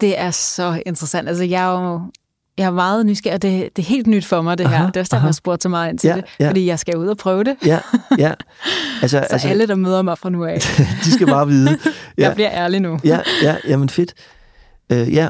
[0.00, 1.28] Det er så interessant.
[1.28, 2.00] Altså, jeg er jo
[2.58, 3.42] jeg er meget nysgerrig.
[3.42, 4.76] Det, det er helt nyt for mig, det her.
[4.76, 6.24] Aha, det er også derfor, jeg spurgte så meget ind til Ja, det.
[6.40, 6.48] ja.
[6.48, 7.56] Fordi jeg skal ud og prøve det.
[7.66, 7.80] Ja,
[8.18, 8.34] ja.
[9.02, 10.58] Altså, Så altså, alle, der møder mig fra nu af,
[11.04, 11.70] de skal bare vide.
[12.18, 12.22] Ja.
[12.26, 12.98] jeg bliver ærlig nu.
[13.04, 14.14] Ja, ja, jamen fedt.
[14.92, 15.28] Øh, ja,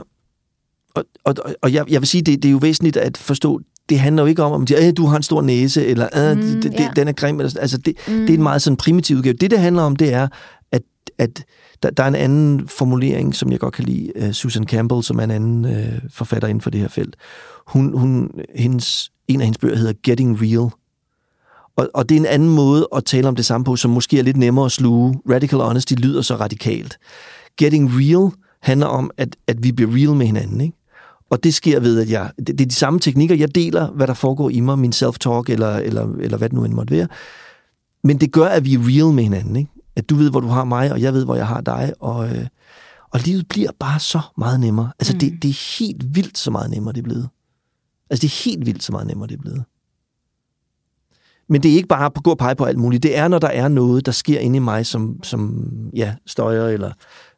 [0.95, 4.01] og, og, og jeg, jeg vil sige, det, det er jo væsentligt at forstå, det
[4.01, 6.61] handler jo ikke om, om de, øh, du har en stor næse, eller øh, Mm,
[6.61, 7.41] det, det, den er grim.
[7.41, 7.63] Eller, sådan.
[7.63, 8.15] altså, det, mm.
[8.15, 9.35] det er en meget sådan primitiv udgave.
[9.35, 10.29] Det, det handler om, det er,
[10.73, 10.83] at,
[11.19, 11.45] at
[11.83, 14.13] der, der er en anden formulering, som jeg godt kan lide.
[14.17, 17.17] Uh, Susan Campbell, som er en anden uh, forfatter inden for det her felt.
[17.67, 20.71] Hun, hun, hendes, en af hendes bøger hedder Getting Real.
[21.77, 24.19] Og, og det er en anden måde at tale om det samme på, som måske
[24.19, 25.21] er lidt nemmere at sluge.
[25.31, 26.99] Radical honesty lyder så radikalt.
[27.57, 28.31] Getting real
[28.63, 30.61] handler om, at, at vi bliver real med hinanden.
[30.61, 30.77] Ikke?
[31.31, 32.31] Og det sker ved, at jeg...
[32.39, 33.35] Det, det er de samme teknikker.
[33.35, 36.65] Jeg deler, hvad der foregår i mig, min self-talk, eller, eller, eller hvad det nu
[36.65, 37.09] end måtte være.
[38.05, 39.57] Men det gør, at vi er real med hinanden.
[39.57, 39.71] Ikke?
[39.97, 41.93] At du ved, hvor du har mig, og jeg ved, hvor jeg har dig.
[42.01, 42.47] Og, øh,
[43.11, 44.91] og livet bliver bare så meget nemmere.
[44.99, 45.19] Altså, mm.
[45.19, 47.29] det, det er helt vildt så meget nemmere, det er blevet.
[48.11, 49.65] Altså, det er helt vildt så meget nemmere, det er blevet.
[51.49, 53.03] Men det er ikke bare at gå og pege på alt muligt.
[53.03, 55.67] Det er, når der er noget, der sker inde i mig, som, som
[55.97, 56.93] ja, støjer, eller,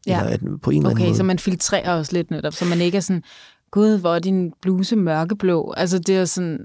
[0.07, 0.19] Ja.
[0.21, 1.17] eller at, på en eller anden Okay, måde.
[1.17, 3.23] så man filtrerer også lidt netop, så man ikke er sådan,
[3.71, 5.75] gud, hvor er din bluse mørkeblå?
[5.77, 6.59] Altså, det er sådan,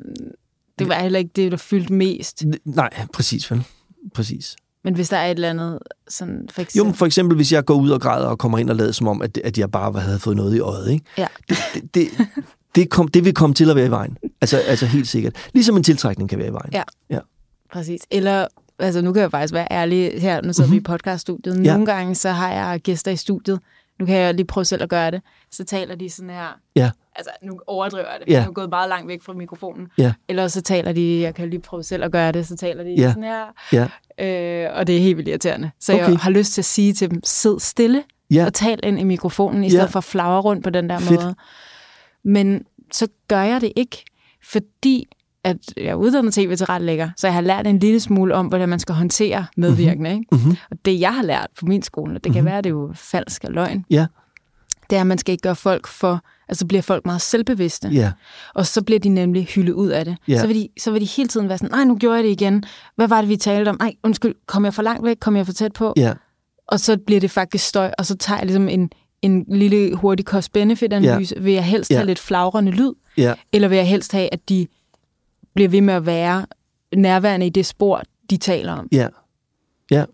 [0.79, 2.43] det var heller ikke det, der fyldte mest.
[2.65, 3.63] Nej, præcis vel.
[4.13, 4.55] Præcis.
[4.83, 6.85] Men hvis der er et eller andet, sådan for Jo, eksempel...
[6.85, 9.07] men for eksempel, hvis jeg går ud og græder og kommer ind og lader som
[9.07, 10.91] om, at, at jeg bare havde fået noget i øjet.
[10.91, 11.05] Ikke?
[11.17, 11.27] Ja.
[11.49, 12.07] Det, det, det,
[12.75, 14.17] det, kom, det vil komme til at være i vejen.
[14.41, 15.49] Altså, altså helt sikkert.
[15.53, 16.69] Ligesom en tiltrækning kan være i vejen.
[16.73, 16.83] Ja.
[17.09, 17.19] ja.
[17.73, 18.01] Præcis.
[18.11, 18.47] Eller,
[18.79, 20.73] altså nu kan jeg faktisk være ærlig her, nu sidder mm-hmm.
[20.73, 21.59] vi i podcaststudiet.
[21.59, 21.95] Nogle Ja.
[21.97, 23.59] gange, så har jeg gæster i studiet.
[23.99, 25.21] Nu kan jeg lige prøve selv at gøre det.
[25.51, 26.59] Så taler de sådan her.
[26.75, 26.91] Ja.
[27.15, 28.33] Altså, nu overdriver jeg det.
[28.33, 28.39] Ja.
[28.39, 29.87] Jeg er gået meget langt væk fra mikrofonen.
[29.97, 30.13] Ja.
[30.29, 32.89] Eller så taler de, jeg kan lige prøve selv at gøre det, så taler de
[32.97, 33.07] Ja.
[33.09, 33.45] sådan her.
[33.73, 33.87] Ja.
[34.65, 35.71] Øh, og det er helt vildt irriterende.
[35.79, 36.09] Så okay.
[36.09, 38.45] Jeg har lyst til at sige til dem, sid stille Ja.
[38.45, 39.69] og tal ind i mikrofonen, i Ja.
[39.71, 41.21] stedet for at flagre rundt på den der Fedt.
[41.23, 41.35] måde.
[42.23, 44.05] Men så gør jeg det ikke,
[44.43, 45.07] fordi
[45.43, 48.79] at jeg er uddannet tv-tilrettelægger, så jeg har lært en lille smule om, hvordan man
[48.79, 50.09] skal håndtere medvirkende.
[50.13, 50.25] Ikke?
[50.31, 50.55] Mm-hmm.
[50.71, 52.91] Og det, jeg har lært på min skole, og det kan være, det er jo
[52.95, 54.05] falsk og løgn, Ja.
[54.89, 57.87] det er, at man skal ikke gøre folk for, altså bliver folk meget selvbevidste.
[57.87, 58.11] Ja.
[58.55, 60.17] Og så bliver de nemlig hyldet ud af det.
[60.27, 60.39] Ja.
[60.39, 62.29] Så, vil de, så vil de hele tiden være sådan, nej, nu gjorde jeg det
[62.31, 62.63] igen.
[62.95, 63.77] Hvad var det, vi talte om?
[63.79, 65.17] Nej, undskyld, kom jeg for langt væk?
[65.19, 65.93] Kom jeg for tæt på?
[65.97, 66.13] Ja.
[66.67, 68.89] Og så bliver det faktisk støj, og så tager jeg ligesom en,
[69.21, 71.35] en lille hurtig cost-benefit-analyse.
[71.41, 71.95] Vil jeg helst Ja.
[71.95, 73.33] have lidt flagrende lyd, Ja.
[73.53, 74.67] eller vil jeg helst have, at de
[75.55, 76.45] bliver ved med at være
[76.95, 78.87] nærværende i det spor, de taler om?
[78.91, 79.07] Ja.
[79.91, 80.05] Ja.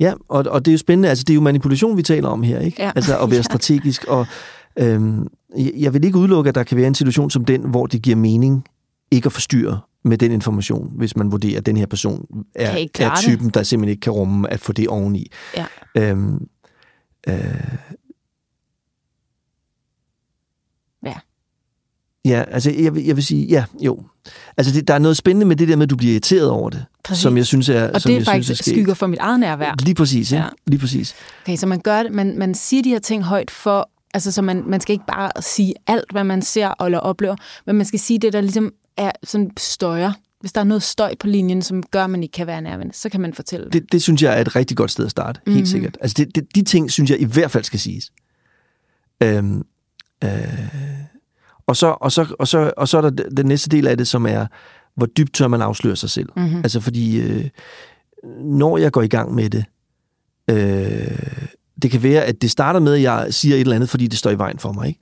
[0.00, 1.08] Ja, og, og det er jo spændende.
[1.08, 2.82] Altså, det er jo manipulation, vi taler om her, ikke?
[2.82, 2.92] Ja.
[2.96, 4.04] Altså at være strategisk.
[4.04, 4.26] Og
[4.78, 8.02] øhm, jeg- vil ikke udelukke, at der kan være en situation som den, hvor det
[8.02, 8.64] giver mening
[9.10, 13.10] ikke at forstyrre med den information, hvis man vurderer, at den her person er, er
[13.14, 13.18] det.
[13.18, 15.26] typen, der simpelthen ikke kan rumme at få det oveni.
[15.56, 15.66] Ja.
[15.96, 16.48] Øhm,
[17.28, 17.34] øh,
[21.04, 21.14] Ja.
[22.24, 24.02] Ja, altså jeg vil, jeg vil sige, ja, jo.
[24.56, 26.70] Altså det, der er noget spændende med det der med, at du bliver irriteret over
[26.70, 27.22] det, Præcis.
[27.22, 29.40] som jeg synes er og som det er faktisk synes er skygger for mit eget
[29.40, 29.74] nærvær.
[29.82, 30.36] Lige præcis, ja.
[30.36, 30.44] Ja.
[30.66, 31.14] Lige præcis.
[31.42, 34.42] Okay, så man gør det, man, man siger de her ting højt for, altså så
[34.42, 38.00] man, man skal ikke bare sige alt, hvad man ser eller oplever, men man skal
[38.00, 40.12] sige det, der ligesom er sådan støjer.
[40.40, 42.94] Hvis der er noget støj på linjen, som gør, at man ikke kan være nærværende,
[42.94, 43.92] så kan man fortælle det.
[43.92, 45.66] Det, synes jeg er et rigtig godt sted at starte, helt Mhm.
[45.66, 45.98] sikkert.
[46.00, 48.12] Altså det, det, de ting, synes jeg i hvert fald skal siges.
[49.22, 49.62] Øhm,
[50.24, 50.30] øh,
[51.66, 54.08] og, så, og, så, og, så, og så er der den- næste del af det,
[54.08, 54.46] som er,
[54.96, 56.28] hvor dybt tør man afsløre sig selv.
[56.36, 56.56] Mm-hmm.
[56.56, 57.48] Altså fordi, øh,
[58.44, 59.64] når jeg går i gang med det,
[60.50, 61.18] øh,
[61.82, 64.18] det kan være, at det starter med, at jeg siger et eller andet, fordi det
[64.18, 64.88] står i vejen for mig.
[64.88, 65.00] Ikke?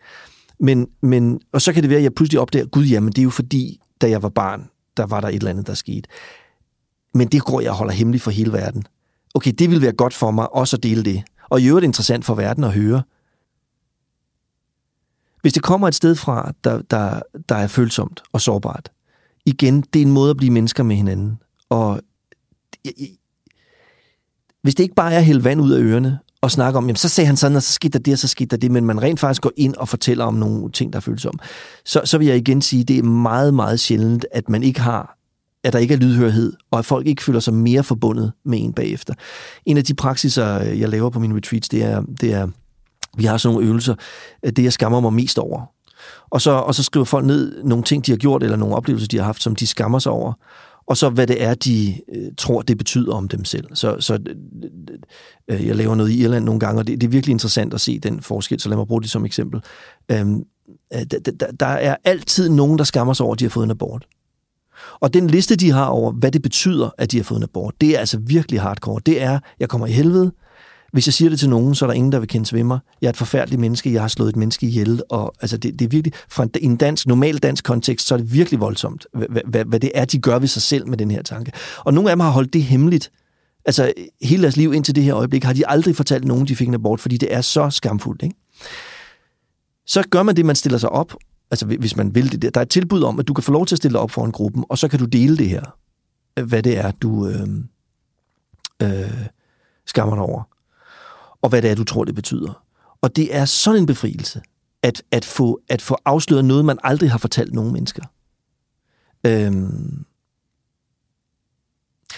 [0.61, 3.23] Men, men, og så kan det være, at jeg pludselig opdager, gud jamen, det er
[3.23, 6.09] jo fordi, da jeg var barn, der var der et eller andet, der skete.
[7.15, 8.85] Men det går jeg holder hemmeligt for hele verden.
[9.35, 11.23] Okay, det vil være godt for mig også at dele det.
[11.51, 13.03] Og i øvrigt interessant for verden at høre.
[15.43, 18.93] Hvis det kommer et sted fra, der, der, der er følsomt og sårbart,
[19.47, 21.38] igen, det er en måde at blive mennesker med hinanden.
[21.70, 22.01] Og
[24.62, 26.97] hvis det ikke bare er at hælde vand ud af ørerne og snakke om, jamen
[26.97, 28.84] så sagde han sådan, og så skete der det, og så skete der det, men
[28.84, 31.38] man rent faktisk går ind og fortæller om nogle ting, der føles om,
[31.84, 35.18] så, så vil jeg igen sige, det er meget, meget sjældent, at man ikke har
[35.64, 38.72] at der ikke er lydhørhed, og at folk ikke føler sig mere forbundet med en
[38.72, 39.14] bagefter.
[39.66, 42.49] En af de praksiser, øh, jeg laver på mine retreats, det er, det er
[43.17, 43.95] vi har sådan nogle øvelser,
[44.45, 45.63] det jeg skammer mig mest over.
[46.31, 49.09] Og så, og så skriver folk ned nogle ting, de har gjort, eller nogle oplevelser,
[49.09, 50.33] de har haft, som de skammer sig over
[50.87, 53.67] og så hvad det er, de øh, tror, det betyder om dem selv.
[53.75, 54.19] Så, så
[55.49, 57.81] øh, jeg laver noget i Irland nogle gange, og det, det er virkelig interessant at
[57.81, 59.61] se den forskel, så lad mig bruge det som eksempel.
[60.09, 60.45] Øhm,
[60.95, 63.71] øh, der, der er altid nogen, der skammer sig over, at de har fået en
[63.71, 64.07] abort.
[65.01, 67.75] Og den liste, de har over, hvad det betyder, at de har fået en abort,
[67.81, 69.01] det er altså virkelig hardcore.
[69.07, 70.33] Det er, jeg kommer i helvede,
[70.93, 72.78] hvis jeg siger det til nogen, så er der ingen, der vil kende mig.
[73.01, 75.84] Jeg er et forfærdeligt menneske, jeg har slået et menneske ihjel, og altså, det, det
[75.84, 79.64] er virkelig, fra en dansk, normal dansk kontekst, så er det virkelig voldsomt, hvad, hvad,
[79.64, 81.53] hvad det er, de gør ved sig selv med den her tanke.
[81.78, 83.11] Og nogle af dem har holdt det hemmeligt.
[83.64, 86.68] Altså, hele deres liv indtil det her øjeblik, har de aldrig fortalt nogen, de fik
[86.68, 88.36] en abort, fordi det er så skamfuldt, ikke?
[89.86, 91.14] Så gør man det, man stiller sig op,
[91.51, 92.51] altså hvis man vil det der.
[92.51, 94.11] Der er et tilbud om, at du kan få lov til at stille dig op
[94.11, 95.62] for en gruppen, og så kan du dele det her,
[96.43, 97.49] hvad det er, du øh,
[98.82, 99.26] øh,
[99.86, 100.51] skammer dig over
[101.43, 102.62] og hvad det er, du tror, det betyder.
[103.01, 104.43] Og det er sådan en befrielse,
[104.82, 108.03] at, at, få, at få afsløret noget, man aldrig har fortalt nogen mennesker.
[109.26, 110.05] Øhm.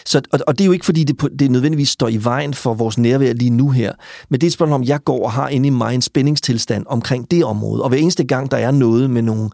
[0.07, 2.75] Så, og, og det er jo ikke, fordi det, det nødvendigvis står i vejen for
[2.75, 3.93] vores nærvær lige nu her,
[4.29, 6.87] men det er et spørgsmål om, jeg går og har inde i mig en spændingstilstand
[6.89, 7.83] omkring det område.
[7.83, 9.51] Og hver eneste gang, der er noget med nogle...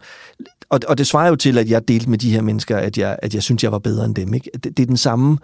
[0.69, 3.19] Og, og det svarer jo til, at jeg delte med de her mennesker, at jeg,
[3.21, 4.33] at jeg synes, jeg var bedre end dem.
[4.33, 4.49] Ikke?
[4.53, 5.37] Det, det, er den samme,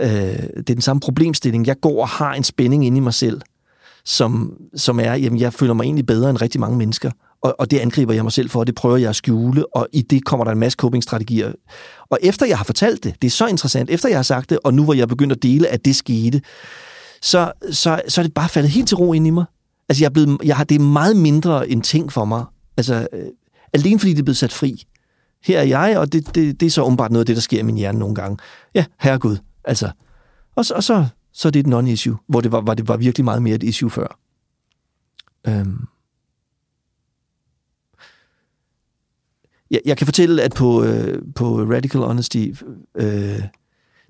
[0.00, 1.66] øh, det er den samme problemstilling.
[1.66, 3.40] Jeg går og har en spænding inde i mig selv,
[4.04, 7.10] som, som er, jamen jeg føler mig egentlig bedre end rigtig mange mennesker,
[7.42, 9.88] og, og det angriber jeg mig selv for, og det prøver jeg at skjule, og
[9.92, 11.52] i det kommer der en masse coping-strategier.
[12.10, 14.58] Og efter jeg har fortalt det, det er så interessant, efter jeg har sagt det,
[14.64, 16.42] og nu hvor jeg begyndt at dele, at det skete,
[17.22, 19.44] så, så, så er det bare faldet helt til ro ind i mig.
[19.88, 22.44] Altså jeg er blevet, jeg har, det er meget mindre en ting for mig.
[22.76, 23.26] Altså, øh,
[23.72, 24.82] alene fordi det er blevet sat fri.
[25.44, 27.58] Her er jeg, og det, det, det er så åbenbart noget af det, der sker
[27.58, 28.38] i min hjerne nogle gange.
[28.74, 29.36] Ja, herregud.
[29.64, 29.90] Altså,
[30.56, 33.24] og, og så, så er det et non-issue, hvor det var, var, det var virkelig
[33.24, 34.18] meget mere et issue før.
[35.48, 35.86] Øhm.
[39.70, 42.48] Jeg, jeg kan fortælle, at på, øh, på Radical Honesty,
[42.94, 43.42] øh,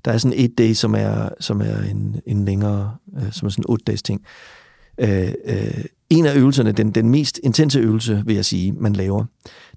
[0.05, 3.51] der er sådan et day, som er, som er en, en længere, øh, som er
[3.51, 4.25] sådan en otte dages ting.
[4.99, 9.25] Øh, øh, en af øvelserne, den, den mest intense øvelse, vil jeg sige, man laver,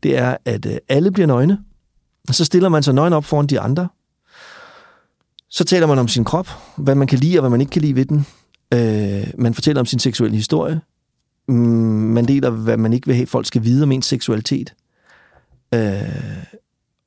[0.04, 1.64] det er, at øh, alle bliver nøgne,
[2.28, 3.88] og så stiller man sig nøgen op foran de andre,
[5.50, 7.82] så taler man om sin krop, hvad man kan lide og hvad man ikke kan
[7.82, 8.26] lide ved den.
[8.74, 10.82] Øh, man fortæller om sin seksuelle historie.
[11.48, 11.56] Mm,
[12.14, 14.74] man deler, hvad man ikke vil have, folk skal vide om ens seksualitet.
[15.74, 16.02] Øh,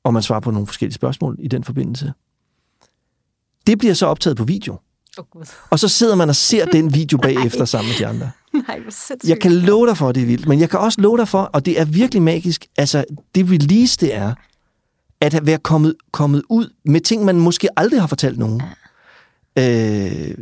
[0.03, 2.13] og man svarer på nogle forskellige spørgsmål i den forbindelse.
[3.67, 4.77] Det bliver så optaget på video.
[5.17, 8.31] Oh, og så sidder man og ser den video bagefter sammen med de andre.
[8.67, 11.01] Nej, hvor Jeg kan love dig for, at det er vildt, men jeg kan også
[11.01, 14.33] love dig for, og det er virkelig magisk, altså det release, det er,
[15.21, 18.61] at være kommet, kommet ud med ting, man måske aldrig har fortalt nogen.
[19.57, 20.29] Ja.
[20.29, 20.37] Øh,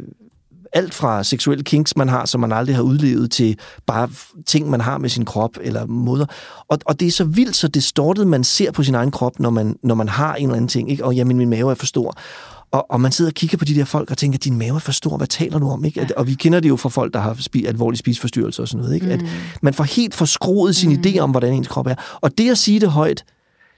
[0.74, 4.10] alt fra seksuelle kinks, man har, som man aldrig har udlevet, til bare
[4.46, 6.26] ting, man har med sin krop eller måder.
[6.68, 9.50] Og, og det er så vildt, så distortet, man ser på sin egen krop, når
[9.50, 10.92] man, når man har en eller anden ting.
[10.92, 11.06] Ikke?
[11.06, 12.18] Og jamen, min mave er for stor.
[12.72, 14.80] Og, og man sidder og kigger på de der folk og tænker, din mave er
[14.80, 15.86] for stor, hvad taler du om?
[15.86, 16.02] Ikke?
[16.02, 16.08] Ja.
[16.18, 18.96] Og vi kender det jo fra folk, der har spi, alvorlige spiseforstyrrelser og sådan noget.
[18.96, 19.06] Ikke?
[19.06, 19.12] Mm.
[19.12, 19.22] At
[19.62, 21.04] man får helt forskroet sin mm.
[21.06, 21.96] idé om, hvordan ens krop er.
[22.22, 23.24] Og det at sige det højt,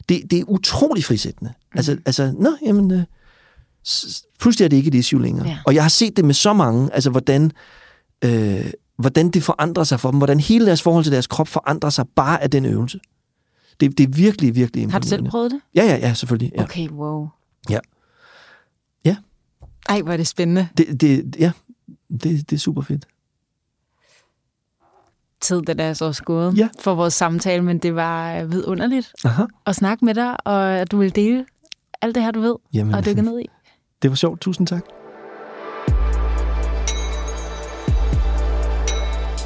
[0.10, 1.54] det, det er utrolig frisættende.
[1.58, 1.78] Mm.
[1.78, 3.04] Altså, altså, nå, jamen, øh,
[4.40, 5.48] pludselig er det ikke et issue længere.
[5.48, 5.58] Ja.
[5.66, 7.52] Og jeg har set det med så mange, altså hvordan,
[8.26, 11.90] øh, hvordan det forandrer sig for dem, hvordan hele deres forhold til deres krop forandrer
[11.90, 13.00] sig bare af den øvelse.
[13.80, 14.92] Det, det er virkelig, virkelig imponerende.
[14.94, 15.62] Har du selv prøvet det?
[15.76, 16.52] Ja, ja, ja, selvfølgelig.
[16.56, 16.64] Ja.
[16.64, 17.28] Okay, wow.
[17.70, 17.80] Ja.
[19.06, 19.16] Ja.
[19.90, 20.68] Ej, hvor er det spændende.
[20.78, 21.52] Det, det, ja,
[22.10, 23.06] det, det er super fedt
[25.42, 26.70] tid, den er så også gået ja.
[26.80, 29.44] for vores samtale, men det var vidunderligt Aha.
[29.66, 31.46] at snakke med dig, og at du vil dele
[32.02, 33.46] alt det her, du ved, Jamen, og dykke ned i.
[34.02, 34.42] Det var sjovt.
[34.42, 34.82] Tusind tak.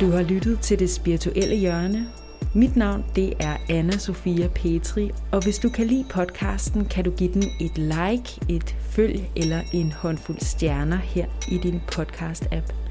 [0.02, 2.08] Du har lyttet til Det Spirituelle Hjørne.
[2.54, 7.12] Mit navn det er Anna Sofia Petri, og hvis du kan lide podcasten, kan du
[7.12, 12.85] give den et like, et følg eller en håndfuld stjerner her i din podcast-app.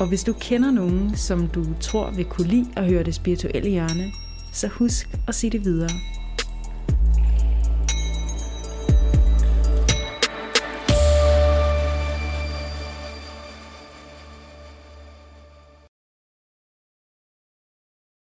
[0.00, 3.70] Og hvis du kender nogen, som du tror vil kunne lide at høre det spirituelle
[3.70, 4.12] hjørne,
[4.52, 5.90] så husk at sige det videre.